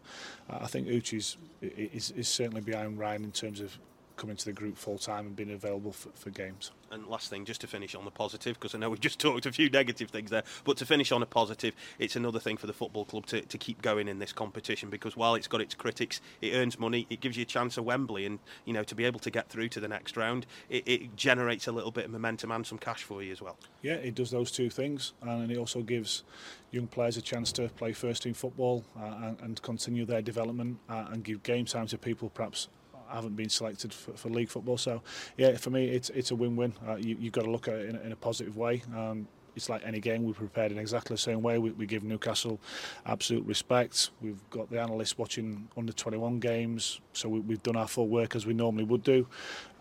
I 0.50 0.68
think 0.68 0.88
Uchi's 0.88 1.38
is, 1.62 2.12
is 2.12 2.28
certainly 2.28 2.62
behind 2.62 3.00
Ryan 3.00 3.24
in 3.24 3.32
terms 3.32 3.62
of 3.62 3.78
coming 4.20 4.36
to 4.36 4.46
the 4.46 4.54
group 4.54 4.78
full 4.78 4.98
time 4.98 5.26
and 5.28 5.36
being 5.36 5.52
available 5.52 5.92
for, 5.92 6.10
for 6.10 6.30
games. 6.30 6.72
And 6.92 7.08
last 7.08 7.30
thing, 7.30 7.46
just 7.46 7.62
to 7.62 7.68
finish 7.68 7.96
on 7.96 8.04
the 8.04 8.12
positive, 8.12 8.56
because 8.60 8.76
I 8.76 8.80
know 8.80 8.90
we've 8.90 9.00
just 9.00 9.20
talked 9.20 9.46
a 9.46 9.52
few 9.52 9.70
negative 9.70 10.10
things 10.10 10.30
there, 10.30 10.44
but 10.66 10.78
to 10.78 10.86
finish 10.86 11.12
on 11.12 11.24
a 11.24 11.26
positive, 11.26 11.74
it's 11.98 12.16
another 12.16 12.40
thing 12.40 12.58
for 12.58 12.68
the 12.68 12.74
football 12.74 13.06
club 13.06 13.26
to, 13.28 13.42
to 13.42 13.58
keep 13.58 13.82
going 13.82 14.08
in 14.08 14.20
this 14.20 14.34
competition 14.34 14.90
because 14.90 15.16
while 15.16 15.36
it's 15.36 15.48
got 15.48 15.62
its 15.62 15.74
critics, 15.74 16.20
it 16.42 16.54
earns 16.54 16.78
money, 16.78 17.08
it 17.10 17.22
gives 17.22 17.38
you 17.38 17.44
a 17.44 17.46
chance 17.46 17.78
at 17.78 17.86
Wembley, 17.86 18.26
and 18.26 18.40
you 18.66 18.74
know 18.74 18.84
to 18.84 18.96
be 18.96 19.06
able 19.06 19.20
to 19.22 19.32
get 19.32 19.50
through 19.50 19.70
to 19.70 19.80
the 19.80 19.88
next 19.88 20.18
round, 20.18 20.46
it, 20.70 20.88
it 20.88 21.16
generates 21.16 21.68
a 21.68 21.72
little 21.72 21.92
bit 21.92 22.06
of 22.06 22.12
momentum 22.12 22.52
and 22.52 22.68
some 22.68 22.78
cash 22.78 23.04
for 23.04 23.24
you 23.24 23.32
as 23.32 23.42
well. 23.42 23.58
Yeah, 23.82 23.94
it 23.94 24.16
does 24.16 24.32
those 24.32 24.52
two 24.52 24.70
things, 24.70 25.14
and 25.22 25.50
it 25.52 25.58
also 25.58 25.82
gives 25.82 26.24
young 26.72 26.88
players 26.88 27.18
a 27.18 27.22
chance 27.22 27.52
to 27.54 27.70
play 27.70 27.94
first 27.94 28.24
team 28.24 28.34
football 28.34 28.84
uh, 29.00 29.06
and, 29.24 29.40
and, 29.42 29.62
continue 29.64 30.06
their 30.06 30.22
development 30.22 30.78
uh, 30.88 31.06
and 31.10 31.24
give 31.24 31.42
game 31.42 31.66
time 31.66 31.88
to 31.88 31.98
people 31.98 32.30
perhaps 32.30 32.68
haven't 33.16 33.36
been 33.36 33.50
selected 33.50 33.94
for, 33.94 34.14
for 34.14 34.30
league 34.30 34.50
football. 34.50 34.78
So, 34.78 35.02
yeah, 35.38 35.58
for 35.58 35.70
me, 35.70 35.90
it's 35.90 36.10
it's 36.12 36.32
a 36.32 36.36
win-win. 36.36 36.74
Uh, 36.88 36.96
you, 36.96 37.18
you've 37.20 37.34
got 37.34 37.44
to 37.44 37.52
look 37.52 37.68
at 37.68 37.76
it 37.76 37.90
in, 37.90 37.96
in 37.98 38.12
a 38.12 38.16
positive 38.16 38.58
way. 38.58 38.84
Um, 38.96 39.28
it's 39.56 39.70
like 39.70 39.82
any 39.86 40.00
game 40.00 40.24
we 40.24 40.32
prepared 40.32 40.72
in 40.72 40.78
exactly 40.78 41.14
the 41.14 41.20
same 41.20 41.42
way. 41.42 41.58
We, 41.58 41.72
we, 41.72 41.86
give 41.86 42.04
Newcastle 42.04 42.60
absolute 43.06 43.46
respect. 43.46 44.12
We've 44.22 44.42
got 44.50 44.70
the 44.70 44.80
analysts 44.80 45.18
watching 45.18 45.68
under 45.76 45.92
21 45.92 46.40
games, 46.40 47.02
so 47.14 47.28
we, 47.28 47.54
have 47.54 47.64
done 47.64 47.76
our 47.76 47.88
full 47.88 48.08
work 48.08 48.36
as 48.36 48.46
we 48.46 48.54
normally 48.54 48.86
would 48.86 49.04
do. 49.04 49.28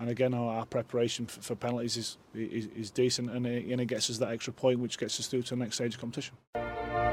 And 0.01 0.11
again, 0.11 0.35
our, 0.35 0.59
our 0.59 0.67
preparation 0.67 1.27
for, 1.27 1.41
for, 1.43 1.55
penalties 1.55 1.97
is, 1.97 2.19
is, 2.35 2.67
is 2.77 2.91
decent, 2.91 3.31
and 3.31 3.47
it, 3.47 3.67
and 3.67 3.81
it 3.81 3.87
gets 3.87 4.11
us 4.11 4.19
that 4.19 4.31
extra 4.31 4.53
point, 4.53 4.81
which 4.81 4.99
gets 4.99 5.21
us 5.21 5.27
through 5.27 5.43
to 5.43 5.51
the 5.51 5.57
next 5.57 5.77
stage 5.77 5.95
of 5.95 6.01
competition. 6.01 6.37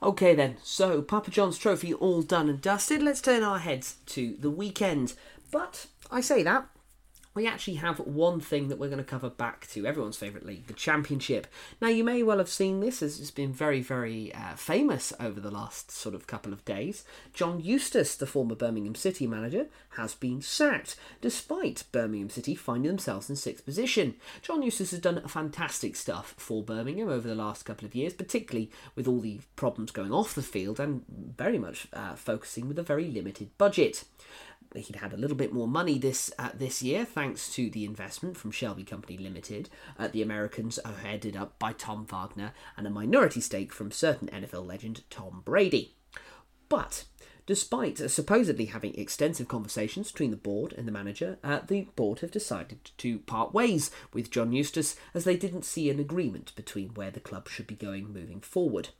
Okay 0.00 0.32
then, 0.34 0.56
so 0.62 1.02
Papa 1.02 1.30
John's 1.30 1.58
trophy 1.58 1.92
all 1.92 2.22
done 2.22 2.48
and 2.48 2.60
dusted. 2.60 3.02
Let's 3.02 3.20
turn 3.20 3.42
our 3.42 3.58
heads 3.58 3.96
to 4.06 4.36
the 4.38 4.50
weekend. 4.50 5.14
But 5.50 5.86
I 6.10 6.20
say 6.20 6.42
that 6.44 6.68
we 7.38 7.46
actually 7.46 7.74
have 7.74 8.00
one 8.00 8.40
thing 8.40 8.66
that 8.66 8.80
we're 8.80 8.88
going 8.88 8.98
to 8.98 9.04
cover 9.04 9.30
back 9.30 9.68
to 9.68 9.86
everyone's 9.86 10.16
favourite 10.16 10.44
league, 10.44 10.66
the 10.66 10.72
Championship. 10.72 11.46
Now, 11.80 11.86
you 11.86 12.02
may 12.02 12.24
well 12.24 12.38
have 12.38 12.48
seen 12.48 12.80
this 12.80 13.00
as 13.00 13.20
it's 13.20 13.30
been 13.30 13.52
very, 13.52 13.80
very 13.80 14.34
uh, 14.34 14.56
famous 14.56 15.12
over 15.20 15.38
the 15.38 15.52
last 15.52 15.92
sort 15.92 16.16
of 16.16 16.26
couple 16.26 16.52
of 16.52 16.64
days. 16.64 17.04
John 17.32 17.60
Eustace, 17.60 18.16
the 18.16 18.26
former 18.26 18.56
Birmingham 18.56 18.96
City 18.96 19.28
manager, 19.28 19.68
has 19.90 20.16
been 20.16 20.42
sacked, 20.42 20.96
despite 21.20 21.84
Birmingham 21.92 22.28
City 22.28 22.56
finding 22.56 22.90
themselves 22.90 23.30
in 23.30 23.36
sixth 23.36 23.64
position. 23.64 24.16
John 24.42 24.64
Eustace 24.64 24.90
has 24.90 24.98
done 24.98 25.22
fantastic 25.28 25.94
stuff 25.94 26.34
for 26.36 26.64
Birmingham 26.64 27.08
over 27.08 27.28
the 27.28 27.36
last 27.36 27.64
couple 27.64 27.86
of 27.86 27.94
years, 27.94 28.14
particularly 28.14 28.68
with 28.96 29.06
all 29.06 29.20
the 29.20 29.38
problems 29.54 29.92
going 29.92 30.12
off 30.12 30.34
the 30.34 30.42
field 30.42 30.80
and 30.80 31.04
very 31.36 31.58
much 31.58 31.86
uh, 31.92 32.16
focusing 32.16 32.66
with 32.66 32.80
a 32.80 32.82
very 32.82 33.04
limited 33.04 33.56
budget 33.58 34.02
he'd 34.74 34.96
had 34.96 35.12
a 35.12 35.16
little 35.16 35.36
bit 35.36 35.52
more 35.52 35.68
money 35.68 35.98
this 35.98 36.30
uh, 36.38 36.50
this 36.54 36.82
year 36.82 37.04
thanks 37.04 37.52
to 37.54 37.70
the 37.70 37.84
investment 37.84 38.36
from 38.36 38.50
Shelby 38.50 38.84
Company 38.84 39.16
Limited. 39.16 39.70
Uh, 39.98 40.08
the 40.08 40.22
Americans 40.22 40.78
are 40.80 40.92
headed 40.92 41.36
up 41.36 41.58
by 41.58 41.72
Tom 41.72 42.06
Wagner 42.06 42.52
and 42.76 42.86
a 42.86 42.90
minority 42.90 43.40
stake 43.40 43.72
from 43.72 43.90
certain 43.90 44.28
NFL 44.28 44.66
legend 44.66 45.02
Tom 45.10 45.42
Brady. 45.44 45.94
But 46.68 47.04
despite 47.46 48.10
supposedly 48.10 48.66
having 48.66 48.94
extensive 48.94 49.48
conversations 49.48 50.12
between 50.12 50.30
the 50.30 50.36
board 50.36 50.74
and 50.76 50.86
the 50.86 50.92
manager, 50.92 51.38
uh, 51.42 51.60
the 51.66 51.88
board 51.96 52.20
have 52.20 52.30
decided 52.30 52.90
to 52.98 53.20
part 53.20 53.54
ways 53.54 53.90
with 54.12 54.30
John 54.30 54.52
Eustace 54.52 54.96
as 55.14 55.24
they 55.24 55.36
didn't 55.36 55.64
see 55.64 55.88
an 55.88 55.98
agreement 55.98 56.54
between 56.56 56.90
where 56.90 57.10
the 57.10 57.20
club 57.20 57.48
should 57.48 57.66
be 57.66 57.74
going 57.74 58.12
moving 58.12 58.40
forward. 58.40 58.90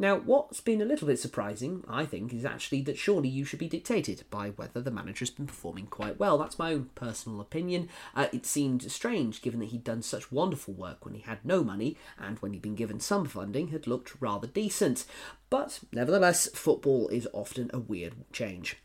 Now, 0.00 0.16
what's 0.16 0.62
been 0.62 0.80
a 0.80 0.86
little 0.86 1.06
bit 1.06 1.18
surprising, 1.18 1.84
I 1.86 2.06
think, 2.06 2.32
is 2.32 2.46
actually 2.46 2.80
that 2.84 2.96
surely 2.96 3.28
you 3.28 3.44
should 3.44 3.58
be 3.58 3.68
dictated 3.68 4.24
by 4.30 4.48
whether 4.48 4.80
the 4.80 4.90
manager 4.90 5.26
has 5.26 5.30
been 5.30 5.46
performing 5.46 5.88
quite 5.88 6.18
well. 6.18 6.38
That's 6.38 6.58
my 6.58 6.72
own 6.72 6.88
personal 6.94 7.38
opinion. 7.38 7.90
Uh, 8.16 8.28
it 8.32 8.46
seemed 8.46 8.90
strange 8.90 9.42
given 9.42 9.60
that 9.60 9.68
he'd 9.68 9.84
done 9.84 10.00
such 10.00 10.32
wonderful 10.32 10.72
work 10.72 11.04
when 11.04 11.12
he 11.12 11.20
had 11.20 11.44
no 11.44 11.62
money 11.62 11.98
and 12.18 12.38
when 12.38 12.54
he'd 12.54 12.62
been 12.62 12.76
given 12.76 12.98
some 12.98 13.26
funding 13.26 13.68
had 13.68 13.86
looked 13.86 14.18
rather 14.22 14.46
decent. 14.46 15.04
But 15.50 15.80
nevertheless, 15.92 16.48
football 16.54 17.08
is 17.08 17.28
often 17.34 17.70
a 17.74 17.78
weird 17.78 18.14
change. 18.32 18.78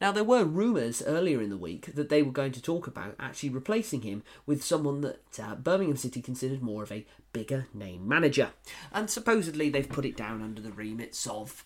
Now, 0.00 0.12
there 0.12 0.24
were 0.24 0.44
rumours 0.44 1.02
earlier 1.02 1.40
in 1.40 1.50
the 1.50 1.56
week 1.56 1.94
that 1.94 2.08
they 2.08 2.22
were 2.22 2.32
going 2.32 2.52
to 2.52 2.62
talk 2.62 2.86
about 2.86 3.14
actually 3.18 3.50
replacing 3.50 4.02
him 4.02 4.22
with 4.44 4.64
someone 4.64 5.00
that 5.02 5.40
uh, 5.40 5.54
Birmingham 5.54 5.96
City 5.96 6.20
considered 6.20 6.62
more 6.62 6.82
of 6.82 6.92
a 6.92 7.06
bigger 7.32 7.68
name 7.72 8.06
manager. 8.06 8.50
And 8.92 9.08
supposedly 9.08 9.70
they've 9.70 9.88
put 9.88 10.04
it 10.04 10.16
down 10.16 10.42
under 10.42 10.60
the 10.60 10.72
remits 10.72 11.26
of 11.26 11.64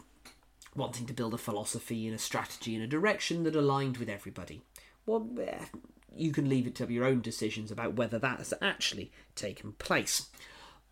wanting 0.74 1.06
to 1.06 1.14
build 1.14 1.34
a 1.34 1.38
philosophy 1.38 2.06
and 2.06 2.14
a 2.14 2.18
strategy 2.18 2.74
and 2.74 2.84
a 2.84 2.88
direction 2.88 3.44
that 3.44 3.56
aligned 3.56 3.96
with 3.96 4.08
everybody. 4.08 4.62
Well, 5.06 5.28
eh, 5.40 5.64
you 6.14 6.32
can 6.32 6.48
leave 6.48 6.66
it 6.66 6.74
to 6.76 6.92
your 6.92 7.04
own 7.04 7.20
decisions 7.20 7.70
about 7.70 7.94
whether 7.94 8.18
that 8.18 8.38
has 8.38 8.54
actually 8.60 9.10
taken 9.34 9.72
place. 9.72 10.28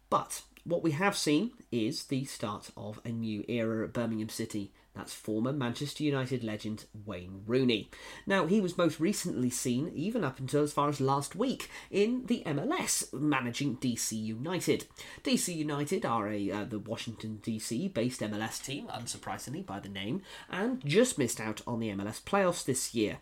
But 0.08 0.42
what 0.64 0.82
we 0.82 0.92
have 0.92 1.16
seen 1.16 1.52
is 1.70 2.04
the 2.04 2.24
start 2.24 2.70
of 2.76 3.00
a 3.04 3.10
new 3.10 3.44
era 3.48 3.84
at 3.84 3.92
Birmingham 3.92 4.28
City 4.28 4.72
that's 4.96 5.14
former 5.14 5.52
Manchester 5.52 6.02
United 6.02 6.42
legend 6.42 6.86
Wayne 7.04 7.42
Rooney. 7.46 7.90
Now, 8.26 8.46
he 8.46 8.60
was 8.60 8.78
most 8.78 8.98
recently 8.98 9.50
seen, 9.50 9.92
even 9.94 10.24
up 10.24 10.38
until 10.38 10.62
as 10.62 10.72
far 10.72 10.88
as 10.88 11.00
last 11.00 11.36
week, 11.36 11.70
in 11.90 12.26
the 12.26 12.42
MLS 12.46 13.12
managing 13.12 13.76
DC 13.76 14.12
United. 14.12 14.86
DC 15.22 15.54
United 15.54 16.06
are 16.06 16.28
a 16.28 16.50
uh, 16.50 16.64
the 16.64 16.78
Washington 16.78 17.40
DC 17.42 17.92
based 17.92 18.20
MLS 18.20 18.64
team, 18.64 18.86
unsurprisingly 18.88 19.64
by 19.64 19.78
the 19.78 19.88
name, 19.88 20.22
and 20.50 20.84
just 20.84 21.18
missed 21.18 21.40
out 21.40 21.60
on 21.66 21.80
the 21.80 21.90
MLS 21.90 22.22
playoffs 22.22 22.64
this 22.64 22.94
year. 22.94 23.18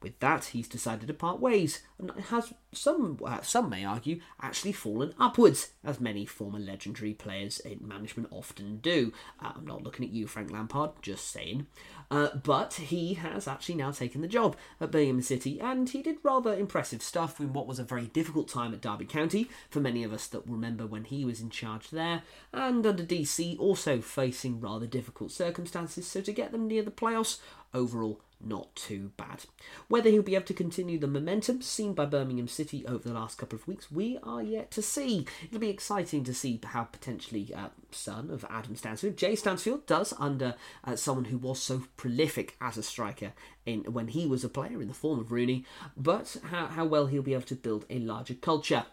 With 0.00 0.20
that, 0.20 0.46
he's 0.46 0.68
decided 0.68 1.08
to 1.08 1.14
part 1.14 1.40
ways, 1.40 1.82
and 1.98 2.12
has 2.28 2.54
some 2.72 3.18
uh, 3.24 3.42
some 3.42 3.68
may 3.68 3.84
argue 3.84 4.20
actually 4.40 4.72
fallen 4.72 5.12
upwards, 5.18 5.70
as 5.82 6.00
many 6.00 6.24
former 6.24 6.60
legendary 6.60 7.14
players 7.14 7.58
in 7.60 7.80
management 7.82 8.28
often 8.30 8.78
do. 8.78 9.12
Uh, 9.42 9.52
I'm 9.56 9.66
not 9.66 9.82
looking 9.82 10.04
at 10.04 10.12
you, 10.12 10.28
Frank 10.28 10.52
Lampard, 10.52 10.92
just 11.02 11.30
saying. 11.32 11.66
Uh, 12.10 12.28
but 12.36 12.74
he 12.74 13.14
has 13.14 13.48
actually 13.48 13.74
now 13.74 13.90
taken 13.90 14.20
the 14.20 14.28
job 14.28 14.56
at 14.80 14.92
Birmingham 14.92 15.20
City, 15.20 15.60
and 15.60 15.90
he 15.90 16.00
did 16.00 16.18
rather 16.22 16.54
impressive 16.54 17.02
stuff 17.02 17.40
in 17.40 17.52
what 17.52 17.66
was 17.66 17.80
a 17.80 17.84
very 17.84 18.06
difficult 18.06 18.48
time 18.48 18.72
at 18.72 18.80
Derby 18.80 19.04
County 19.04 19.50
for 19.68 19.80
many 19.80 20.04
of 20.04 20.12
us 20.12 20.28
that 20.28 20.46
remember 20.46 20.86
when 20.86 21.04
he 21.04 21.24
was 21.24 21.40
in 21.40 21.50
charge 21.50 21.90
there, 21.90 22.22
and 22.52 22.86
under 22.86 23.02
DC 23.02 23.58
also 23.58 24.00
facing 24.00 24.60
rather 24.60 24.86
difficult 24.86 25.32
circumstances. 25.32 26.06
So 26.06 26.20
to 26.20 26.32
get 26.32 26.52
them 26.52 26.68
near 26.68 26.82
the 26.82 26.90
playoffs, 26.90 27.38
overall 27.74 28.20
not 28.40 28.74
too 28.74 29.12
bad. 29.16 29.44
Whether 29.88 30.10
he'll 30.10 30.22
be 30.22 30.34
able 30.34 30.46
to 30.46 30.54
continue 30.54 30.98
the 30.98 31.06
momentum 31.06 31.62
seen 31.62 31.94
by 31.94 32.06
Birmingham 32.06 32.48
City 32.48 32.86
over 32.86 33.08
the 33.08 33.14
last 33.14 33.38
couple 33.38 33.56
of 33.56 33.66
weeks, 33.66 33.90
we 33.90 34.18
are 34.22 34.42
yet 34.42 34.70
to 34.72 34.82
see. 34.82 35.26
It'll 35.46 35.58
be 35.58 35.70
exciting 35.70 36.24
to 36.24 36.34
see 36.34 36.60
how 36.64 36.84
potentially 36.84 37.52
uh, 37.54 37.68
son 37.90 38.30
of 38.30 38.44
Adam 38.48 38.76
Stansfield, 38.76 39.16
Jay 39.16 39.34
Stansfield, 39.34 39.86
does 39.86 40.14
under 40.18 40.54
uh, 40.84 40.96
someone 40.96 41.26
who 41.26 41.38
was 41.38 41.60
so 41.60 41.82
prolific 41.96 42.56
as 42.60 42.76
a 42.76 42.82
striker 42.82 43.32
in 43.66 43.80
when 43.92 44.08
he 44.08 44.26
was 44.26 44.44
a 44.44 44.48
player 44.48 44.80
in 44.80 44.88
the 44.88 44.94
form 44.94 45.18
of 45.18 45.30
Rooney, 45.32 45.64
but 45.96 46.36
how, 46.50 46.66
how 46.66 46.84
well 46.84 47.06
he'll 47.06 47.22
be 47.22 47.34
able 47.34 47.42
to 47.44 47.54
build 47.54 47.84
a 47.90 47.98
larger 47.98 48.34
culture. 48.34 48.86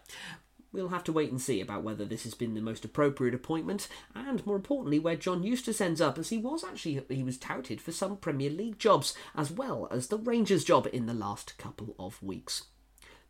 We'll 0.76 0.88
have 0.88 1.04
to 1.04 1.12
wait 1.12 1.30
and 1.30 1.40
see 1.40 1.62
about 1.62 1.84
whether 1.84 2.04
this 2.04 2.24
has 2.24 2.34
been 2.34 2.52
the 2.52 2.60
most 2.60 2.84
appropriate 2.84 3.34
appointment, 3.34 3.88
and 4.14 4.44
more 4.44 4.56
importantly, 4.56 4.98
where 4.98 5.16
John 5.16 5.42
Eustace 5.42 5.80
ends 5.80 6.02
up, 6.02 6.18
as 6.18 6.28
he 6.28 6.36
was 6.36 6.62
actually 6.62 7.02
he 7.08 7.22
was 7.22 7.38
touted 7.38 7.80
for 7.80 7.92
some 7.92 8.18
Premier 8.18 8.50
League 8.50 8.78
jobs 8.78 9.14
as 9.34 9.50
well 9.50 9.88
as 9.90 10.08
the 10.08 10.18
Rangers 10.18 10.64
job 10.64 10.86
in 10.92 11.06
the 11.06 11.14
last 11.14 11.56
couple 11.56 11.96
of 11.98 12.22
weeks. 12.22 12.64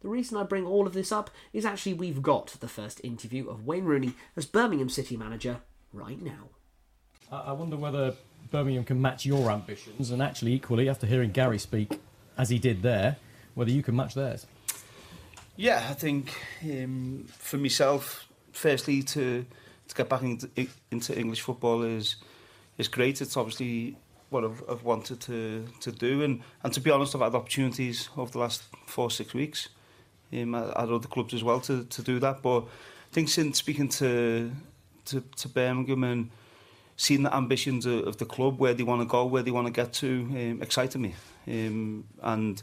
The 0.00 0.08
reason 0.08 0.36
I 0.36 0.42
bring 0.42 0.66
all 0.66 0.88
of 0.88 0.92
this 0.92 1.12
up 1.12 1.30
is 1.52 1.64
actually 1.64 1.94
we've 1.94 2.20
got 2.20 2.48
the 2.58 2.66
first 2.66 3.00
interview 3.04 3.48
of 3.48 3.64
Wayne 3.64 3.84
Rooney 3.84 4.14
as 4.34 4.44
Birmingham 4.44 4.88
City 4.88 5.16
manager 5.16 5.60
right 5.92 6.20
now. 6.20 6.48
I 7.30 7.52
wonder 7.52 7.76
whether 7.76 8.16
Birmingham 8.50 8.82
can 8.82 9.00
match 9.00 9.24
your 9.24 9.52
ambitions, 9.52 10.10
and 10.10 10.20
actually, 10.20 10.52
equally, 10.52 10.88
after 10.88 11.06
hearing 11.06 11.30
Gary 11.30 11.60
speak 11.60 12.00
as 12.36 12.48
he 12.48 12.58
did 12.58 12.82
there, 12.82 13.18
whether 13.54 13.70
you 13.70 13.84
can 13.84 13.94
match 13.94 14.14
theirs. 14.14 14.46
Yeah, 15.56 15.86
I 15.88 15.94
think 15.94 16.34
um, 16.62 17.24
for 17.38 17.56
myself, 17.56 18.28
firstly 18.52 19.02
to 19.04 19.46
to 19.88 19.94
get 19.94 20.08
back 20.08 20.22
in, 20.22 20.38
into 20.90 21.18
English 21.18 21.40
football 21.40 21.82
is 21.82 22.16
is 22.76 22.88
great. 22.88 23.22
It's 23.22 23.36
obviously 23.38 23.96
what 24.28 24.44
I've, 24.44 24.62
I've 24.68 24.82
wanted 24.82 25.20
to 25.22 25.64
to 25.80 25.92
do, 25.92 26.22
and 26.22 26.42
and 26.62 26.72
to 26.74 26.80
be 26.80 26.90
honest, 26.90 27.14
I've 27.14 27.22
had 27.22 27.34
opportunities 27.34 28.10
over 28.18 28.30
the 28.30 28.38
last 28.38 28.64
four 28.86 29.10
six 29.10 29.32
weeks 29.32 29.70
um, 30.32 30.54
at 30.54 30.74
other 30.74 31.08
clubs 31.08 31.32
as 31.32 31.42
well 31.42 31.60
to 31.60 31.84
to 31.84 32.02
do 32.02 32.18
that. 32.18 32.42
But 32.42 32.60
I 32.60 33.12
think 33.12 33.30
since 33.30 33.56
speaking 33.56 33.88
to 33.88 34.52
to, 35.06 35.22
to 35.36 35.48
Birmingham 35.48 36.04
and 36.04 36.30
seeing 36.96 37.22
the 37.22 37.34
ambitions 37.34 37.86
of, 37.86 38.06
of 38.06 38.16
the 38.18 38.26
club, 38.26 38.58
where 38.58 38.74
they 38.74 38.82
want 38.82 39.00
to 39.00 39.06
go, 39.06 39.24
where 39.24 39.42
they 39.42 39.50
want 39.52 39.66
to 39.68 39.72
get 39.72 39.94
to, 39.94 40.06
um, 40.06 40.60
excited 40.60 41.00
me, 41.00 41.14
um, 41.48 42.04
and. 42.22 42.62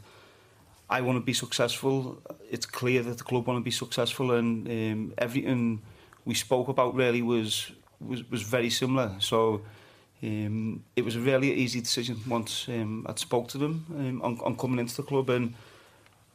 I 0.96 1.00
want 1.00 1.16
to 1.16 1.24
be 1.24 1.32
successful. 1.32 2.22
It's 2.54 2.66
clear 2.66 3.02
that 3.02 3.18
the 3.18 3.24
club 3.24 3.48
want 3.48 3.58
to 3.58 3.64
be 3.64 3.72
successful, 3.72 4.30
and 4.38 4.68
um, 4.68 5.14
everything 5.18 5.82
we 6.24 6.34
spoke 6.34 6.68
about 6.68 6.94
really 6.94 7.20
was 7.20 7.72
was, 8.00 8.20
was 8.30 8.42
very 8.42 8.70
similar. 8.70 9.08
So 9.18 9.62
um, 10.22 10.84
it 10.94 11.04
was 11.04 11.16
a 11.16 11.20
really 11.20 11.52
easy 11.52 11.80
decision 11.80 12.16
once 12.28 12.68
um, 12.68 13.06
I'd 13.08 13.18
spoke 13.18 13.48
to 13.48 13.58
them 13.58 13.74
um, 13.98 14.22
on, 14.22 14.40
on 14.44 14.56
coming 14.56 14.78
into 14.78 14.94
the 14.94 15.02
club, 15.02 15.30
and 15.30 15.54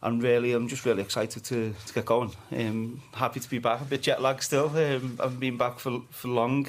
and 0.02 0.22
really 0.22 0.52
I'm 0.52 0.68
just 0.68 0.86
really 0.86 1.04
excited 1.04 1.42
to, 1.46 1.74
to 1.88 1.94
get 1.94 2.06
going. 2.06 2.32
Um, 2.52 3.02
happy 3.14 3.40
to 3.40 3.50
be 3.50 3.60
back. 3.60 3.80
A 3.80 3.86
bit 3.86 4.02
jet 4.02 4.22
lag 4.22 4.44
still. 4.44 4.68
Um, 4.76 5.18
I've 5.24 5.40
been 5.40 5.58
back 5.58 5.80
for 5.80 6.02
for 6.10 6.28
long. 6.28 6.68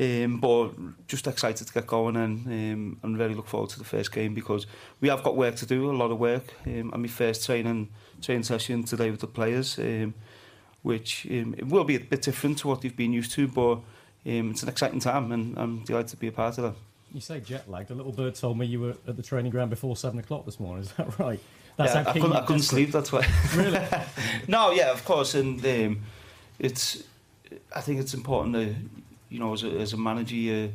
Um, 0.00 0.40
but 0.40 0.72
just 1.06 1.28
excited 1.28 1.68
to 1.68 1.72
get 1.72 1.86
going 1.86 2.16
and 2.16 2.46
um, 2.46 2.98
and 3.02 3.16
really 3.16 3.34
look 3.34 3.46
forward 3.46 3.70
to 3.70 3.78
the 3.78 3.84
first 3.84 4.10
game 4.10 4.34
because 4.34 4.66
we 5.00 5.08
have 5.08 5.22
got 5.22 5.36
work 5.36 5.54
to 5.56 5.66
do, 5.66 5.88
a 5.88 5.92
lot 5.92 6.10
of 6.10 6.18
work. 6.18 6.52
Um, 6.66 6.90
and 6.92 7.02
my 7.02 7.08
first 7.08 7.46
training 7.46 7.90
training 8.20 8.42
session 8.42 8.82
today 8.82 9.10
with 9.10 9.20
the 9.20 9.28
players, 9.28 9.78
um, 9.78 10.14
which 10.82 11.26
um, 11.30 11.54
it 11.56 11.68
will 11.68 11.84
be 11.84 11.94
a 11.94 12.00
bit 12.00 12.22
different 12.22 12.58
to 12.58 12.68
what 12.68 12.80
they've 12.80 12.96
been 12.96 13.12
used 13.12 13.32
to, 13.32 13.46
but 13.46 13.74
um, 14.26 14.50
it's 14.50 14.62
an 14.62 14.68
exciting 14.68 15.00
time 15.00 15.30
and 15.30 15.56
I'm 15.56 15.84
delighted 15.84 16.08
to 16.08 16.16
be 16.16 16.28
a 16.28 16.32
part 16.32 16.58
of 16.58 16.64
that. 16.64 16.74
You 17.12 17.20
say 17.20 17.38
jet 17.38 17.70
lagged. 17.70 17.92
A 17.92 17.94
little 17.94 18.10
bird 18.10 18.34
told 18.34 18.58
me 18.58 18.66
you 18.66 18.80
were 18.80 18.96
at 19.06 19.16
the 19.16 19.22
training 19.22 19.52
ground 19.52 19.70
before 19.70 19.96
seven 19.96 20.18
o'clock 20.18 20.44
this 20.44 20.58
morning. 20.58 20.82
Is 20.84 20.92
that 20.92 21.16
right? 21.20 21.38
That's 21.76 21.94
yeah, 21.94 22.02
how 22.02 22.10
I 22.10 22.12
couldn't, 22.12 22.32
I 22.32 22.40
couldn't 22.40 22.62
sleep. 22.62 22.90
That's 22.90 23.12
why. 23.12 23.26
really? 23.54 23.80
no, 24.48 24.72
yeah, 24.72 24.90
of 24.90 25.04
course, 25.04 25.34
and 25.34 25.64
um, 25.64 26.02
it's. 26.58 27.04
I 27.74 27.80
think 27.80 28.00
it's 28.00 28.14
important 28.14 28.54
to, 28.54 28.74
you 29.28 29.38
know, 29.38 29.52
as 29.52 29.64
a, 29.64 29.68
as 29.68 29.92
a 29.92 29.96
manager, 29.96 30.34
you, 30.34 30.72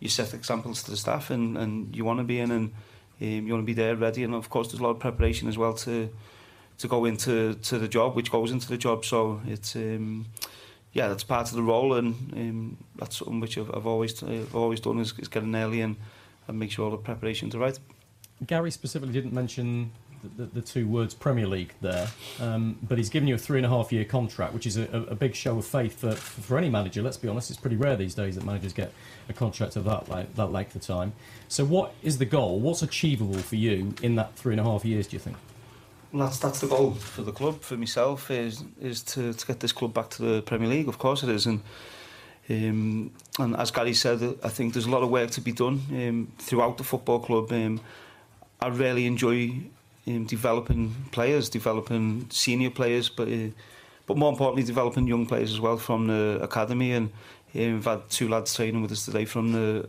you 0.00 0.08
set 0.08 0.34
examples 0.34 0.82
to 0.84 0.90
the 0.90 0.96
staff 0.96 1.30
and, 1.30 1.56
and 1.56 1.94
you 1.94 2.04
want 2.04 2.18
to 2.18 2.24
be 2.24 2.40
in 2.40 2.50
and 2.50 2.72
um, 3.20 3.46
you 3.46 3.52
want 3.52 3.62
to 3.62 3.66
be 3.66 3.74
there 3.74 3.96
ready. 3.96 4.24
And 4.24 4.34
of 4.34 4.50
course, 4.50 4.68
there's 4.68 4.80
a 4.80 4.82
lot 4.82 4.90
of 4.90 4.98
preparation 4.98 5.48
as 5.48 5.56
well 5.56 5.74
to 5.74 6.10
to 6.78 6.88
go 6.88 7.04
into 7.04 7.54
to 7.54 7.78
the 7.78 7.86
job, 7.86 8.16
which 8.16 8.30
goes 8.30 8.50
into 8.50 8.68
the 8.68 8.76
job. 8.76 9.04
So 9.04 9.40
it's 9.46 9.76
um, 9.76 10.26
yeah, 10.92 11.08
that's 11.08 11.24
part 11.24 11.48
of 11.48 11.54
the 11.54 11.62
role, 11.62 11.94
and 11.94 12.14
um, 12.34 12.76
that's 12.96 13.16
something 13.18 13.40
which 13.40 13.56
I've, 13.56 13.70
I've 13.74 13.86
always 13.86 14.22
I've 14.22 14.54
always 14.54 14.80
done 14.80 14.98
is, 14.98 15.14
is 15.18 15.28
getting 15.28 15.54
early 15.54 15.80
and, 15.80 15.96
and 16.48 16.58
make 16.58 16.70
sure 16.70 16.84
all 16.84 16.90
the 16.90 16.96
preparations 16.98 17.54
are 17.54 17.58
right. 17.58 17.78
Gary 18.46 18.70
specifically 18.70 19.12
didn't 19.12 19.32
mention 19.32 19.92
the, 20.36 20.44
the, 20.44 20.62
two 20.62 20.86
words 20.86 21.14
Premier 21.14 21.46
League 21.46 21.74
there, 21.80 22.08
um, 22.40 22.78
but 22.82 22.98
he's 22.98 23.10
given 23.10 23.28
you 23.28 23.34
a 23.34 23.38
three 23.38 23.58
and 23.58 23.66
a 23.66 23.68
half 23.68 23.92
year 23.92 24.04
contract, 24.04 24.54
which 24.54 24.66
is 24.66 24.76
a, 24.76 24.84
a 25.08 25.14
big 25.14 25.34
show 25.34 25.58
of 25.58 25.66
faith 25.66 26.00
for, 26.00 26.12
for 26.12 26.58
any 26.58 26.70
manager. 26.70 27.02
Let's 27.02 27.16
be 27.16 27.28
honest, 27.28 27.50
it's 27.50 27.60
pretty 27.60 27.76
rare 27.76 27.96
these 27.96 28.14
days 28.14 28.36
that 28.36 28.44
managers 28.44 28.72
get 28.72 28.92
a 29.28 29.32
contract 29.32 29.76
of 29.76 29.84
that 29.84 30.08
like, 30.08 30.34
that 30.36 30.52
length 30.52 30.74
of 30.74 30.82
time. 30.82 31.12
So, 31.48 31.64
what 31.64 31.94
is 32.02 32.18
the 32.18 32.24
goal? 32.24 32.60
What's 32.60 32.82
achievable 32.82 33.38
for 33.38 33.56
you 33.56 33.94
in 34.02 34.14
that 34.16 34.34
three 34.36 34.54
and 34.54 34.60
a 34.60 34.64
half 34.64 34.84
years? 34.84 35.06
Do 35.06 35.16
you 35.16 35.20
think? 35.20 35.36
Well, 36.12 36.26
that's 36.26 36.38
that's 36.38 36.60
the 36.60 36.66
goal 36.66 36.92
for 36.92 37.22
the 37.22 37.32
club. 37.32 37.62
For 37.62 37.76
myself, 37.76 38.30
is 38.30 38.64
is 38.80 39.02
to, 39.02 39.32
to 39.32 39.46
get 39.46 39.60
this 39.60 39.72
club 39.72 39.94
back 39.94 40.10
to 40.10 40.22
the 40.22 40.42
Premier 40.42 40.68
League. 40.68 40.88
Of 40.88 40.98
course, 40.98 41.22
it 41.22 41.30
is, 41.30 41.46
and 41.46 41.62
um, 42.50 43.10
and 43.38 43.56
as 43.56 43.70
Gary 43.70 43.94
said, 43.94 44.22
I 44.42 44.48
think 44.48 44.74
there's 44.74 44.86
a 44.86 44.90
lot 44.90 45.02
of 45.02 45.10
work 45.10 45.30
to 45.32 45.40
be 45.40 45.52
done 45.52 45.80
um, 45.90 46.32
throughout 46.38 46.78
the 46.78 46.84
football 46.84 47.20
club. 47.20 47.52
Um, 47.52 47.80
I 48.60 48.68
really 48.68 49.06
enjoy 49.06 49.54
um, 50.06 50.24
developing 50.24 50.94
players, 51.12 51.48
developing 51.48 52.26
senior 52.30 52.70
players, 52.70 53.08
but 53.08 53.28
uh, 53.28 53.48
but 54.06 54.16
more 54.16 54.32
importantly, 54.32 54.64
developing 54.64 55.06
young 55.06 55.26
players 55.26 55.52
as 55.52 55.60
well 55.60 55.76
from 55.76 56.08
the 56.08 56.38
academy. 56.42 56.92
And 56.92 57.10
um, 57.54 57.74
we've 57.74 57.84
had 57.84 58.08
two 58.10 58.28
lads 58.28 58.54
training 58.54 58.82
with 58.82 58.92
us 58.92 59.04
today 59.04 59.24
from 59.24 59.52
the 59.52 59.88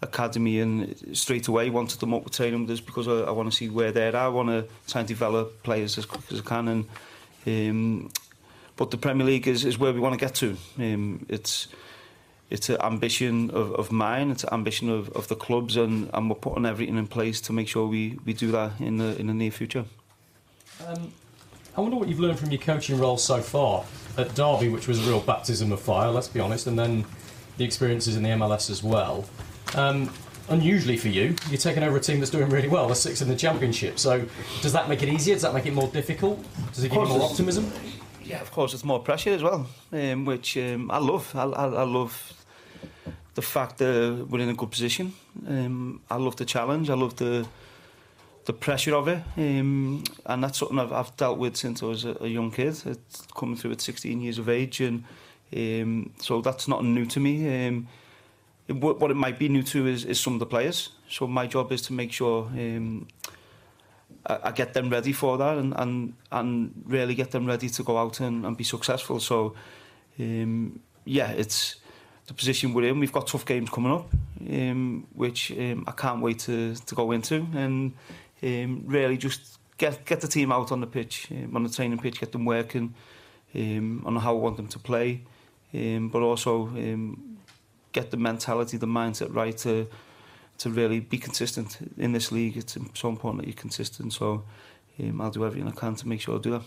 academy, 0.00 0.60
and 0.60 0.94
straight 1.12 1.48
away 1.48 1.70
wanted 1.70 2.00
them 2.00 2.14
up 2.14 2.24
with 2.24 2.32
training 2.32 2.62
with 2.62 2.70
us 2.70 2.80
because 2.80 3.06
I, 3.06 3.28
I 3.28 3.30
want 3.30 3.50
to 3.50 3.56
see 3.56 3.68
where 3.68 3.92
they're 3.92 4.08
at. 4.08 4.14
I 4.14 4.28
want 4.28 4.48
to 4.48 4.66
try 4.86 5.00
and 5.00 5.08
develop 5.08 5.62
players 5.62 5.98
as 5.98 6.06
quick 6.06 6.24
as 6.32 6.40
I 6.40 6.42
can. 6.42 6.68
And 6.68 6.86
um, 7.46 8.10
but 8.76 8.90
the 8.90 8.96
Premier 8.96 9.26
League 9.26 9.48
is, 9.48 9.64
is 9.64 9.78
where 9.78 9.92
we 9.92 10.00
want 10.00 10.14
to 10.14 10.24
get 10.24 10.34
to. 10.36 10.56
Um, 10.78 11.26
it's 11.28 11.68
it's 12.50 12.68
an 12.68 12.80
ambition 12.80 13.50
of, 13.50 13.72
of 13.74 13.92
mine, 13.92 14.30
it's 14.30 14.44
an 14.44 14.52
ambition 14.52 14.88
of, 14.88 15.10
of 15.10 15.28
the 15.28 15.36
clubs, 15.36 15.76
and, 15.76 16.10
and 16.14 16.30
we're 16.30 16.36
putting 16.36 16.64
everything 16.64 16.96
in 16.96 17.06
place 17.06 17.40
to 17.42 17.52
make 17.52 17.68
sure 17.68 17.86
we, 17.86 18.18
we 18.24 18.32
do 18.32 18.50
that 18.52 18.72
in 18.80 18.96
the 18.96 19.18
in 19.18 19.26
the 19.26 19.34
near 19.34 19.50
future. 19.50 19.84
Um, 20.86 21.12
I 21.76 21.80
wonder 21.80 21.96
what 21.96 22.08
you've 22.08 22.20
learned 22.20 22.38
from 22.38 22.50
your 22.50 22.60
coaching 22.60 22.98
role 22.98 23.18
so 23.18 23.40
far 23.40 23.84
at 24.16 24.34
Derby, 24.34 24.68
which 24.68 24.88
was 24.88 24.98
a 25.06 25.08
real 25.08 25.20
baptism 25.20 25.70
of 25.70 25.80
fire, 25.80 26.10
let's 26.10 26.28
be 26.28 26.40
honest, 26.40 26.66
and 26.66 26.78
then 26.78 27.04
the 27.56 27.64
experiences 27.64 28.16
in 28.16 28.22
the 28.22 28.30
MLS 28.30 28.70
as 28.70 28.82
well. 28.82 29.24
Um, 29.76 30.10
unusually 30.48 30.96
for 30.96 31.08
you, 31.08 31.36
you're 31.50 31.58
taking 31.58 31.82
over 31.82 31.96
a 31.96 32.00
team 32.00 32.18
that's 32.18 32.30
doing 32.30 32.48
really 32.48 32.68
well, 32.68 32.86
they're 32.86 32.96
sixth 32.96 33.22
in 33.22 33.28
the 33.28 33.36
championship. 33.36 33.98
So, 33.98 34.26
does 34.62 34.72
that 34.72 34.88
make 34.88 35.02
it 35.02 35.08
easier? 35.08 35.34
Does 35.34 35.42
that 35.42 35.54
make 35.54 35.66
it 35.66 35.74
more 35.74 35.88
difficult? 35.88 36.42
Does 36.72 36.84
it 36.84 36.88
give 36.88 37.02
you 37.02 37.08
more 37.08 37.22
optimism? 37.22 37.70
Yeah, 38.24 38.40
of 38.40 38.50
course, 38.50 38.74
it's 38.74 38.84
more 38.84 39.00
pressure 39.00 39.30
as 39.30 39.42
well, 39.42 39.66
um, 39.92 40.24
which 40.24 40.56
um, 40.56 40.90
I 40.90 40.98
love. 40.98 41.30
I, 41.34 41.44
I, 41.44 41.64
I 41.66 41.84
love 41.84 42.32
the 43.38 43.42
fact 43.42 43.78
that 43.78 44.26
we're 44.28 44.40
in 44.40 44.48
a 44.48 44.54
good 44.54 44.72
position. 44.72 45.12
Um, 45.46 46.00
I 46.10 46.16
love 46.16 46.34
the 46.34 46.44
challenge. 46.44 46.90
I 46.90 46.94
love 46.94 47.14
the 47.14 47.46
the 48.46 48.52
pressure 48.52 48.94
of 48.96 49.06
it, 49.08 49.22
um, 49.36 50.02
and 50.26 50.42
that's 50.42 50.58
something 50.58 50.78
I've, 50.78 50.92
I've 50.92 51.14
dealt 51.16 51.38
with 51.38 51.54
since 51.56 51.82
I 51.82 51.86
was 51.86 52.04
a, 52.04 52.16
a 52.20 52.26
young 52.26 52.50
kid. 52.50 52.74
It's 52.84 53.26
coming 53.36 53.56
through 53.56 53.72
at 53.72 53.80
16 53.80 54.20
years 54.20 54.38
of 54.38 54.48
age, 54.48 54.80
and 54.80 55.04
um, 55.54 56.10
so 56.18 56.40
that's 56.40 56.66
not 56.66 56.82
new 56.82 57.06
to 57.06 57.20
me. 57.20 57.34
Um, 57.68 57.86
it, 58.66 58.72
what 58.72 59.10
it 59.10 59.16
might 59.16 59.38
be 59.38 59.48
new 59.48 59.62
to 59.62 59.86
is, 59.86 60.04
is 60.04 60.18
some 60.18 60.32
of 60.32 60.40
the 60.40 60.46
players. 60.46 60.88
So 61.08 61.26
my 61.28 61.46
job 61.46 61.70
is 61.70 61.82
to 61.82 61.92
make 61.92 62.10
sure 62.10 62.46
um, 62.46 63.06
I, 64.26 64.38
I 64.44 64.50
get 64.50 64.72
them 64.72 64.90
ready 64.90 65.12
for 65.12 65.38
that, 65.38 65.58
and, 65.58 65.74
and 65.76 66.14
and 66.32 66.72
really 66.86 67.14
get 67.14 67.30
them 67.30 67.46
ready 67.46 67.68
to 67.68 67.82
go 67.84 67.98
out 67.98 68.18
and, 68.18 68.44
and 68.46 68.56
be 68.56 68.64
successful. 68.64 69.20
So 69.20 69.54
um, 70.18 70.80
yeah, 71.04 71.30
it's 71.30 71.76
the 72.28 72.34
position 72.34 72.74
we're 72.74 72.88
in. 72.88 73.00
We've 73.00 73.12
got 73.12 73.26
tough 73.26 73.44
games 73.44 73.70
coming 73.70 73.90
up, 73.90 74.08
um, 74.48 75.06
which 75.14 75.50
um, 75.52 75.84
I 75.86 75.92
can't 75.92 76.20
wait 76.20 76.38
to, 76.40 76.76
to 76.76 76.94
go 76.94 77.10
into 77.10 77.46
and 77.54 77.94
um, 78.42 78.84
really 78.86 79.16
just 79.16 79.58
get 79.78 80.04
get 80.04 80.20
the 80.20 80.28
team 80.28 80.52
out 80.52 80.70
on 80.70 80.80
the 80.80 80.86
pitch, 80.86 81.28
um, 81.32 81.56
on 81.56 81.64
the 81.64 81.70
training 81.70 81.98
pitch, 81.98 82.20
get 82.20 82.30
them 82.32 82.44
working 82.44 82.94
um, 83.54 84.02
on 84.06 84.16
how 84.16 84.36
I 84.36 84.38
want 84.38 84.56
them 84.58 84.68
to 84.68 84.78
play, 84.78 85.22
um, 85.74 86.10
but 86.10 86.22
also 86.22 86.66
um, 86.68 87.38
get 87.92 88.10
the 88.10 88.18
mentality, 88.18 88.76
the 88.76 88.86
mindset 88.86 89.34
right 89.34 89.56
to 89.58 89.88
to 90.58 90.70
really 90.70 91.00
be 91.00 91.18
consistent 91.18 91.78
in 91.96 92.12
this 92.12 92.30
league. 92.30 92.56
It's 92.56 92.76
so 92.94 93.08
important 93.08 93.42
that 93.42 93.46
you're 93.46 93.62
consistent. 93.62 94.12
So 94.12 94.44
um, 95.00 95.20
I'll 95.20 95.30
do 95.30 95.46
everything 95.46 95.68
I 95.68 95.72
can 95.72 95.94
to 95.94 96.08
make 96.08 96.20
sure 96.20 96.36
I 96.36 96.40
do 96.40 96.50
that. 96.50 96.62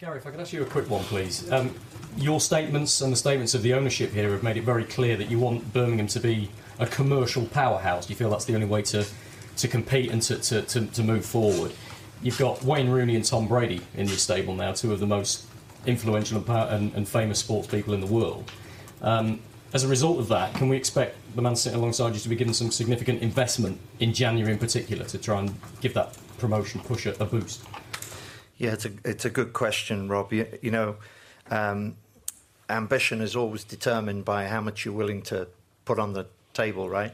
Gary, 0.00 0.18
if 0.18 0.28
I 0.28 0.30
could 0.30 0.38
ask 0.38 0.52
you 0.52 0.62
a 0.62 0.64
quick 0.64 0.88
one, 0.88 1.02
please. 1.06 1.50
Um, 1.50 1.74
your 2.16 2.40
statements 2.40 3.00
and 3.00 3.12
the 3.12 3.16
statements 3.16 3.54
of 3.54 3.62
the 3.62 3.74
ownership 3.74 4.12
here 4.12 4.30
have 4.30 4.44
made 4.44 4.56
it 4.56 4.62
very 4.62 4.84
clear 4.84 5.16
that 5.16 5.28
you 5.28 5.40
want 5.40 5.72
Birmingham 5.72 6.06
to 6.06 6.20
be 6.20 6.50
a 6.78 6.86
commercial 6.86 7.44
powerhouse. 7.46 8.06
Do 8.06 8.12
you 8.12 8.16
feel 8.16 8.30
that's 8.30 8.44
the 8.44 8.54
only 8.54 8.68
way 8.68 8.80
to, 8.82 9.04
to 9.56 9.66
compete 9.66 10.12
and 10.12 10.22
to, 10.22 10.38
to, 10.38 10.62
to, 10.62 10.86
to 10.86 11.02
move 11.02 11.26
forward. 11.26 11.72
You've 12.22 12.38
got 12.38 12.62
Wayne 12.62 12.88
Rooney 12.88 13.16
and 13.16 13.24
Tom 13.24 13.48
Brady 13.48 13.80
in 13.96 14.06
your 14.06 14.18
stable 14.18 14.54
now, 14.54 14.70
two 14.70 14.92
of 14.92 15.00
the 15.00 15.06
most 15.06 15.46
influential 15.84 16.38
and, 16.38 16.48
and, 16.48 16.94
and 16.94 17.08
famous 17.08 17.40
sports 17.40 17.66
people 17.66 17.92
in 17.92 18.00
the 18.00 18.06
world. 18.06 18.52
Um, 19.02 19.40
as 19.74 19.82
a 19.82 19.88
result 19.88 20.20
of 20.20 20.28
that, 20.28 20.54
can 20.54 20.68
we 20.68 20.76
expect 20.76 21.16
the 21.34 21.42
man 21.42 21.56
sitting 21.56 21.76
alongside 21.76 22.14
you 22.14 22.20
to 22.20 22.28
be 22.28 22.36
given 22.36 22.54
some 22.54 22.70
significant 22.70 23.20
investment 23.20 23.80
in 23.98 24.14
January 24.14 24.52
in 24.52 24.60
particular 24.60 25.04
to 25.06 25.18
try 25.18 25.40
and 25.40 25.52
give 25.80 25.92
that 25.94 26.16
promotion 26.38 26.80
push 26.82 27.06
a, 27.06 27.20
a 27.20 27.24
boost? 27.24 27.67
Yeah, 28.58 28.72
it's 28.72 28.84
a, 28.84 28.90
it's 29.04 29.24
a 29.24 29.30
good 29.30 29.52
question, 29.52 30.08
Rob. 30.08 30.32
You, 30.32 30.46
you 30.60 30.72
know, 30.72 30.96
um, 31.48 31.96
ambition 32.68 33.20
is 33.20 33.36
always 33.36 33.62
determined 33.62 34.24
by 34.24 34.46
how 34.48 34.60
much 34.60 34.84
you're 34.84 34.94
willing 34.94 35.22
to 35.22 35.46
put 35.84 36.00
on 36.00 36.12
the 36.12 36.26
table, 36.52 36.90
right? 36.90 37.12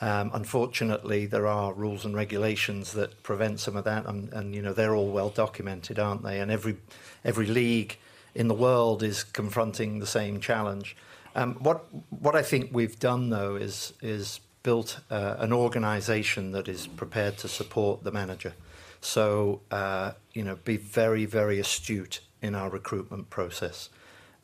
Um, 0.00 0.30
unfortunately, 0.32 1.26
there 1.26 1.46
are 1.46 1.74
rules 1.74 2.06
and 2.06 2.16
regulations 2.16 2.92
that 2.92 3.22
prevent 3.22 3.60
some 3.60 3.76
of 3.76 3.84
that, 3.84 4.06
and, 4.06 4.32
and 4.32 4.54
you 4.54 4.62
know 4.62 4.72
they're 4.72 4.94
all 4.94 5.10
well 5.10 5.28
documented, 5.28 5.98
aren't 5.98 6.22
they? 6.22 6.40
And 6.40 6.50
every 6.50 6.76
every 7.24 7.46
league 7.46 7.98
in 8.34 8.48
the 8.48 8.54
world 8.54 9.02
is 9.02 9.24
confronting 9.24 9.98
the 9.98 10.06
same 10.06 10.40
challenge. 10.40 10.96
Um, 11.34 11.56
what 11.56 11.84
what 12.10 12.34
I 12.34 12.42
think 12.42 12.70
we've 12.72 12.98
done 12.98 13.28
though 13.28 13.56
is 13.56 13.92
is 14.00 14.40
built 14.62 15.00
uh, 15.10 15.34
an 15.38 15.52
organisation 15.52 16.52
that 16.52 16.68
is 16.68 16.86
prepared 16.86 17.36
to 17.38 17.48
support 17.48 18.04
the 18.04 18.12
manager. 18.12 18.54
So 19.00 19.60
uh, 19.70 20.12
you 20.32 20.42
know, 20.44 20.56
be 20.64 20.76
very 20.76 21.24
very 21.24 21.58
astute 21.58 22.20
in 22.42 22.54
our 22.54 22.70
recruitment 22.70 23.30
process, 23.30 23.88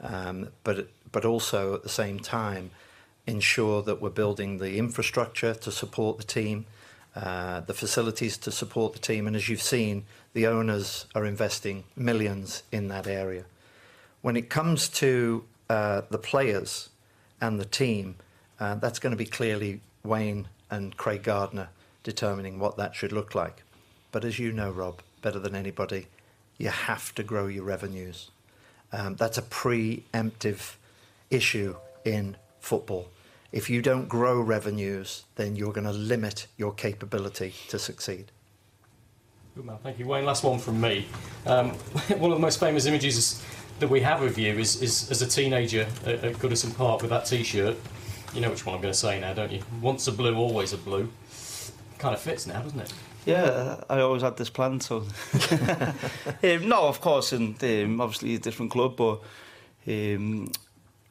um, 0.01 0.49
but 0.63 0.89
but 1.13 1.25
also 1.25 1.75
at 1.75 1.83
the 1.83 1.89
same 1.89 2.19
time 2.19 2.71
ensure 3.27 3.83
that 3.83 4.01
we're 4.01 4.11
building 4.11 4.59
the 4.59 4.77
infrastructure 4.79 5.55
to 5.55 5.71
support 5.71 6.19
the 6.19 6.25
team, 6.25 6.67
uh, 7.17 7.61
the 7.61 7.75
facilities 7.75 8.37
to 8.37 8.51
support 8.51 8.93
the 8.93 8.99
team, 8.99 9.27
and 9.27 9.35
as 9.35 9.49
you've 9.49 9.63
seen, 9.63 10.05
the 10.35 10.47
owners 10.47 11.07
are 11.15 11.25
investing 11.25 11.85
millions 11.97 12.65
in 12.71 12.89
that 12.89 13.07
area. 13.07 13.45
When 14.21 14.37
it 14.37 14.51
comes 14.51 14.89
to 14.89 15.45
uh, 15.71 16.03
the 16.11 16.19
players 16.19 16.91
and 17.41 17.59
the 17.59 17.65
team, 17.65 18.17
uh, 18.61 18.75
that's 18.77 18.99
going 18.99 19.13
to 19.13 19.17
be 19.17 19.27
clearly 19.27 19.81
Wayne 20.03 20.49
and 20.71 20.97
Craig 20.97 21.23
Gardner 21.23 21.69
determining 22.03 22.59
what 22.59 22.77
that 22.77 22.95
should 22.95 23.13
look 23.13 23.35
like. 23.35 23.63
But 24.15 24.25
as 24.25 24.39
you 24.39 24.53
know, 24.53 24.71
Rob, 24.71 25.03
better 25.23 25.41
than 25.41 25.57
anybody, 25.57 26.07
you 26.57 26.69
have 26.69 27.13
to 27.17 27.25
grow 27.25 27.49
your 27.49 27.65
revenues. 27.65 28.31
Um, 28.93 29.17
that's 29.17 29.39
a 29.39 29.43
preemptive 29.43 30.77
issue 31.31 31.75
in 32.05 32.37
football. 32.61 33.09
If 33.51 33.69
you 33.69 33.83
don't 33.83 34.09
grow 34.09 34.41
revenues, 34.41 35.25
then 35.35 35.57
you're 35.57 35.73
going 35.73 35.89
to 35.89 35.93
limit 35.93 36.47
your 36.57 36.73
capability 36.73 37.55
to 37.71 37.77
succeed. 37.77 38.31
Good 39.57 39.65
man, 39.65 39.79
thank 39.83 39.99
you. 39.99 40.07
Wayne, 40.07 40.25
last 40.25 40.45
one 40.45 40.61
from 40.61 40.81
me. 40.81 41.09
Um, 41.45 41.71
one 42.21 42.31
of 42.31 42.37
the 42.37 42.43
most 42.43 42.61
famous 42.61 42.87
images 42.87 43.43
that 43.81 43.91
we 43.91 43.99
have 44.03 44.23
of 44.23 44.39
you 44.39 44.57
is, 44.57 44.81
is 44.81 45.11
as 45.11 45.23
a 45.23 45.27
teenager 45.27 45.89
at, 46.07 46.23
at 46.23 46.35
Goodison 46.35 46.73
Park 46.77 47.03
with 47.03 47.11
that 47.11 47.27
T-shirt. 47.27 47.77
You 48.33 48.43
know 48.43 48.51
which 48.51 48.65
one 48.65 48.77
I'm 48.77 48.81
going 48.81 48.95
to 48.95 48.99
say 48.99 49.19
now, 49.19 49.35
don't 49.35 49.51
you? 49.51 49.63
Once 49.83 50.07
a 50.07 50.13
blue, 50.13 50.37
always 50.37 50.73
a 50.73 50.79
blue. 50.79 51.11
Kind 51.99 52.15
of 52.15 52.21
fits 52.21 52.47
now, 52.47 52.63
doesn't 52.63 52.79
it? 52.79 52.93
Yeah, 53.25 53.81
I 53.89 54.01
always 54.01 54.23
had 54.23 54.37
this 54.37 54.51
plan. 54.51 54.81
So, 54.81 54.99
um, 56.43 56.69
no, 56.69 56.89
of 56.89 57.01
course, 57.01 57.33
and 57.33 57.63
um, 57.65 58.01
obviously 58.01 58.35
a 58.35 58.39
different 58.39 58.71
club, 58.71 58.97
but 58.97 59.21
um, 59.87 60.51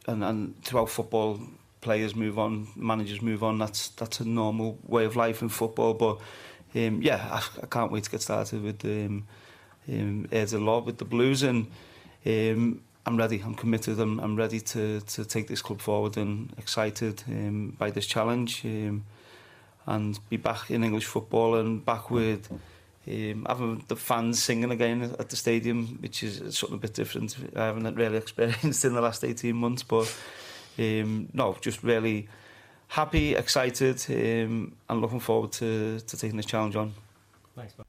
and 0.07 0.24
and 0.24 0.64
throughout 0.64 0.89
football, 0.89 1.39
players 1.82 2.16
move 2.16 2.38
on, 2.38 2.68
managers 2.76 3.22
move 3.22 3.43
on. 3.43 3.57
That's 3.57 3.89
that's 3.89 4.20
a 4.20 4.26
normal 4.26 4.78
way 4.86 5.05
of 5.05 5.16
life 5.16 5.41
in 5.41 5.49
football. 5.49 5.93
But 5.95 6.20
um, 6.76 7.01
yeah, 7.01 7.28
I, 7.32 7.64
I 7.64 7.66
can't 7.66 7.91
wait 7.91 8.03
to 8.03 8.11
get 8.11 8.22
started 8.22 8.61
with 8.61 8.86
um, 8.86 9.26
um, 9.89 10.28
a 10.32 10.45
lot 10.57 10.86
with 10.86 10.97
the 10.97 11.05
Blues 11.05 11.43
and. 11.43 11.68
Um, 12.26 12.82
I'm 13.05 13.18
ready. 13.18 13.41
I'm 13.43 13.53
committed. 13.53 13.99
I'm, 13.99 14.18
I'm 14.20 14.38
ready 14.38 14.61
to, 14.61 15.01
to 15.01 15.26
take 15.26 15.49
this 15.49 15.61
club 15.61 15.82
forward 15.82 16.16
and 16.16 16.53
excited 16.57 17.22
um, 17.28 17.76
by 17.78 17.91
this 17.91 18.05
challenge 18.05 18.61
um, 18.64 19.03
and 19.86 20.19
be 20.29 20.38
back 20.38 20.71
in 20.71 20.84
English 20.84 21.05
football 21.05 21.55
and 21.55 21.86
back 21.86 22.09
with 22.09 22.49
um, 23.07 23.45
having 23.47 23.84
the 23.88 23.95
fans 23.95 24.41
singing 24.41 24.71
again 24.71 25.03
at 25.19 25.29
the 25.29 25.36
stadium, 25.36 25.97
which 26.01 26.23
is 26.23 26.57
something 26.57 26.77
a 26.77 26.81
bit 26.81 26.93
different. 26.93 27.36
I 27.55 27.65
haven't 27.65 27.95
really 27.95 28.17
experienced 28.25 28.86
in 28.86 28.93
the 28.93 29.01
last 29.01 29.23
18 29.23 29.55
months, 29.55 29.84
but 29.84 30.13
um, 30.79 31.29
no, 31.34 31.57
just 31.61 31.84
really 31.84 32.27
happy, 32.88 33.36
excited, 33.36 34.03
um, 34.09 34.75
and 34.89 35.01
looking 35.01 35.19
forward 35.19 35.51
to, 35.53 35.99
to 35.99 36.17
taking 36.17 36.38
this 36.38 36.45
challenge 36.45 36.75
on. 36.75 36.93
Thanks, 37.55 37.77
man. 37.77 37.86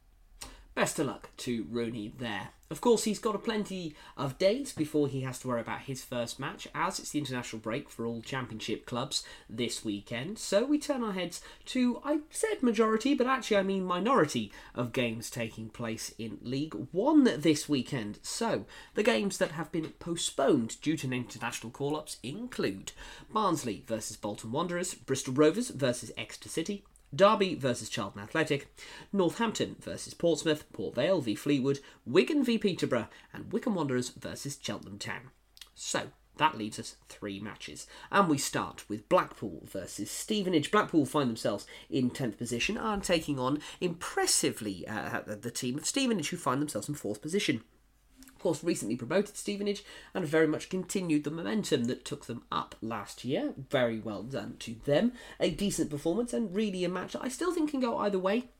Best 0.74 0.98
of 0.98 1.06
luck 1.06 1.30
to 1.38 1.66
Rooney 1.70 2.12
there. 2.18 2.48
Of 2.70 2.80
course, 2.80 3.04
he's 3.04 3.18
got 3.18 3.34
a 3.34 3.38
plenty 3.38 3.94
of 4.16 4.38
days 4.38 4.72
before 4.72 5.06
he 5.06 5.20
has 5.20 5.38
to 5.40 5.48
worry 5.48 5.60
about 5.60 5.82
his 5.82 6.02
first 6.02 6.40
match, 6.40 6.66
as 6.74 6.98
it's 6.98 7.10
the 7.10 7.18
international 7.18 7.60
break 7.60 7.90
for 7.90 8.06
all 8.06 8.22
championship 8.22 8.86
clubs 8.86 9.22
this 9.50 9.84
weekend. 9.84 10.38
So 10.38 10.64
we 10.64 10.78
turn 10.78 11.04
our 11.04 11.12
heads 11.12 11.42
to, 11.66 12.00
I 12.04 12.20
said 12.30 12.62
majority, 12.62 13.14
but 13.14 13.26
actually 13.26 13.58
I 13.58 13.62
mean 13.62 13.84
minority 13.84 14.50
of 14.74 14.92
games 14.92 15.30
taking 15.30 15.68
place 15.68 16.14
in 16.18 16.38
League 16.42 16.74
One 16.90 17.24
this 17.24 17.68
weekend. 17.68 18.18
So 18.22 18.64
the 18.94 19.02
games 19.02 19.38
that 19.38 19.52
have 19.52 19.70
been 19.70 19.90
postponed 19.98 20.80
due 20.80 20.96
to 20.96 21.12
international 21.12 21.70
call 21.70 21.96
ups 21.96 22.16
include 22.22 22.92
Barnsley 23.30 23.84
versus 23.86 24.16
Bolton 24.16 24.52
Wanderers, 24.52 24.94
Bristol 24.94 25.34
Rovers 25.34 25.68
versus 25.68 26.12
Exeter 26.16 26.48
City, 26.48 26.84
Derby 27.14 27.54
versus 27.54 27.88
Charlton 27.88 28.22
Athletic, 28.22 28.74
Northampton 29.12 29.76
versus 29.80 30.14
Portsmouth, 30.14 30.70
Port 30.72 30.94
Vale 30.94 31.20
v 31.20 31.34
Fleetwood, 31.34 31.80
Wigan 32.04 32.44
v 32.44 32.58
Peterborough, 32.58 33.08
and 33.32 33.52
Wycombe 33.52 33.74
Wanderers 33.74 34.10
versus 34.10 34.58
Cheltenham 34.60 34.98
Town. 34.98 35.30
So, 35.74 36.08
that 36.36 36.58
leaves 36.58 36.78
us 36.78 36.96
three 37.08 37.38
matches. 37.38 37.86
And 38.10 38.28
we 38.28 38.38
start 38.38 38.88
with 38.88 39.08
Blackpool 39.08 39.62
versus 39.70 40.10
Stevenage. 40.10 40.70
Blackpool 40.70 41.06
find 41.06 41.28
themselves 41.28 41.66
in 41.88 42.10
10th 42.10 42.38
position 42.38 42.76
and 42.76 43.02
taking 43.02 43.38
on 43.38 43.60
impressively 43.80 44.86
uh, 44.88 45.20
the 45.26 45.50
team 45.50 45.78
of 45.78 45.86
Stevenage, 45.86 46.30
who 46.30 46.36
find 46.36 46.60
themselves 46.60 46.88
in 46.88 46.94
4th 46.94 47.22
position 47.22 47.62
course, 48.44 48.62
recently 48.62 48.94
promoted 48.94 49.36
Stevenage 49.36 49.82
and 50.12 50.26
very 50.26 50.46
much 50.46 50.68
continued 50.68 51.24
the 51.24 51.30
momentum 51.30 51.84
that 51.84 52.04
took 52.04 52.26
them 52.26 52.44
up 52.52 52.76
last 52.82 53.24
year. 53.24 53.54
Very 53.70 53.98
well 53.98 54.22
done 54.22 54.56
to 54.60 54.76
them. 54.84 55.12
A 55.40 55.50
decent 55.50 55.90
performance 55.90 56.32
and 56.32 56.54
really 56.54 56.84
a 56.84 56.88
match 56.88 57.14
that 57.14 57.24
I 57.24 57.28
still 57.28 57.52
think 57.52 57.70
can 57.70 57.80
go 57.80 57.96
either 57.98 58.18
way. 58.18 58.50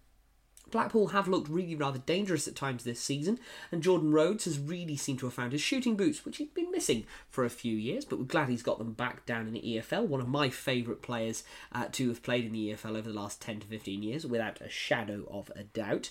Blackpool 0.71 1.09
have 1.09 1.29
looked 1.29 1.49
really 1.49 1.77
rather 1.77 1.99
dangerous 1.99 2.49
at 2.49 2.57
times 2.57 2.83
this 2.83 2.99
season, 2.99 3.39
and 3.71 3.83
Jordan 3.83 4.11
Rhodes 4.11 4.45
has 4.47 4.59
really 4.59 4.97
seemed 4.97 5.21
to 5.21 5.27
have 5.27 5.35
found 5.35 5.53
his 5.53 5.61
shooting 5.61 5.95
boots, 5.95 6.25
which 6.25 6.39
he'd 6.39 6.55
been 6.55 6.71
missing 6.71 7.05
for 7.29 7.45
a 7.45 7.51
few 7.51 7.77
years, 7.77 8.05
but 8.05 8.19
we're 8.19 8.25
glad 8.25 8.49
he's 8.49 8.63
got 8.63 8.79
them 8.79 8.93
back 8.93 9.25
down 9.27 9.47
in 9.47 9.53
the 9.53 9.61
EFL. 9.61 10.07
One 10.07 10.21
of 10.21 10.27
my 10.27 10.49
favourite 10.49 11.03
players 11.03 11.45
uh, 11.71 11.87
to 11.93 12.09
have 12.09 12.23
played 12.23 12.47
in 12.47 12.53
the 12.53 12.71
EFL 12.71 12.97
over 12.97 13.09
the 13.09 13.15
last 13.15 13.41
10 13.41 13.61
to 13.61 13.67
15 13.67 14.03
years, 14.03 14.27
without 14.27 14.61
a 14.61 14.69
shadow 14.69 15.29
of 15.31 15.53
a 15.55 15.63
doubt. 15.63 16.11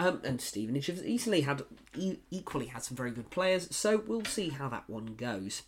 Um, 0.00 0.22
and 0.24 0.40
Stevenage 0.40 0.86
has 0.86 1.04
easily 1.04 1.42
had 1.42 1.62
equally 2.30 2.66
had 2.66 2.82
some 2.82 2.96
very 2.96 3.10
good 3.10 3.28
players, 3.28 3.68
so 3.76 4.02
we'll 4.06 4.24
see 4.24 4.48
how 4.48 4.66
that 4.70 4.88
one 4.88 5.14
goes. 5.14 5.62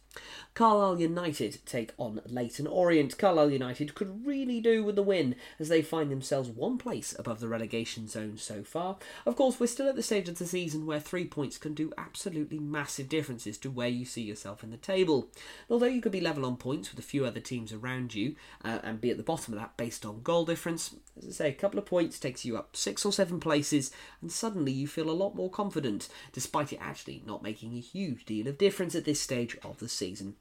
Carlisle 0.54 1.00
United 1.00 1.58
take 1.64 1.92
on 1.96 2.20
Leyton 2.26 2.66
Orient. 2.66 3.16
Carlisle 3.16 3.50
United 3.50 3.94
could 3.94 4.26
really 4.26 4.60
do 4.60 4.84
with 4.84 4.96
the 4.96 5.02
win 5.02 5.36
as 5.58 5.68
they 5.68 5.80
find 5.80 6.10
themselves 6.10 6.50
one 6.50 6.76
place 6.76 7.14
above 7.18 7.40
the 7.40 7.48
relegation 7.48 8.08
zone 8.08 8.36
so 8.36 8.62
far. 8.62 8.98
Of 9.24 9.36
course, 9.36 9.58
we're 9.58 9.66
still 9.66 9.88
at 9.88 9.96
the 9.96 10.02
stage 10.02 10.28
of 10.28 10.38
the 10.38 10.46
season 10.46 10.84
where 10.84 11.00
three 11.00 11.24
points 11.26 11.56
can 11.56 11.72
do 11.72 11.92
absolutely 11.96 12.58
massive 12.58 13.08
differences 13.08 13.56
to 13.58 13.70
where 13.70 13.88
you 13.88 14.04
see 14.04 14.22
yourself 14.22 14.62
in 14.62 14.70
the 14.70 14.76
table. 14.76 15.28
Although 15.70 15.86
you 15.86 16.02
could 16.02 16.12
be 16.12 16.20
level 16.20 16.44
on 16.44 16.56
points 16.56 16.90
with 16.90 16.98
a 16.98 17.08
few 17.08 17.24
other 17.24 17.40
teams 17.40 17.72
around 17.72 18.14
you 18.14 18.36
uh, 18.64 18.80
and 18.82 19.00
be 19.00 19.10
at 19.10 19.16
the 19.16 19.22
bottom 19.22 19.54
of 19.54 19.60
that 19.60 19.76
based 19.78 20.04
on 20.04 20.22
goal 20.22 20.44
difference, 20.44 20.94
as 21.16 21.28
I 21.28 21.30
say, 21.30 21.48
a 21.48 21.54
couple 21.54 21.78
of 21.78 21.86
points 21.86 22.18
takes 22.18 22.44
you 22.44 22.58
up 22.58 22.76
six 22.76 23.06
or 23.06 23.12
seven 23.12 23.40
places, 23.40 23.90
and 24.22 24.32
suddenly 24.32 24.72
you 24.72 24.86
feel 24.86 25.10
a 25.10 25.12
lot 25.12 25.34
more 25.34 25.50
confident, 25.50 26.08
despite 26.32 26.72
it 26.72 26.78
actually 26.80 27.22
not 27.26 27.42
making 27.42 27.74
a 27.74 27.80
huge 27.80 28.24
deal 28.24 28.48
of 28.48 28.56
difference 28.56 28.94
at 28.94 29.04
this 29.04 29.20
stage 29.20 29.58
of 29.62 29.78
the 29.78 29.88
season. 29.88 30.36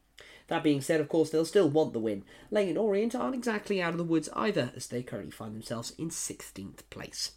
That 0.47 0.63
being 0.63 0.81
said, 0.81 1.01
of 1.01 1.09
course, 1.09 1.29
they'll 1.29 1.45
still 1.45 1.69
want 1.69 1.93
the 1.93 1.99
win. 1.99 2.23
Leyton 2.51 2.77
Orient 2.77 3.15
aren't 3.15 3.35
exactly 3.35 3.81
out 3.81 3.93
of 3.93 3.97
the 3.97 4.03
woods 4.03 4.29
either, 4.33 4.71
as 4.75 4.87
they 4.87 5.03
currently 5.03 5.31
find 5.31 5.55
themselves 5.55 5.93
in 5.97 6.09
16th 6.09 6.89
place. 6.89 7.31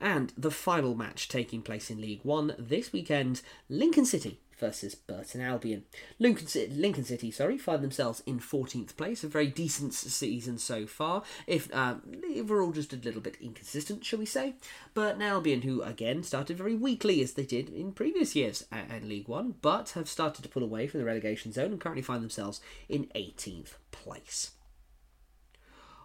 And 0.00 0.32
the 0.36 0.50
final 0.50 0.94
match 0.94 1.28
taking 1.28 1.62
place 1.62 1.90
in 1.90 2.00
League 2.00 2.20
One 2.22 2.54
this 2.58 2.92
weekend 2.92 3.42
Lincoln 3.68 4.04
City 4.04 4.40
versus 4.58 4.94
Burton 4.94 5.40
Albion. 5.40 5.84
Lincoln 6.18 6.46
City, 6.46 6.72
Lincoln 6.74 7.04
City, 7.04 7.30
sorry, 7.30 7.58
find 7.58 7.82
themselves 7.82 8.22
in 8.26 8.40
14th 8.40 8.96
place. 8.96 9.22
A 9.24 9.28
very 9.28 9.46
decent 9.48 9.94
season 9.94 10.58
so 10.58 10.86
far. 10.86 11.22
If 11.46 11.72
uh, 11.74 11.96
overall 12.36 12.72
just 12.72 12.92
a 12.92 12.96
little 12.96 13.20
bit 13.20 13.36
inconsistent, 13.40 14.04
shall 14.04 14.18
we 14.18 14.26
say? 14.26 14.54
Burton 14.94 15.22
Albion, 15.22 15.62
who 15.62 15.82
again 15.82 16.22
started 16.22 16.56
very 16.56 16.74
weakly 16.74 17.20
as 17.22 17.34
they 17.34 17.44
did 17.44 17.68
in 17.68 17.92
previous 17.92 18.34
years 18.34 18.64
at 18.72 19.04
League 19.04 19.28
One, 19.28 19.54
but 19.60 19.90
have 19.90 20.08
started 20.08 20.42
to 20.42 20.48
pull 20.48 20.62
away 20.62 20.86
from 20.86 21.00
the 21.00 21.06
relegation 21.06 21.52
zone 21.52 21.72
and 21.72 21.80
currently 21.80 22.02
find 22.02 22.22
themselves 22.22 22.60
in 22.88 23.06
18th 23.14 23.74
place. 23.90 24.52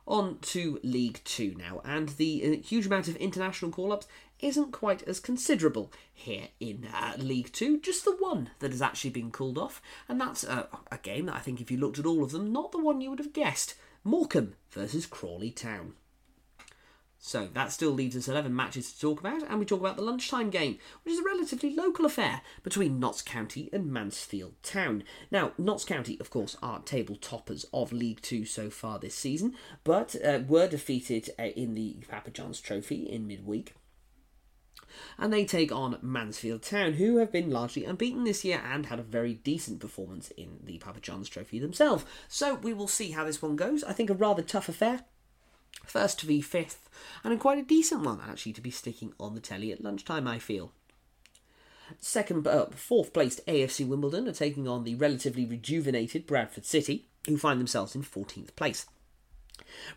On 0.07 0.39
to 0.39 0.79
League 0.83 1.21
Two 1.23 1.53
now, 1.57 1.79
and 1.85 2.09
the 2.09 2.43
uh, 2.43 2.67
huge 2.67 2.87
amount 2.87 3.07
of 3.07 3.15
international 3.17 3.71
call 3.71 3.93
ups 3.93 4.07
isn't 4.41 4.71
quite 4.71 5.03
as 5.03 5.19
considerable 5.19 5.91
here 6.13 6.49
in 6.59 6.87
uh, 6.93 7.13
League 7.17 7.51
Two. 7.51 7.79
Just 7.79 8.05
the 8.05 8.15
one 8.17 8.49
that 8.59 8.71
has 8.71 8.81
actually 8.81 9.11
been 9.11 9.31
called 9.31 9.57
off, 9.57 9.81
and 10.09 10.19
that's 10.19 10.43
uh, 10.43 10.67
a 10.91 10.97
game 10.97 11.27
that 11.27 11.35
I 11.35 11.39
think, 11.39 11.61
if 11.61 11.71
you 11.71 11.77
looked 11.77 11.99
at 11.99 12.05
all 12.05 12.23
of 12.23 12.31
them, 12.31 12.51
not 12.51 12.71
the 12.71 12.79
one 12.79 13.01
you 13.01 13.09
would 13.09 13.19
have 13.19 13.33
guessed 13.33 13.75
Morecambe 14.03 14.55
versus 14.71 15.05
Crawley 15.05 15.51
Town. 15.51 15.93
So 17.23 17.47
that 17.53 17.71
still 17.71 17.91
leaves 17.91 18.17
us 18.17 18.27
11 18.27 18.55
matches 18.55 18.91
to 18.91 18.99
talk 18.99 19.19
about, 19.19 19.43
and 19.43 19.59
we 19.59 19.65
talk 19.65 19.79
about 19.79 19.95
the 19.95 20.01
lunchtime 20.01 20.49
game, 20.49 20.79
which 21.03 21.13
is 21.13 21.19
a 21.19 21.23
relatively 21.23 21.75
local 21.75 22.03
affair 22.03 22.41
between 22.63 22.99
Notts 22.99 23.21
County 23.21 23.69
and 23.71 23.93
Mansfield 23.93 24.55
Town. 24.63 25.03
Now, 25.29 25.51
Notts 25.55 25.85
County, 25.85 26.17
of 26.19 26.31
course, 26.31 26.57
are 26.63 26.79
table 26.79 27.15
toppers 27.15 27.63
of 27.71 27.93
League 27.93 28.23
Two 28.23 28.43
so 28.43 28.71
far 28.71 28.97
this 28.97 29.13
season, 29.13 29.53
but 29.83 30.15
uh, 30.25 30.39
were 30.47 30.67
defeated 30.67 31.29
uh, 31.37 31.43
in 31.43 31.75
the 31.75 31.97
Papa 32.09 32.31
John's 32.31 32.59
Trophy 32.59 33.07
in 33.07 33.27
midweek. 33.27 33.75
And 35.17 35.31
they 35.31 35.45
take 35.45 35.71
on 35.71 35.97
Mansfield 36.01 36.61
Town, 36.61 36.93
who 36.93 37.17
have 37.17 37.31
been 37.31 37.51
largely 37.51 37.85
unbeaten 37.85 38.23
this 38.23 38.43
year 38.43 38.61
and 38.65 38.85
had 38.85 38.99
a 38.99 39.03
very 39.03 39.35
decent 39.35 39.79
performance 39.79 40.31
in 40.31 40.59
the 40.63 40.77
Papa 40.79 40.99
John's 40.99 41.29
Trophy 41.29 41.59
themselves. 41.59 42.05
So 42.27 42.55
we 42.55 42.73
will 42.73 42.87
see 42.87 43.11
how 43.11 43.25
this 43.25 43.41
one 43.41 43.55
goes. 43.55 43.83
I 43.83 43.93
think 43.93 44.09
a 44.09 44.13
rather 44.13 44.41
tough 44.41 44.69
affair. 44.69 45.01
First 45.85 46.19
to 46.19 46.25
be 46.25 46.41
fifth, 46.41 46.89
and 47.23 47.39
quite 47.39 47.57
a 47.57 47.63
decent 47.63 48.03
one 48.03 48.19
actually 48.21 48.53
to 48.53 48.61
be 48.61 48.71
sticking 48.71 49.13
on 49.19 49.35
the 49.35 49.41
telly 49.41 49.71
at 49.71 49.83
lunchtime, 49.83 50.27
I 50.27 50.39
feel. 50.39 50.71
Second, 51.99 52.47
uh, 52.47 52.67
fourth 52.67 53.13
placed 53.13 53.45
AFC 53.47 53.85
Wimbledon 53.85 54.27
are 54.27 54.33
taking 54.33 54.67
on 54.67 54.83
the 54.83 54.95
relatively 54.95 55.45
rejuvenated 55.45 56.27
Bradford 56.27 56.65
City, 56.65 57.07
who 57.27 57.37
find 57.37 57.59
themselves 57.59 57.95
in 57.95 58.03
14th 58.03 58.55
place. 58.55 58.85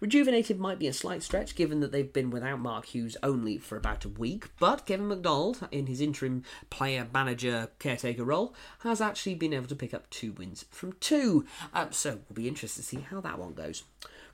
Rejuvenated 0.01 0.59
might 0.59 0.79
be 0.79 0.87
a 0.87 0.93
slight 0.93 1.23
stretch 1.23 1.55
given 1.55 1.81
that 1.81 1.93
they've 1.93 2.12
been 2.12 2.31
without 2.31 2.61
Mark 2.61 2.87
Hughes 2.87 3.17
only 3.23 3.59
for 3.59 3.77
about 3.77 4.05
a 4.05 4.09
week, 4.09 4.49
but 4.59 4.87
Kevin 4.87 5.09
McDonald, 5.09 5.67
in 5.71 5.87
his 5.87 6.01
interim 6.01 6.45
player 6.71 7.07
manager 7.12 7.69
caretaker 7.79 8.25
role, 8.25 8.55
has 8.81 9.01
actually 9.01 9.35
been 9.35 9.53
able 9.53 9.67
to 9.67 9.77
pick 9.77 9.95
up 9.95 10.09
two 10.11 10.33
wins 10.33 10.65
from 10.71 10.95
two. 11.01 11.45
Uh, 11.73 11.91
so 11.91 12.21
we'll 12.29 12.35
be 12.35 12.49
interested 12.49 12.83
to 12.83 12.89
see 12.89 13.01
how 13.01 13.21
that 13.21 13.39
one 13.39 13.55
goes. 13.55 13.85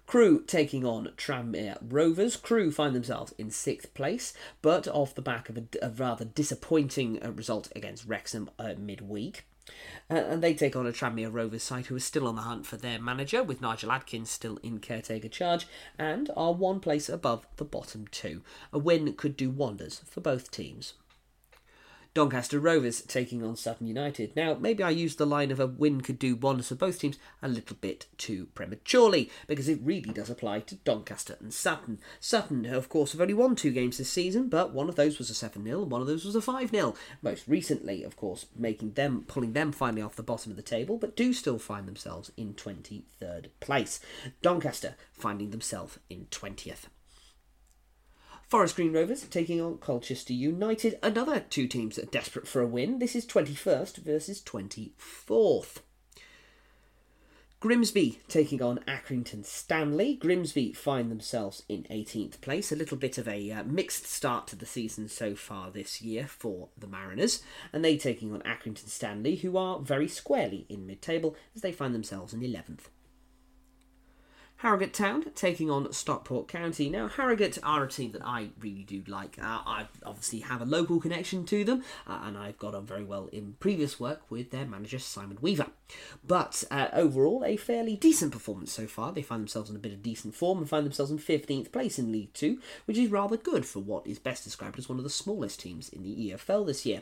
Crewe 0.06 0.42
taking 0.44 0.84
on 0.84 1.12
Tranmere 1.16 1.78
Rovers. 1.80 2.36
Crewe 2.36 2.72
find 2.72 2.96
themselves 2.96 3.32
in 3.38 3.50
sixth 3.52 3.94
place, 3.94 4.32
but 4.60 4.88
off 4.88 5.14
the 5.14 5.22
back 5.22 5.48
of 5.48 5.56
a, 5.56 5.62
a 5.82 5.90
rather 5.90 6.24
disappointing 6.24 7.22
uh, 7.22 7.30
result 7.30 7.70
against 7.76 8.06
Wrexham 8.06 8.50
uh, 8.58 8.74
midweek. 8.76 9.44
Uh, 10.10 10.14
and 10.14 10.42
they 10.42 10.54
take 10.54 10.74
on 10.74 10.86
a 10.86 10.92
Tranmere 10.92 11.32
Rovers 11.32 11.62
side 11.62 11.86
who 11.86 11.96
are 11.96 12.00
still 12.00 12.26
on 12.26 12.34
the 12.34 12.42
hunt 12.42 12.66
for 12.66 12.76
their 12.76 13.00
manager, 13.00 13.42
with 13.42 13.60
Nigel 13.60 13.92
Adkins 13.92 14.30
still 14.30 14.58
in 14.62 14.78
caretaker 14.80 15.28
charge, 15.28 15.66
and 15.98 16.30
are 16.36 16.52
one 16.52 16.80
place 16.80 17.08
above 17.08 17.46
the 17.56 17.64
bottom 17.64 18.06
two. 18.10 18.42
A 18.72 18.78
win 18.78 19.12
could 19.14 19.36
do 19.36 19.50
wonders 19.50 20.00
for 20.06 20.20
both 20.20 20.50
teams. 20.50 20.94
Doncaster 22.12 22.58
Rovers 22.58 23.02
taking 23.02 23.44
on 23.44 23.54
Sutton 23.54 23.86
United. 23.86 24.34
Now, 24.34 24.54
maybe 24.54 24.82
I 24.82 24.90
used 24.90 25.18
the 25.18 25.26
line 25.26 25.52
of 25.52 25.60
a 25.60 25.66
win 25.68 26.00
could 26.00 26.18
do 26.18 26.34
wonders 26.34 26.68
for 26.68 26.74
both 26.74 26.98
teams 26.98 27.18
a 27.40 27.46
little 27.46 27.76
bit 27.80 28.06
too 28.18 28.48
prematurely, 28.54 29.30
because 29.46 29.68
it 29.68 29.78
really 29.80 30.12
does 30.12 30.28
apply 30.28 30.60
to 30.60 30.74
Doncaster 30.76 31.36
and 31.38 31.54
Sutton. 31.54 32.00
Sutton, 32.18 32.66
of 32.66 32.88
course, 32.88 33.12
have 33.12 33.20
only 33.20 33.34
won 33.34 33.54
two 33.54 33.70
games 33.70 33.98
this 33.98 34.10
season, 34.10 34.48
but 34.48 34.72
one 34.72 34.88
of 34.88 34.96
those 34.96 35.18
was 35.18 35.30
a 35.30 35.34
7 35.34 35.62
0 35.62 35.82
and 35.82 35.90
one 35.90 36.00
of 36.00 36.08
those 36.08 36.24
was 36.24 36.34
a 36.34 36.42
5 36.42 36.70
0. 36.70 36.94
Most 37.22 37.46
recently, 37.46 38.02
of 38.02 38.16
course, 38.16 38.46
making 38.56 38.94
them, 38.94 39.24
pulling 39.28 39.52
them 39.52 39.70
finally 39.70 40.02
off 40.02 40.16
the 40.16 40.22
bottom 40.24 40.50
of 40.50 40.56
the 40.56 40.62
table, 40.62 40.98
but 40.98 41.16
do 41.16 41.32
still 41.32 41.60
find 41.60 41.86
themselves 41.86 42.32
in 42.36 42.54
23rd 42.54 43.50
place. 43.60 44.00
Doncaster 44.42 44.96
finding 45.12 45.50
themselves 45.50 46.00
in 46.08 46.26
20th. 46.32 46.86
Forest 48.50 48.74
Green 48.74 48.92
Rovers 48.92 49.22
taking 49.28 49.60
on 49.60 49.78
Colchester 49.78 50.32
United. 50.32 50.98
Another 51.04 51.38
two 51.38 51.68
teams 51.68 51.94
that 51.94 52.08
are 52.08 52.10
desperate 52.10 52.48
for 52.48 52.60
a 52.60 52.66
win. 52.66 52.98
This 52.98 53.14
is 53.14 53.24
21st 53.24 53.98
versus 53.98 54.42
24th. 54.42 55.82
Grimsby 57.60 58.20
taking 58.26 58.60
on 58.60 58.80
Accrington 58.88 59.44
Stanley. 59.44 60.16
Grimsby 60.16 60.72
find 60.72 61.12
themselves 61.12 61.62
in 61.68 61.84
18th 61.92 62.40
place. 62.40 62.72
A 62.72 62.76
little 62.76 62.96
bit 62.96 63.18
of 63.18 63.28
a 63.28 63.52
uh, 63.52 63.62
mixed 63.62 64.06
start 64.06 64.48
to 64.48 64.56
the 64.56 64.66
season 64.66 65.06
so 65.06 65.36
far 65.36 65.70
this 65.70 66.02
year 66.02 66.26
for 66.26 66.70
the 66.76 66.88
Mariners. 66.88 67.44
And 67.72 67.84
they 67.84 67.96
taking 67.96 68.34
on 68.34 68.40
Accrington 68.40 68.88
Stanley, 68.88 69.36
who 69.36 69.56
are 69.56 69.78
very 69.78 70.08
squarely 70.08 70.66
in 70.68 70.88
mid 70.88 71.02
table 71.02 71.36
as 71.54 71.62
they 71.62 71.70
find 71.70 71.94
themselves 71.94 72.34
in 72.34 72.40
11th. 72.40 72.88
Harrogate 74.60 74.92
Town 74.92 75.24
taking 75.34 75.70
on 75.70 75.90
Stockport 75.90 76.46
County. 76.46 76.90
Now, 76.90 77.08
Harrogate 77.08 77.56
are 77.62 77.84
a 77.84 77.88
team 77.88 78.12
that 78.12 78.20
I 78.22 78.50
really 78.60 78.82
do 78.82 79.02
like. 79.06 79.38
Uh, 79.38 79.62
I 79.64 79.86
obviously 80.04 80.40
have 80.40 80.60
a 80.60 80.66
local 80.66 81.00
connection 81.00 81.46
to 81.46 81.64
them, 81.64 81.82
uh, 82.06 82.20
and 82.24 82.36
I've 82.36 82.58
got 82.58 82.74
on 82.74 82.84
very 82.84 83.02
well 83.02 83.30
in 83.32 83.54
previous 83.58 83.98
work 83.98 84.20
with 84.30 84.50
their 84.50 84.66
manager 84.66 84.98
Simon 84.98 85.38
Weaver. 85.40 85.68
But 86.22 86.62
uh, 86.70 86.88
overall, 86.92 87.42
a 87.42 87.56
fairly 87.56 87.96
decent 87.96 88.32
performance 88.32 88.70
so 88.70 88.86
far. 88.86 89.12
They 89.12 89.22
find 89.22 89.40
themselves 89.40 89.70
in 89.70 89.76
a 89.76 89.78
bit 89.78 89.94
of 89.94 90.02
decent 90.02 90.34
form 90.34 90.58
and 90.58 90.68
find 90.68 90.84
themselves 90.84 91.10
in 91.10 91.18
15th 91.18 91.72
place 91.72 91.98
in 91.98 92.12
League 92.12 92.34
Two, 92.34 92.60
which 92.84 92.98
is 92.98 93.10
rather 93.10 93.38
good 93.38 93.64
for 93.64 93.78
what 93.78 94.06
is 94.06 94.18
best 94.18 94.44
described 94.44 94.78
as 94.78 94.90
one 94.90 94.98
of 94.98 95.04
the 95.04 95.10
smallest 95.10 95.60
teams 95.60 95.88
in 95.88 96.02
the 96.02 96.32
EFL 96.32 96.66
this 96.66 96.84
year. 96.84 97.00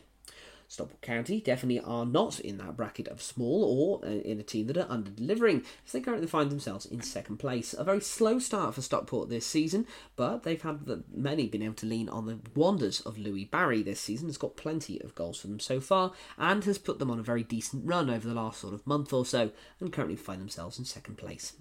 Stockport 0.71 1.01
County 1.01 1.41
definitely 1.41 1.81
are 1.81 2.05
not 2.05 2.39
in 2.41 2.59
that 2.59 2.77
bracket 2.77 3.09
of 3.09 3.23
small 3.23 3.65
or 3.65 4.07
uh, 4.07 4.11
in 4.11 4.39
a 4.39 4.43
team 4.43 4.67
that 4.67 4.77
are 4.77 4.87
under 4.91 5.11
delivering, 5.11 5.65
as 5.87 5.93
they 5.93 6.01
currently 6.01 6.27
find 6.27 6.51
themselves 6.51 6.85
in 6.85 7.01
second 7.01 7.39
place. 7.39 7.75
A 7.77 7.83
very 7.83 8.03
slow 8.03 8.39
start 8.39 8.75
for 8.75 8.83
Stockport 8.83 9.31
this 9.31 9.47
season, 9.47 9.87
but 10.15 10.43
they've 10.43 10.61
had 10.61 10.85
the, 10.85 11.05
many 11.11 11.49
been 11.49 11.63
able 11.63 11.75
to 11.77 11.87
lean 11.87 12.11
on 12.11 12.27
the 12.27 12.39
wonders 12.55 13.01
of 13.01 13.17
Louie 13.17 13.47
Barry 13.47 13.83
this 13.83 13.99
season. 13.99 14.29
Has 14.29 14.37
got 14.37 14.57
plenty 14.59 15.01
of 15.01 15.15
goals 15.15 15.41
for 15.41 15.47
them 15.47 15.59
so 15.59 15.81
far, 15.81 16.13
and 16.37 16.63
has 16.65 16.77
put 16.77 16.99
them 16.99 17.11
on 17.11 17.19
a 17.19 17.23
very 17.23 17.43
decent 17.43 17.87
run 17.87 18.11
over 18.11 18.29
the 18.29 18.35
last 18.35 18.61
sort 18.61 18.75
of 18.75 18.87
month 18.87 19.11
or 19.11 19.25
so, 19.25 19.51
and 19.81 19.91
currently 19.91 20.17
find 20.17 20.39
themselves 20.39 20.79
in 20.79 20.85
second 20.85 21.17
place. 21.17 21.55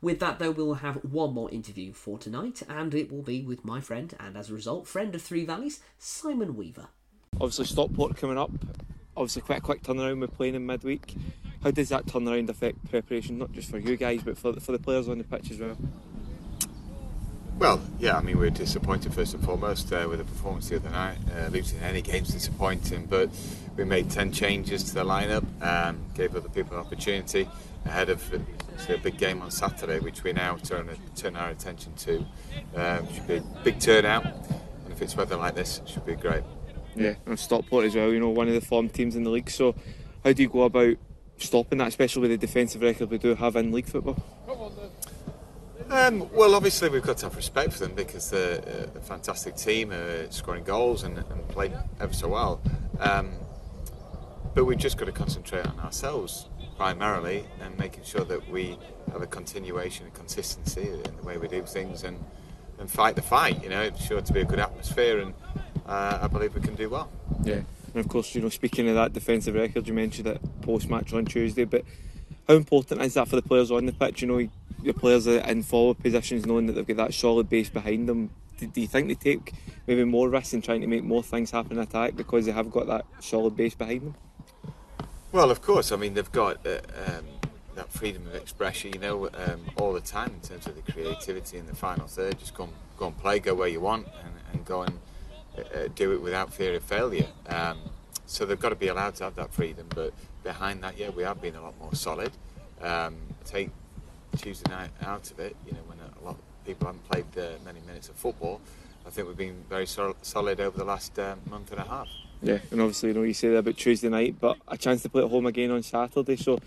With 0.00 0.20
that, 0.20 0.38
though, 0.38 0.52
we'll 0.52 0.74
have 0.74 1.04
one 1.04 1.34
more 1.34 1.50
interview 1.50 1.92
for 1.92 2.18
tonight, 2.18 2.62
and 2.68 2.94
it 2.94 3.10
will 3.10 3.22
be 3.22 3.42
with 3.42 3.64
my 3.64 3.80
friend, 3.80 4.14
and 4.20 4.36
as 4.36 4.48
a 4.48 4.54
result, 4.54 4.86
friend 4.86 5.12
of 5.16 5.22
Three 5.22 5.44
Valleys, 5.44 5.80
Simon 5.98 6.54
Weaver. 6.54 6.90
Obviously, 7.34 7.66
Stockport 7.66 8.16
coming 8.16 8.38
up. 8.38 8.50
Obviously, 9.16 9.42
quite 9.42 9.58
a 9.58 9.62
quick 9.62 9.82
turnaround 9.82 10.20
We're 10.20 10.28
playing 10.28 10.54
in 10.54 10.66
midweek. 10.66 11.14
How 11.62 11.70
does 11.70 11.88
that 11.88 12.06
turnaround 12.06 12.48
affect 12.48 12.88
preparation, 12.90 13.38
not 13.38 13.52
just 13.52 13.70
for 13.70 13.78
you 13.78 13.96
guys, 13.96 14.22
but 14.22 14.38
for, 14.38 14.54
for 14.60 14.72
the 14.72 14.78
players 14.78 15.08
on 15.08 15.18
the 15.18 15.24
pitch 15.24 15.50
as 15.50 15.58
well? 15.58 15.76
Well, 17.58 17.80
yeah, 17.98 18.16
I 18.16 18.20
mean, 18.20 18.38
we 18.38 18.46
are 18.46 18.50
disappointed 18.50 19.12
first 19.12 19.34
and 19.34 19.44
foremost 19.44 19.92
uh, 19.92 20.06
with 20.08 20.18
the 20.18 20.24
performance 20.24 20.68
the 20.68 20.76
other 20.76 20.90
night. 20.90 21.18
Uh, 21.36 21.48
losing 21.48 21.80
any 21.80 22.02
game's 22.02 22.28
disappointing, 22.28 23.06
but 23.06 23.30
we 23.76 23.82
made 23.82 24.08
10 24.08 24.30
changes 24.30 24.84
to 24.84 24.94
the 24.94 25.04
lineup, 25.04 25.44
um, 25.60 25.98
gave 26.14 26.36
other 26.36 26.48
people 26.48 26.78
an 26.78 26.86
opportunity 26.86 27.48
ahead 27.84 28.10
of 28.10 28.32
a 28.32 28.98
big 28.98 29.18
game 29.18 29.42
on 29.42 29.50
Saturday, 29.50 29.98
which 29.98 30.22
we 30.22 30.32
now 30.32 30.56
turn, 30.56 30.88
turn 31.16 31.34
our 31.34 31.50
attention 31.50 31.92
to. 31.94 32.24
Um, 32.76 33.12
should 33.12 33.26
be 33.26 33.36
a 33.36 33.44
big 33.64 33.80
turnout, 33.80 34.24
and 34.24 34.92
if 34.92 35.02
it's 35.02 35.16
weather 35.16 35.36
like 35.36 35.56
this, 35.56 35.78
it 35.78 35.88
should 35.88 36.06
be 36.06 36.14
great. 36.14 36.44
Yeah, 37.04 37.14
and 37.26 37.38
Stockport 37.38 37.86
as 37.86 37.94
well, 37.94 38.12
you 38.12 38.20
know, 38.20 38.28
one 38.28 38.48
of 38.48 38.54
the 38.54 38.60
form 38.60 38.88
teams 38.88 39.16
in 39.16 39.24
the 39.24 39.30
league. 39.30 39.50
So, 39.50 39.74
how 40.24 40.32
do 40.32 40.42
you 40.42 40.48
go 40.48 40.62
about 40.62 40.96
stopping 41.38 41.78
that, 41.78 41.88
especially 41.88 42.22
with 42.22 42.30
the 42.32 42.46
defensive 42.46 42.82
record 42.82 43.10
we 43.10 43.18
do 43.18 43.34
have 43.34 43.56
in 43.56 43.72
league 43.72 43.86
football? 43.86 44.16
Um, 45.90 46.28
well, 46.34 46.54
obviously 46.54 46.90
we've 46.90 47.02
got 47.02 47.16
to 47.18 47.26
have 47.26 47.36
respect 47.36 47.72
for 47.72 47.78
them 47.78 47.94
because 47.94 48.28
they're 48.30 48.58
a 48.94 49.00
fantastic 49.00 49.56
team, 49.56 49.90
uh, 49.90 50.28
scoring 50.28 50.64
goals 50.64 51.02
and, 51.02 51.16
and 51.16 51.48
playing 51.48 51.72
ever 51.98 52.12
so 52.12 52.28
well. 52.28 52.60
Um, 53.00 53.32
but 54.54 54.64
we've 54.64 54.78
just 54.78 54.98
got 54.98 55.06
to 55.06 55.12
concentrate 55.12 55.66
on 55.66 55.78
ourselves 55.80 56.46
primarily 56.76 57.44
and 57.60 57.76
making 57.78 58.04
sure 58.04 58.24
that 58.24 58.48
we 58.50 58.76
have 59.12 59.22
a 59.22 59.26
continuation 59.26 60.04
and 60.04 60.14
consistency 60.14 60.88
in 60.88 61.16
the 61.16 61.22
way 61.22 61.38
we 61.38 61.48
do 61.48 61.62
things 61.62 62.04
and, 62.04 62.22
and 62.78 62.90
fight 62.90 63.16
the 63.16 63.22
fight. 63.22 63.62
You 63.62 63.70
know, 63.70 63.82
it's 63.82 64.04
sure 64.04 64.20
to 64.20 64.32
be 64.32 64.40
a 64.40 64.44
good 64.44 64.58
atmosphere, 64.60 65.20
and 65.20 65.34
uh, 65.88 66.18
I 66.22 66.26
believe 66.28 66.54
we 66.54 66.60
can 66.60 66.74
do 66.74 66.88
well. 66.88 67.10
Yeah, 67.42 67.62
and 67.94 67.96
of 67.96 68.08
course, 68.08 68.34
you 68.34 68.42
know, 68.42 68.48
speaking 68.48 68.88
of 68.88 68.94
that 68.94 69.12
defensive 69.12 69.54
record, 69.54 69.88
you 69.88 69.94
mentioned 69.94 70.28
it 70.28 70.40
post 70.62 70.88
match 70.88 71.12
on 71.12 71.24
Tuesday, 71.24 71.64
but 71.64 71.84
how 72.46 72.54
important 72.54 73.02
is 73.02 73.14
that 73.14 73.28
for 73.28 73.36
the 73.36 73.42
players 73.42 73.70
on 73.70 73.86
the 73.86 73.92
pitch? 73.92 74.22
You 74.22 74.28
know, 74.28 74.48
the 74.82 74.92
players 74.92 75.26
in 75.26 75.62
forward 75.62 75.98
positions 75.98 76.46
knowing 76.46 76.66
that 76.66 76.74
they've 76.74 76.86
got 76.86 76.96
that 76.96 77.14
solid 77.14 77.48
base 77.48 77.68
behind 77.68 78.08
them. 78.08 78.30
Do, 78.58 78.66
do 78.66 78.80
you 78.80 78.86
think 78.86 79.08
they 79.08 79.14
take 79.14 79.52
maybe 79.86 80.04
more 80.04 80.28
risks 80.28 80.52
in 80.52 80.62
trying 80.62 80.80
to 80.80 80.86
make 80.86 81.04
more 81.04 81.22
things 81.22 81.50
happen 81.50 81.72
in 81.72 81.78
attack 81.78 82.16
because 82.16 82.46
they 82.46 82.52
have 82.52 82.70
got 82.70 82.86
that 82.86 83.04
solid 83.20 83.56
base 83.56 83.74
behind 83.74 84.02
them? 84.02 84.14
Well, 85.30 85.50
of 85.50 85.62
course. 85.62 85.92
I 85.92 85.96
mean, 85.96 86.14
they've 86.14 86.32
got 86.32 86.66
uh, 86.66 86.80
um, 87.06 87.24
that 87.74 87.92
freedom 87.92 88.26
of 88.26 88.34
expression, 88.34 88.92
you 88.94 89.00
know, 89.00 89.26
um, 89.26 89.60
all 89.76 89.92
the 89.92 90.00
time 90.00 90.32
in 90.34 90.40
terms 90.40 90.66
of 90.66 90.74
the 90.74 90.92
creativity 90.92 91.58
in 91.58 91.66
the 91.66 91.76
final 91.76 92.06
third. 92.06 92.38
Just 92.38 92.54
go 92.54 92.64
and, 92.64 92.72
go 92.96 93.06
and 93.08 93.18
play, 93.18 93.38
go 93.38 93.54
where 93.54 93.68
you 93.68 93.80
want, 93.80 94.06
and, 94.06 94.32
and 94.52 94.64
go 94.64 94.82
and 94.82 94.98
uh, 95.74 95.88
do 95.94 96.12
it 96.12 96.22
without 96.22 96.52
fear 96.52 96.74
of 96.74 96.82
failure. 96.82 97.26
Um, 97.46 97.78
so 98.26 98.44
they've 98.44 98.60
got 98.60 98.70
to 98.70 98.76
be 98.76 98.88
allowed 98.88 99.14
to 99.16 99.24
have 99.24 99.34
that 99.36 99.52
freedom. 99.52 99.86
But 99.94 100.12
behind 100.42 100.82
that, 100.82 100.98
yeah, 100.98 101.10
we 101.10 101.22
have 101.22 101.40
been 101.40 101.54
a 101.54 101.62
lot 101.62 101.78
more 101.80 101.94
solid. 101.94 102.32
Um, 102.80 103.16
take 103.44 103.70
Tuesday 104.36 104.70
night 104.70 104.90
out 105.02 105.30
of 105.30 105.40
it, 105.40 105.56
you 105.66 105.72
know, 105.72 105.78
when 105.86 105.98
a 105.98 106.24
lot 106.24 106.36
of 106.36 106.66
people 106.66 106.86
haven't 106.86 107.08
played 107.08 107.24
uh, 107.38 107.52
many 107.64 107.80
minutes 107.86 108.08
of 108.08 108.14
football, 108.16 108.60
I 109.06 109.10
think 109.10 109.26
we've 109.26 109.36
been 109.36 109.64
very 109.68 109.86
sol- 109.86 110.16
solid 110.22 110.60
over 110.60 110.76
the 110.76 110.84
last 110.84 111.18
uh, 111.18 111.34
month 111.48 111.72
and 111.72 111.80
a 111.80 111.84
half. 111.84 112.08
Yeah, 112.42 112.58
and 112.70 112.80
obviously, 112.80 113.08
you 113.08 113.14
know, 113.14 113.22
you 113.22 113.34
say 113.34 113.48
that 113.48 113.58
about 113.58 113.76
Tuesday 113.76 114.08
night, 114.08 114.36
but 114.38 114.58
a 114.68 114.76
chance 114.76 115.02
to 115.02 115.08
play 115.08 115.24
at 115.24 115.30
home 115.30 115.46
again 115.46 115.70
on 115.70 115.82
Saturday. 115.82 116.36
So, 116.36 116.60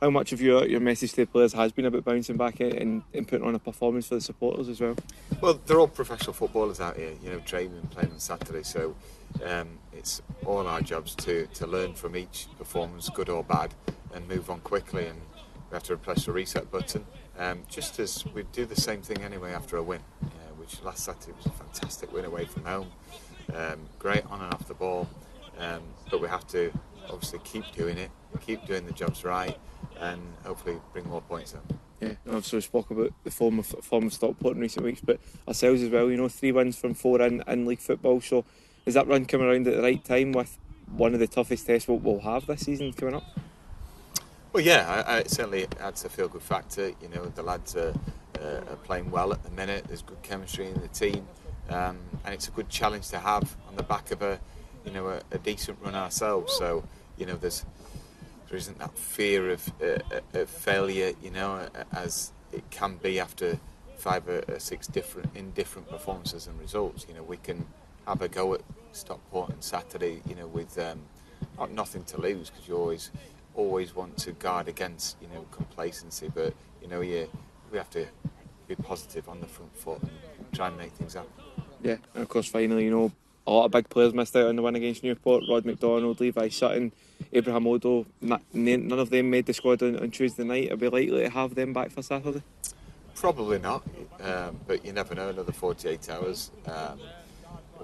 how 0.00 0.10
much 0.10 0.32
of 0.32 0.40
your 0.40 0.66
your 0.66 0.80
message 0.80 1.10
to 1.10 1.16
the 1.16 1.26
players 1.26 1.52
has 1.52 1.72
been 1.72 1.86
about 1.86 2.04
bouncing 2.04 2.36
back 2.36 2.60
and, 2.60 3.02
and 3.12 3.26
putting 3.26 3.46
on 3.46 3.54
a 3.54 3.58
performance 3.58 4.06
for 4.06 4.14
the 4.14 4.20
supporters 4.20 4.68
as 4.68 4.80
well? 4.80 4.96
Well, 5.40 5.60
they're 5.66 5.80
all 5.80 5.88
professional 5.88 6.32
footballers 6.32 6.80
out 6.80 6.96
here, 6.96 7.12
you 7.22 7.30
know, 7.30 7.38
training 7.40 7.76
and 7.76 7.90
playing 7.90 8.12
on 8.12 8.18
Saturday. 8.20 8.62
So 8.62 8.94
um, 9.44 9.78
it's 9.92 10.22
all 10.46 10.66
our 10.66 10.80
jobs 10.80 11.14
to, 11.16 11.46
to 11.54 11.66
learn 11.66 11.94
from 11.94 12.16
each 12.16 12.46
performance, 12.58 13.08
good 13.08 13.28
or 13.28 13.42
bad, 13.42 13.74
and 14.14 14.26
move 14.28 14.50
on 14.50 14.60
quickly. 14.60 15.06
And 15.06 15.20
we 15.70 15.74
have 15.74 15.82
to 15.84 15.96
press 15.96 16.24
the 16.26 16.32
reset 16.32 16.70
button, 16.70 17.04
um, 17.38 17.62
just 17.68 17.98
as 17.98 18.24
we 18.26 18.44
do 18.52 18.64
the 18.66 18.80
same 18.80 19.02
thing 19.02 19.22
anyway 19.22 19.52
after 19.52 19.76
a 19.76 19.82
win, 19.82 20.00
uh, 20.22 20.26
which 20.56 20.82
last 20.82 21.04
Saturday 21.04 21.32
was 21.36 21.46
a 21.46 21.50
fantastic 21.50 22.12
win 22.12 22.24
away 22.24 22.44
from 22.44 22.64
home. 22.64 22.88
Um, 23.54 23.80
great 23.98 24.24
on 24.26 24.42
and 24.42 24.52
off 24.52 24.68
the 24.68 24.74
ball, 24.74 25.08
um, 25.58 25.82
but 26.10 26.20
we 26.20 26.28
have 26.28 26.46
to 26.48 26.70
obviously 27.10 27.40
keep 27.44 27.64
doing 27.72 27.98
it, 27.98 28.10
keep 28.40 28.64
doing 28.66 28.86
the 28.86 28.92
jobs 28.92 29.24
right, 29.24 29.56
and 30.00 30.20
hopefully 30.44 30.76
bring 30.92 31.08
more 31.08 31.20
points 31.22 31.54
up. 31.54 31.72
Yeah, 32.00 32.08
and 32.08 32.18
obviously 32.28 32.58
we 32.58 32.62
spoke 32.62 32.90
about 32.90 33.12
the 33.24 33.30
form 33.30 33.58
of 33.58 33.66
form 33.66 34.06
of 34.06 34.12
Stockport 34.12 34.54
in 34.54 34.60
recent 34.60 34.84
weeks, 34.84 35.00
but 35.00 35.18
ourselves 35.46 35.82
as 35.82 35.90
well. 35.90 36.10
You 36.10 36.16
know, 36.16 36.28
three 36.28 36.52
wins 36.52 36.78
from 36.78 36.94
four 36.94 37.20
in, 37.22 37.42
in 37.46 37.66
league 37.66 37.80
football. 37.80 38.20
So, 38.20 38.44
is 38.86 38.94
that 38.94 39.08
run 39.08 39.24
coming 39.24 39.48
around 39.48 39.66
at 39.66 39.76
the 39.76 39.82
right 39.82 40.04
time 40.04 40.32
with 40.32 40.58
one 40.96 41.14
of 41.14 41.20
the 41.20 41.26
toughest 41.26 41.66
tests 41.66 41.88
we'll, 41.88 41.98
we'll 41.98 42.20
have 42.20 42.46
this 42.46 42.60
season 42.60 42.92
coming 42.92 43.14
up? 43.14 43.24
Well, 44.52 44.62
yeah, 44.62 45.04
I, 45.06 45.14
I, 45.14 45.18
it 45.18 45.30
certainly 45.30 45.66
adds 45.80 46.04
a 46.04 46.08
feel 46.08 46.28
good 46.28 46.42
factor. 46.42 46.88
You 47.02 47.08
know, 47.14 47.26
the 47.26 47.42
lads 47.42 47.76
are, 47.76 47.92
uh, 48.40 48.60
are 48.70 48.76
playing 48.84 49.10
well 49.10 49.32
at 49.32 49.42
the 49.42 49.50
minute. 49.50 49.84
There's 49.88 50.02
good 50.02 50.22
chemistry 50.22 50.68
in 50.68 50.80
the 50.80 50.88
team, 50.88 51.26
um, 51.68 51.98
and 52.24 52.34
it's 52.34 52.48
a 52.48 52.52
good 52.52 52.68
challenge 52.68 53.08
to 53.08 53.18
have 53.18 53.56
on 53.68 53.76
the 53.76 53.82
back 53.82 54.10
of 54.10 54.22
a, 54.22 54.40
you 54.84 54.92
know, 54.92 55.08
a, 55.08 55.20
a 55.32 55.38
decent 55.38 55.78
run 55.82 55.94
ourselves. 55.94 56.52
So, 56.56 56.84
you 57.16 57.26
know, 57.26 57.36
there's 57.36 57.64
there 58.48 58.56
isn't 58.56 58.78
that 58.78 58.96
fear 58.96 59.50
of, 59.50 59.70
uh, 59.82 59.98
of 60.32 60.48
failure, 60.48 61.12
you 61.22 61.30
know, 61.30 61.68
as 61.92 62.32
it 62.52 62.64
can 62.70 62.96
be 62.96 63.20
after 63.20 63.58
five 63.96 64.26
or 64.28 64.42
six 64.58 64.86
different 64.86 65.28
indifferent 65.34 65.88
performances 65.88 66.46
and 66.46 66.58
results. 66.58 67.04
You 67.08 67.14
know, 67.14 67.22
we 67.22 67.36
can 67.36 67.66
have 68.06 68.22
a 68.22 68.28
go 68.28 68.54
at 68.54 68.62
Stockport 68.92 69.50
on 69.50 69.60
Saturday, 69.60 70.22
you 70.26 70.34
know, 70.34 70.46
with 70.46 70.78
um, 70.78 71.00
not 71.58 71.72
nothing 71.72 72.04
to 72.04 72.20
lose 72.20 72.48
because 72.48 72.66
you 72.68 72.76
always 72.76 73.10
always 73.54 73.94
want 73.94 74.16
to 74.18 74.32
guard 74.32 74.68
against, 74.68 75.16
you 75.20 75.28
know, 75.28 75.44
complacency. 75.50 76.30
But 76.34 76.54
you 76.80 76.88
know, 76.88 77.00
yeah, 77.02 77.24
we 77.70 77.76
have 77.76 77.90
to 77.90 78.06
be 78.66 78.76
positive 78.76 79.28
on 79.28 79.40
the 79.40 79.46
front 79.46 79.76
foot 79.76 80.00
and 80.02 80.10
try 80.54 80.68
and 80.68 80.76
make 80.78 80.92
things 80.92 81.14
happen. 81.14 81.30
Yeah, 81.82 81.96
and 82.14 82.22
of 82.22 82.28
course, 82.28 82.48
finally, 82.48 82.84
you 82.84 82.90
know, 82.90 83.12
a 83.48 83.50
lot 83.50 83.64
of 83.64 83.70
big 83.70 83.88
players 83.88 84.12
missed 84.12 84.36
out 84.36 84.46
on 84.46 84.56
the 84.56 84.62
win 84.62 84.76
against 84.76 85.02
Newport. 85.02 85.44
Rod 85.48 85.64
McDonald, 85.64 86.20
Levi 86.20 86.48
Sutton, 86.48 86.92
Abraham 87.32 87.64
Odoh. 87.64 88.04
None 88.20 88.92
of 88.92 89.10
them 89.10 89.30
made 89.30 89.46
the 89.46 89.54
squad 89.54 89.82
on, 89.82 89.98
on 89.98 90.10
Tuesday 90.10 90.44
night. 90.44 90.70
Are 90.70 90.76
we 90.76 90.88
likely 90.88 91.20
to 91.22 91.30
have 91.30 91.54
them 91.54 91.72
back 91.72 91.90
for 91.90 92.02
Saturday? 92.02 92.42
Probably 93.14 93.58
not, 93.58 93.82
um, 94.20 94.60
but 94.66 94.84
you 94.84 94.92
never 94.92 95.14
know. 95.14 95.30
Another 95.30 95.52
48 95.52 96.10
hours, 96.10 96.50
um, 96.66 97.00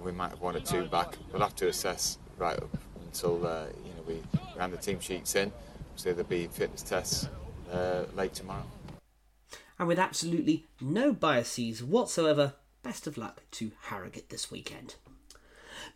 we 0.02 0.12
might 0.12 0.30
have 0.30 0.40
one 0.40 0.54
or 0.54 0.60
two 0.60 0.84
back. 0.84 1.16
We'll 1.32 1.42
have 1.42 1.56
to 1.56 1.68
assess 1.68 2.18
right 2.36 2.56
up 2.56 2.76
until 3.06 3.46
uh, 3.46 3.64
you 3.84 3.90
know 3.94 4.02
we 4.06 4.22
round 4.56 4.72
the 4.72 4.76
team 4.76 5.00
sheets 5.00 5.34
in. 5.34 5.50
So 5.96 6.10
there'll 6.10 6.28
be 6.28 6.46
fitness 6.48 6.82
tests 6.82 7.28
uh, 7.72 8.04
late 8.14 8.34
tomorrow. 8.34 8.64
And 9.78 9.88
with 9.88 9.98
absolutely 9.98 10.66
no 10.80 11.12
biases 11.12 11.82
whatsoever, 11.82 12.54
best 12.82 13.06
of 13.06 13.16
luck 13.16 13.42
to 13.52 13.72
Harrogate 13.84 14.28
this 14.28 14.50
weekend. 14.50 14.96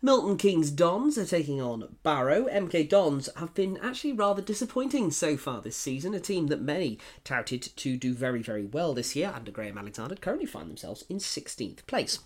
Milton 0.01 0.37
Keynes 0.37 0.71
Dons 0.71 1.17
are 1.17 1.25
taking 1.25 1.61
on 1.61 1.97
Barrow. 2.03 2.45
MK 2.45 2.87
Dons 2.87 3.27
have 3.35 3.53
been 3.53 3.77
actually 3.83 4.13
rather 4.13 4.41
disappointing 4.41 5.11
so 5.11 5.35
far 5.35 5.61
this 5.61 5.75
season, 5.75 6.13
a 6.13 6.21
team 6.21 6.47
that 6.47 6.61
many 6.61 6.97
touted 7.25 7.63
to 7.75 7.97
do 7.97 8.13
very, 8.13 8.41
very 8.41 8.65
well 8.65 8.93
this 8.93 9.13
year 9.13 9.29
under 9.35 9.51
Graham 9.51 9.77
Alexander 9.77 10.15
currently 10.15 10.45
find 10.45 10.69
themselves 10.69 11.03
in 11.09 11.17
16th 11.17 11.85
place. 11.85 12.19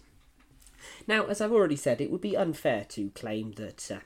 Now, 1.07 1.25
as 1.25 1.41
I've 1.41 1.51
already 1.51 1.75
said, 1.75 1.99
it 1.99 2.11
would 2.11 2.21
be 2.21 2.37
unfair 2.37 2.85
to 2.89 3.09
claim 3.15 3.53
that 3.53 3.89
uh, 3.89 3.99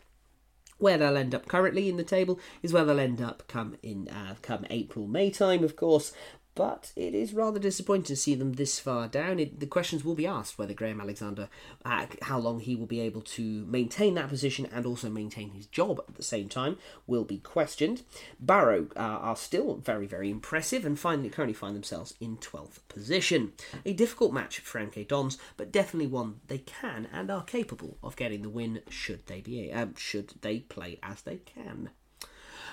where 0.78 0.98
they'll 0.98 1.18
end 1.18 1.36
up 1.36 1.48
currently 1.48 1.90
in 1.90 1.98
the 1.98 2.04
table 2.04 2.40
is 2.64 2.72
where 2.72 2.86
they'll 2.86 3.00
end 3.00 3.22
up 3.22 3.44
come 3.48 3.76
in 3.84 4.08
uh, 4.08 4.36
come 4.42 4.66
April 4.70 5.08
May 5.08 5.30
time, 5.30 5.64
of 5.66 5.76
course 5.76 6.14
but 6.58 6.92
it 6.96 7.14
is 7.14 7.36
rather 7.36 7.60
disappointing 7.60 8.04
to 8.06 8.16
see 8.16 8.34
them 8.34 8.54
this 8.54 8.80
far 8.80 9.08
down. 9.08 9.40
It, 9.40 9.60
the 9.60 9.68
questions 9.68 10.04
will 10.04 10.16
be 10.16 10.26
asked 10.26 10.58
whether 10.58 10.74
Graham 10.74 11.00
Alexander, 11.00 11.50
uh, 11.86 12.08
how 12.24 12.40
long 12.40 12.62
he 12.62 12.76
will 12.76 12.88
be 12.88 13.00
able 13.00 13.22
to 13.22 13.64
maintain 13.68 14.16
that 14.16 14.28
position 14.28 14.68
and 14.74 14.84
also 14.84 15.08
maintain 15.08 15.52
his 15.52 15.68
job 15.68 16.02
at 16.08 16.16
the 16.16 16.24
same 16.24 16.50
time, 16.50 16.80
will 17.06 17.24
be 17.24 17.38
questioned. 17.38 18.02
Barrow 18.40 18.88
uh, 18.96 19.00
are 19.00 19.36
still 19.36 19.76
very, 19.76 20.08
very 20.08 20.32
impressive 20.32 20.84
and 20.84 20.98
finally 20.98 21.30
currently 21.30 21.54
find 21.54 21.76
themselves 21.76 22.16
in 22.20 22.38
12th 22.38 22.80
position. 22.90 23.54
A 23.86 23.94
difficult 23.94 24.34
match 24.34 24.58
for 24.58 24.82
MK 24.82 25.08
Dons, 25.08 25.38
but 25.58 25.72
definitely 25.72 26.08
one 26.08 26.40
they 26.48 26.58
can 26.58 27.08
and 27.14 27.30
are 27.30 27.44
capable 27.44 28.00
of 28.02 28.16
getting 28.16 28.42
the 28.42 28.50
win 28.50 28.82
should 28.90 29.28
they 29.28 29.42
be 29.42 29.72
uh, 29.72 29.86
should 29.96 30.34
they 30.42 30.62
play 30.62 30.98
as 31.04 31.22
they 31.22 31.38
can. 31.38 31.92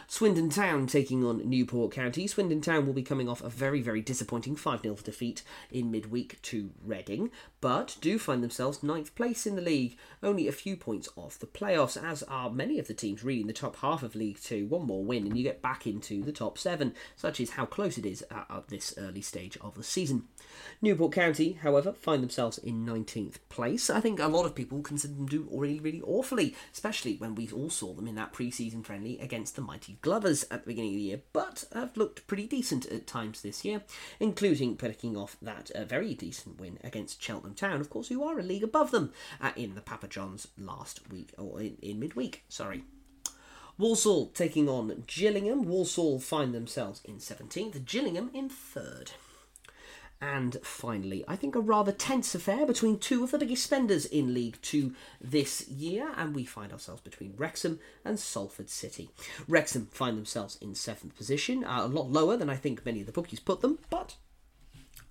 Swindon 0.06 0.50
Town 0.50 0.86
taking 0.86 1.24
on 1.24 1.48
Newport 1.48 1.92
County. 1.92 2.26
Swindon 2.26 2.60
Town 2.60 2.86
will 2.86 2.92
be 2.92 3.02
coming 3.02 3.28
off 3.28 3.42
a 3.42 3.48
very, 3.48 3.80
very 3.80 4.00
disappointing 4.00 4.56
5 4.56 4.82
0 4.82 4.96
defeat 5.02 5.42
in 5.70 5.90
midweek 5.90 6.40
to 6.42 6.70
Reading, 6.84 7.30
but 7.64 7.96
do 8.02 8.18
find 8.18 8.42
themselves 8.42 8.82
ninth 8.82 9.14
place 9.14 9.46
in 9.46 9.56
the 9.56 9.62
league, 9.62 9.96
only 10.22 10.46
a 10.46 10.52
few 10.52 10.76
points 10.76 11.08
off 11.16 11.38
the 11.38 11.46
playoffs, 11.46 11.96
as 11.96 12.22
are 12.24 12.50
many 12.50 12.78
of 12.78 12.88
the 12.88 12.92
teams 12.92 13.24
really 13.24 13.40
in 13.40 13.46
the 13.46 13.54
top 13.54 13.76
half 13.76 14.02
of 14.02 14.14
League 14.14 14.38
Two. 14.38 14.66
One 14.66 14.86
more 14.86 15.02
win 15.02 15.26
and 15.26 15.34
you 15.34 15.42
get 15.42 15.62
back 15.62 15.86
into 15.86 16.22
the 16.22 16.30
top 16.30 16.58
seven, 16.58 16.92
such 17.16 17.40
is 17.40 17.52
how 17.52 17.64
close 17.64 17.96
it 17.96 18.04
is 18.04 18.22
at, 18.30 18.68
this 18.68 18.92
early 18.98 19.22
stage 19.22 19.56
of 19.62 19.76
the 19.76 19.82
season. 19.82 20.24
Newport 20.82 21.12
County, 21.12 21.54
however, 21.54 21.94
find 21.94 22.22
themselves 22.22 22.58
in 22.58 22.84
19th 22.84 23.36
place. 23.48 23.88
I 23.88 24.00
think 24.00 24.20
a 24.20 24.26
lot 24.26 24.44
of 24.44 24.54
people 24.54 24.82
consider 24.82 25.14
them 25.14 25.24
do 25.24 25.48
really, 25.50 25.80
really 25.80 26.02
awfully, 26.02 26.54
especially 26.70 27.16
when 27.16 27.34
we 27.34 27.48
all 27.50 27.70
saw 27.70 27.94
them 27.94 28.06
in 28.06 28.14
that 28.16 28.34
pre 28.34 28.50
season 28.50 28.82
friendly 28.82 29.18
against 29.20 29.56
the 29.56 29.62
mighty 29.62 29.96
Glovers 30.02 30.44
at 30.50 30.64
the 30.64 30.70
beginning 30.70 30.90
of 30.90 30.96
the 30.96 31.02
year, 31.02 31.22
but 31.32 31.64
have 31.72 31.96
looked 31.96 32.26
pretty 32.26 32.46
decent 32.46 32.84
at 32.84 33.06
times 33.06 33.40
this 33.40 33.64
year, 33.64 33.80
including 34.20 34.76
picking 34.76 35.16
off 35.16 35.38
that 35.40 35.70
uh, 35.70 35.86
very 35.86 36.12
decent 36.12 36.60
win 36.60 36.78
against 36.84 37.22
Cheltenham 37.22 37.53
Town, 37.54 37.80
of 37.80 37.90
course, 37.90 38.08
who 38.08 38.24
are 38.24 38.38
a 38.38 38.42
league 38.42 38.64
above 38.64 38.90
them 38.90 39.12
uh, 39.40 39.52
in 39.56 39.74
the 39.74 39.80
Papa 39.80 40.08
Johns 40.08 40.48
last 40.58 41.10
week, 41.10 41.32
or 41.38 41.60
in, 41.60 41.76
in 41.82 42.00
midweek, 42.00 42.44
sorry. 42.48 42.84
Walsall 43.76 44.26
taking 44.28 44.68
on 44.68 45.04
Gillingham. 45.06 45.64
Walsall 45.64 46.20
find 46.20 46.54
themselves 46.54 47.00
in 47.04 47.16
17th, 47.16 47.84
Gillingham 47.84 48.30
in 48.32 48.48
3rd. 48.48 49.10
And 50.20 50.56
finally, 50.62 51.24
I 51.28 51.36
think 51.36 51.54
a 51.54 51.60
rather 51.60 51.92
tense 51.92 52.34
affair 52.34 52.64
between 52.64 52.98
two 52.98 53.24
of 53.24 53.30
the 53.30 53.38
biggest 53.38 53.64
spenders 53.64 54.06
in 54.06 54.32
League 54.32 54.56
Two 54.62 54.94
this 55.20 55.68
year, 55.68 56.12
and 56.16 56.34
we 56.34 56.44
find 56.44 56.72
ourselves 56.72 57.02
between 57.02 57.34
Wrexham 57.36 57.78
and 58.04 58.18
Salford 58.18 58.70
City. 58.70 59.10
Wrexham 59.46 59.86
find 59.86 60.16
themselves 60.16 60.56
in 60.62 60.74
seventh 60.74 61.16
position, 61.16 61.62
uh, 61.64 61.82
a 61.82 61.88
lot 61.88 62.10
lower 62.10 62.36
than 62.38 62.48
I 62.48 62.56
think 62.56 62.86
many 62.86 63.00
of 63.00 63.06
the 63.06 63.12
bookies 63.12 63.40
put 63.40 63.60
them, 63.60 63.80
but 63.90 64.16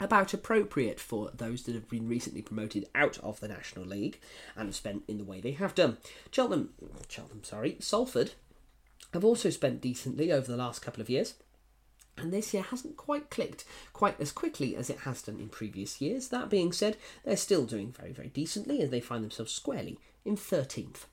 about 0.04 0.34
appropriate 0.34 1.00
for 1.00 1.32
those 1.34 1.64
that 1.64 1.76
have 1.76 1.90
been 1.90 2.08
recently 2.08 2.42
promoted 2.42 2.88
out 2.94 3.18
of 3.20 3.40
the 3.40 3.48
National 3.48 3.86
League 3.86 4.20
and 4.56 4.68
have 4.68 4.76
spent 4.76 5.04
in 5.08 5.18
the 5.18 5.24
way 5.24 5.40
they 5.40 5.52
have 5.52 5.74
done. 5.74 5.98
Cheltenham, 6.32 6.74
Cheltenham, 7.08 7.44
sorry, 7.44 7.78
Salford 7.80 8.34
have 9.14 9.24
also 9.24 9.50
spent 9.50 9.82
decently 9.82 10.32
over 10.32 10.48
the 10.48 10.58
last 10.58 10.82
couple 10.82 11.02
of 11.02 11.10
years 11.10 11.36
and 12.18 12.32
this 12.32 12.54
year 12.54 12.64
hasn't 12.64 12.98
quite 12.98 13.30
clicked 13.30 13.66
quite 13.92 14.20
as 14.20 14.32
quickly 14.32 14.76
as 14.76 14.90
it 14.90 15.00
has 15.00 15.22
done 15.22 15.40
in 15.40 15.50
previous 15.50 16.00
years. 16.00 16.28
That 16.28 16.50
being 16.50 16.72
said, 16.72 16.98
they're 17.24 17.38
still 17.38 17.66
doing 17.66 17.92
very, 17.92 18.12
very 18.12 18.30
decently 18.30 18.82
as 18.82 18.90
they 18.90 19.02
find 19.02 19.24
themselves 19.24 19.52
squarely 19.52 20.00
in 20.26 20.38
13th. 20.38 21.06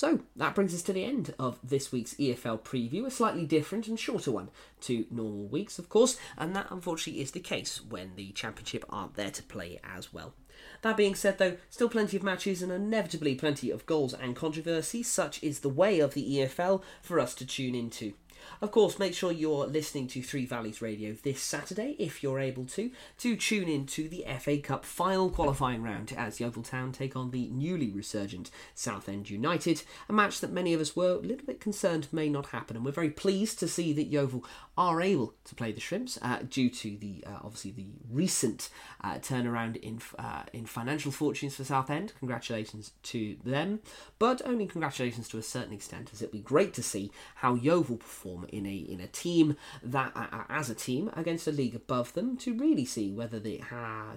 So 0.00 0.20
that 0.34 0.54
brings 0.54 0.72
us 0.72 0.80
to 0.84 0.94
the 0.94 1.04
end 1.04 1.34
of 1.38 1.58
this 1.62 1.92
week's 1.92 2.14
EFL 2.14 2.62
preview, 2.62 3.04
a 3.04 3.10
slightly 3.10 3.44
different 3.44 3.86
and 3.86 4.00
shorter 4.00 4.30
one 4.30 4.48
to 4.80 5.04
normal 5.10 5.46
weeks, 5.46 5.78
of 5.78 5.90
course, 5.90 6.16
and 6.38 6.56
that 6.56 6.68
unfortunately 6.70 7.20
is 7.20 7.32
the 7.32 7.38
case 7.38 7.82
when 7.86 8.16
the 8.16 8.30
Championship 8.30 8.86
aren't 8.88 9.16
there 9.16 9.30
to 9.30 9.42
play 9.42 9.78
as 9.84 10.10
well. 10.10 10.32
That 10.80 10.96
being 10.96 11.14
said, 11.14 11.36
though, 11.36 11.58
still 11.68 11.90
plenty 11.90 12.16
of 12.16 12.22
matches 12.22 12.62
and 12.62 12.72
inevitably 12.72 13.34
plenty 13.34 13.70
of 13.70 13.84
goals 13.84 14.14
and 14.14 14.34
controversy, 14.34 15.02
such 15.02 15.42
is 15.42 15.60
the 15.60 15.68
way 15.68 16.00
of 16.00 16.14
the 16.14 16.38
EFL 16.38 16.82
for 17.02 17.20
us 17.20 17.34
to 17.34 17.44
tune 17.44 17.74
into. 17.74 18.14
Of 18.60 18.70
course, 18.70 18.98
make 18.98 19.14
sure 19.14 19.32
you're 19.32 19.66
listening 19.66 20.06
to 20.08 20.22
Three 20.22 20.46
Valleys 20.46 20.82
Radio 20.82 21.14
this 21.22 21.40
Saturday, 21.40 21.96
if 21.98 22.22
you're 22.22 22.40
able 22.40 22.64
to, 22.66 22.90
to 23.18 23.36
tune 23.36 23.68
in 23.68 23.86
to 23.86 24.08
the 24.08 24.24
FA 24.38 24.58
Cup 24.58 24.84
final 24.84 25.30
qualifying 25.30 25.82
round 25.82 26.12
as 26.16 26.40
Yeovil 26.40 26.62
Town 26.62 26.92
take 26.92 27.16
on 27.16 27.30
the 27.30 27.48
newly 27.48 27.90
resurgent 27.90 28.50
Southend 28.74 29.30
United, 29.30 29.82
a 30.08 30.12
match 30.12 30.40
that 30.40 30.52
many 30.52 30.74
of 30.74 30.80
us 30.80 30.94
were 30.94 31.12
a 31.12 31.18
little 31.18 31.46
bit 31.46 31.60
concerned 31.60 32.08
may 32.12 32.28
not 32.28 32.46
happen, 32.46 32.76
and 32.76 32.84
we're 32.84 32.92
very 32.92 33.10
pleased 33.10 33.58
to 33.58 33.68
see 33.68 33.92
that 33.92 34.04
Yeovil 34.06 34.44
are 34.76 35.02
able 35.02 35.34
to 35.44 35.54
play 35.54 35.72
the 35.72 35.80
Shrimps 35.80 36.18
uh, 36.22 36.38
due 36.48 36.70
to 36.70 36.96
the 36.96 37.24
uh, 37.26 37.38
obviously 37.42 37.70
the 37.70 37.88
recent 38.10 38.70
uh, 39.02 39.14
turnaround 39.14 39.76
in 39.76 40.00
uh, 40.18 40.44
in 40.52 40.66
financial 40.66 41.12
fortunes 41.12 41.56
for 41.56 41.64
Southend. 41.64 42.12
Congratulations 42.18 42.92
to 43.04 43.36
them, 43.44 43.80
but 44.18 44.40
only 44.44 44.66
congratulations 44.66 45.28
to 45.28 45.38
a 45.38 45.42
certain 45.42 45.72
extent, 45.72 46.10
as 46.12 46.22
it'd 46.22 46.32
be 46.32 46.40
great 46.40 46.72
to 46.74 46.82
see 46.82 47.10
how 47.36 47.54
Yeovil 47.54 47.98
perform 47.98 48.29
in 48.48 48.66
a 48.66 48.74
in 48.74 49.00
a 49.00 49.06
team 49.06 49.56
that 49.82 50.12
uh, 50.14 50.44
as 50.48 50.70
a 50.70 50.74
team 50.74 51.10
against 51.16 51.46
a 51.46 51.52
league 51.52 51.74
above 51.74 52.12
them 52.14 52.36
to 52.38 52.54
really 52.54 52.84
see 52.84 53.10
whether 53.10 53.38
they 53.38 53.62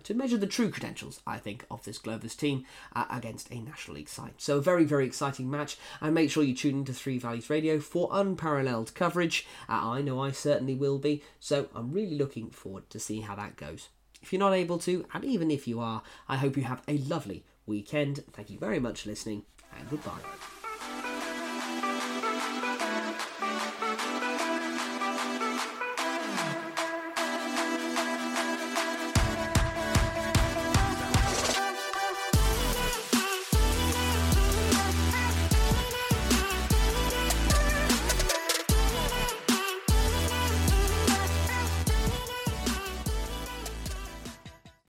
to 0.04 0.14
measure 0.14 0.38
the 0.38 0.48
true 0.48 0.70
credentials. 0.70 1.22
I 1.26 1.38
think 1.38 1.66
of 1.70 1.84
this 1.84 1.98
Glovers 1.98 2.36
team 2.36 2.66
uh, 2.96 3.06
against 3.10 3.52
a 3.52 3.60
National 3.60 3.98
League 3.98 4.10
side. 4.10 4.34
So 4.38 4.58
a 4.58 4.62
very 4.62 4.86
very 4.86 5.06
exciting 5.06 5.50
match, 5.50 5.78
and 6.02 6.14
make 6.14 6.30
sure 6.30 6.44
you 6.44 6.56
tune 6.56 6.80
into 6.80 6.94
Three 6.94 7.18
Valleys 7.18 7.50
Radio 7.50 7.80
for 7.80 8.10
unparalleled 8.12 8.94
coverage. 8.94 9.46
Uh, 9.70 9.90
I 9.92 10.02
know 10.02 10.20
I 10.22 10.32
certainly 10.32 10.76
will 10.76 11.00
be. 11.00 11.24
So 11.40 11.68
I'm 11.76 11.92
really 11.92 12.18
looking 12.18 12.50
forward 12.50 12.90
to 12.90 13.00
see 13.00 13.22
how 13.22 13.36
that 13.36 13.58
goes. 13.58 13.90
If 14.22 14.32
you're 14.32 14.40
not 14.40 14.54
able 14.54 14.78
to, 14.80 15.06
and 15.14 15.26
even 15.26 15.52
if 15.52 15.68
you 15.68 15.80
are, 15.82 16.02
I 16.30 16.38
hope 16.38 16.56
you 16.56 16.64
have 16.64 16.82
a 16.88 16.98
lovely 16.98 17.44
weekend. 17.66 18.24
Thank 18.32 18.50
you 18.50 18.58
very 18.58 18.80
much 18.80 19.02
for 19.02 19.10
listening, 19.10 19.44
and 19.78 19.90
goodbye. 19.90 20.53